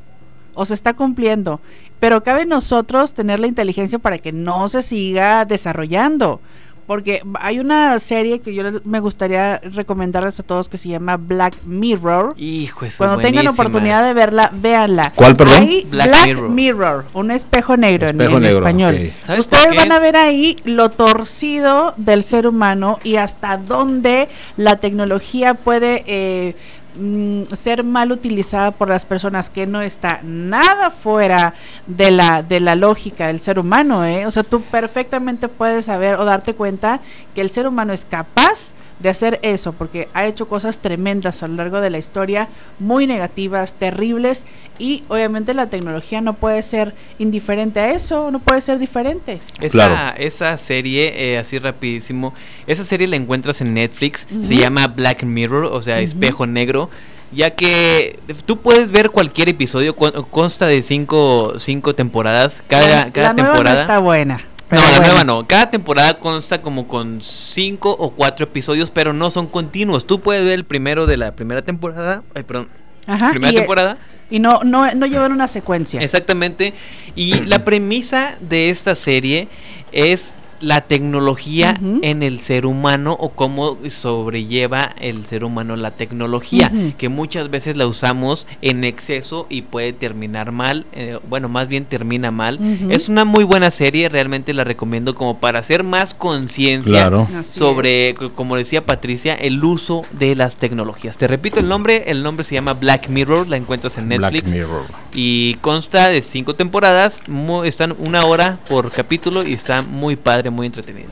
[0.60, 1.60] O se está cumpliendo.
[2.00, 6.40] Pero cabe en nosotros tener la inteligencia para que no se siga desarrollando.
[6.88, 11.18] Porque hay una serie que yo les- me gustaría recomendarles a todos que se llama
[11.18, 12.32] Black Mirror.
[12.38, 13.50] Hijo, eso Cuando tengan buenísima.
[13.62, 15.12] oportunidad de verla, véanla.
[15.14, 15.62] ¿Cuál, perdón?
[15.64, 16.48] Hay Black Black, Mirror.
[16.48, 17.04] Mirror.
[17.12, 18.94] un espejo negro en- Espejo en, negro, español.
[18.94, 19.22] ok.
[19.22, 24.26] ¿Sabes Ustedes van a ver ahí lo torcido del ser humano y hasta dónde
[24.56, 26.56] la tecnología puede eh,
[26.98, 31.54] mm, ser mal utilizada por las personas que no está nada fuera
[31.86, 34.26] de la de la lógica del ser humano, ¿eh?
[34.26, 37.00] O sea, tú perfectamente puedes saber o darte cuenta
[37.34, 38.72] que el ser humano es capaz
[39.06, 42.48] hacer eso, porque ha hecho cosas tremendas a lo largo de la historia,
[42.80, 44.46] muy negativas, terribles,
[44.78, 49.40] y obviamente la tecnología no puede ser indiferente a eso, no puede ser diferente.
[49.60, 50.16] Esa, Claro.
[50.18, 52.34] esa serie, eh, así rapidísimo,
[52.66, 56.90] esa serie la encuentras en Netflix, se llama Black Mirror, o sea, espejo negro,
[57.30, 63.28] ya que tú puedes ver cualquier episodio, con- consta de cinco, cinco temporadas, cada, cada
[63.28, 63.74] la nueva temporada.
[63.76, 64.40] no está buena.
[64.70, 65.46] No, la nueva no.
[65.46, 70.06] Cada temporada consta como con cinco o cuatro episodios, pero no son continuos.
[70.06, 72.22] Tú puedes ver el primero de la primera temporada.
[72.34, 72.68] Ay, perdón.
[73.06, 73.98] Ajá, primera y, eh, temporada.
[74.30, 76.00] Y no, no, no llevan una secuencia.
[76.00, 76.74] Exactamente.
[77.14, 79.48] Y la premisa de esta serie
[79.92, 86.70] es la tecnología en el ser humano o cómo sobrelleva el ser humano la tecnología,
[86.72, 86.92] Ujú.
[86.98, 91.84] que muchas veces la usamos en exceso y puede terminar mal, eh, bueno, más bien
[91.84, 92.58] termina mal.
[92.90, 97.28] Es una muy buena serie, realmente la recomiendo como para hacer más conciencia Claro.
[97.50, 101.18] Sobre, como decía Patricia, el uso de las tecnologías.
[101.18, 104.54] Te repito el nombre, el nombre se llama Black Mirror, la encuentras en Netflix Black
[104.54, 104.82] Mirror.
[105.14, 107.22] y consta de cinco temporadas,
[107.64, 111.08] están una hora por capítulo y está muy padre, muy entretenida.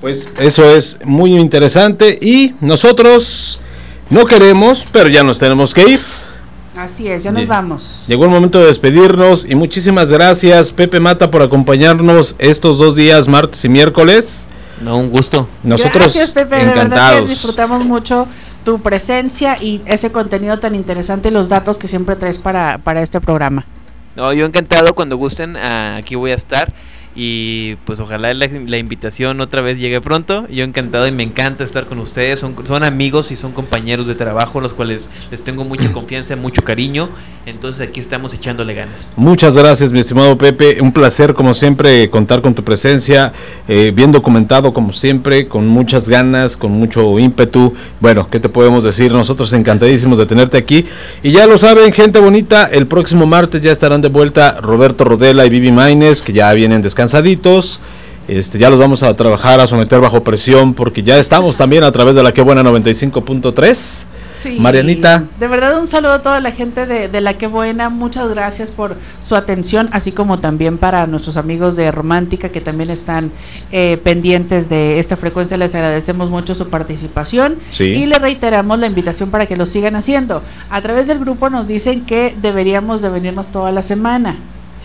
[0.00, 3.58] Pues eso es muy interesante y nosotros
[4.10, 6.00] no queremos, pero ya nos tenemos que ir.
[6.76, 8.02] Así es, ya nos vamos.
[8.06, 13.28] Llegó el momento de despedirnos y muchísimas gracias Pepe Mata por acompañarnos estos dos días,
[13.28, 14.48] martes y miércoles.
[14.82, 15.48] No, un gusto.
[15.62, 17.28] Nosotros Gracias, Pepe, de verdad que encantados.
[17.28, 18.26] disfrutamos mucho
[18.64, 23.02] tu presencia y ese contenido tan interesante y los datos que siempre traes para, para
[23.02, 23.64] este programa.
[24.16, 26.72] No, yo encantado, cuando gusten, ah, aquí voy a estar.
[27.16, 30.46] Y pues ojalá la, invitación otra vez llegue pronto.
[30.48, 32.40] Yo encantado y me encanta estar con ustedes.
[32.40, 36.64] Son, son amigos y son compañeros de trabajo, los cuales les tengo mucha confianza, mucho
[36.64, 37.08] cariño.
[37.46, 39.12] Entonces aquí estamos echándole ganas.
[39.16, 40.80] Muchas gracias, mi estimado Pepe.
[40.80, 43.32] Un placer, como siempre, contar con tu presencia.
[43.68, 47.74] Eh, bien documentado, como siempre, con muchas ganas, con mucho ímpetu.
[48.00, 49.12] Bueno, ¿qué te podemos decir?
[49.12, 50.86] Nosotros encantadísimos de tenerte aquí.
[51.22, 55.44] Y ya lo saben, gente bonita, el próximo martes ya estarán de vuelta Roberto Rodela
[55.44, 57.80] y Vivi Maines, que ya vienen descansaditos.
[58.26, 61.92] Este, ya los vamos a trabajar, a someter bajo presión, porque ya estamos también a
[61.92, 64.04] través de la que buena 95.3.
[64.38, 65.24] Sí, Marianita.
[65.38, 67.88] De verdad, un saludo a toda la gente de, de La Que Buena.
[67.90, 72.90] Muchas gracias por su atención, así como también para nuestros amigos de Romántica que también
[72.90, 73.30] están
[73.72, 75.56] eh, pendientes de esta frecuencia.
[75.56, 77.84] Les agradecemos mucho su participación Sí.
[77.84, 80.42] y le reiteramos la invitación para que lo sigan haciendo.
[80.70, 84.36] A través del grupo nos dicen que deberíamos de venirnos toda la semana.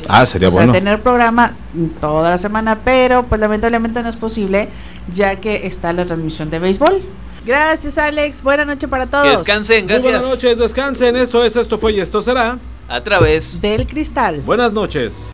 [0.07, 0.73] Ah, sería o sea, bueno.
[0.73, 1.53] tener programa
[1.99, 4.69] toda la semana, pero pues lamentablemente no es posible
[5.13, 7.01] ya que está la transmisión de béisbol.
[7.45, 8.43] Gracias, Alex.
[8.43, 9.23] Buena noche para todos.
[9.23, 10.03] Que descansen, Muy gracias.
[10.13, 11.15] buenas noches, descansen.
[11.15, 12.59] Esto es, esto fue y esto será.
[12.87, 14.41] A través del cristal.
[14.45, 15.27] Buenas noches.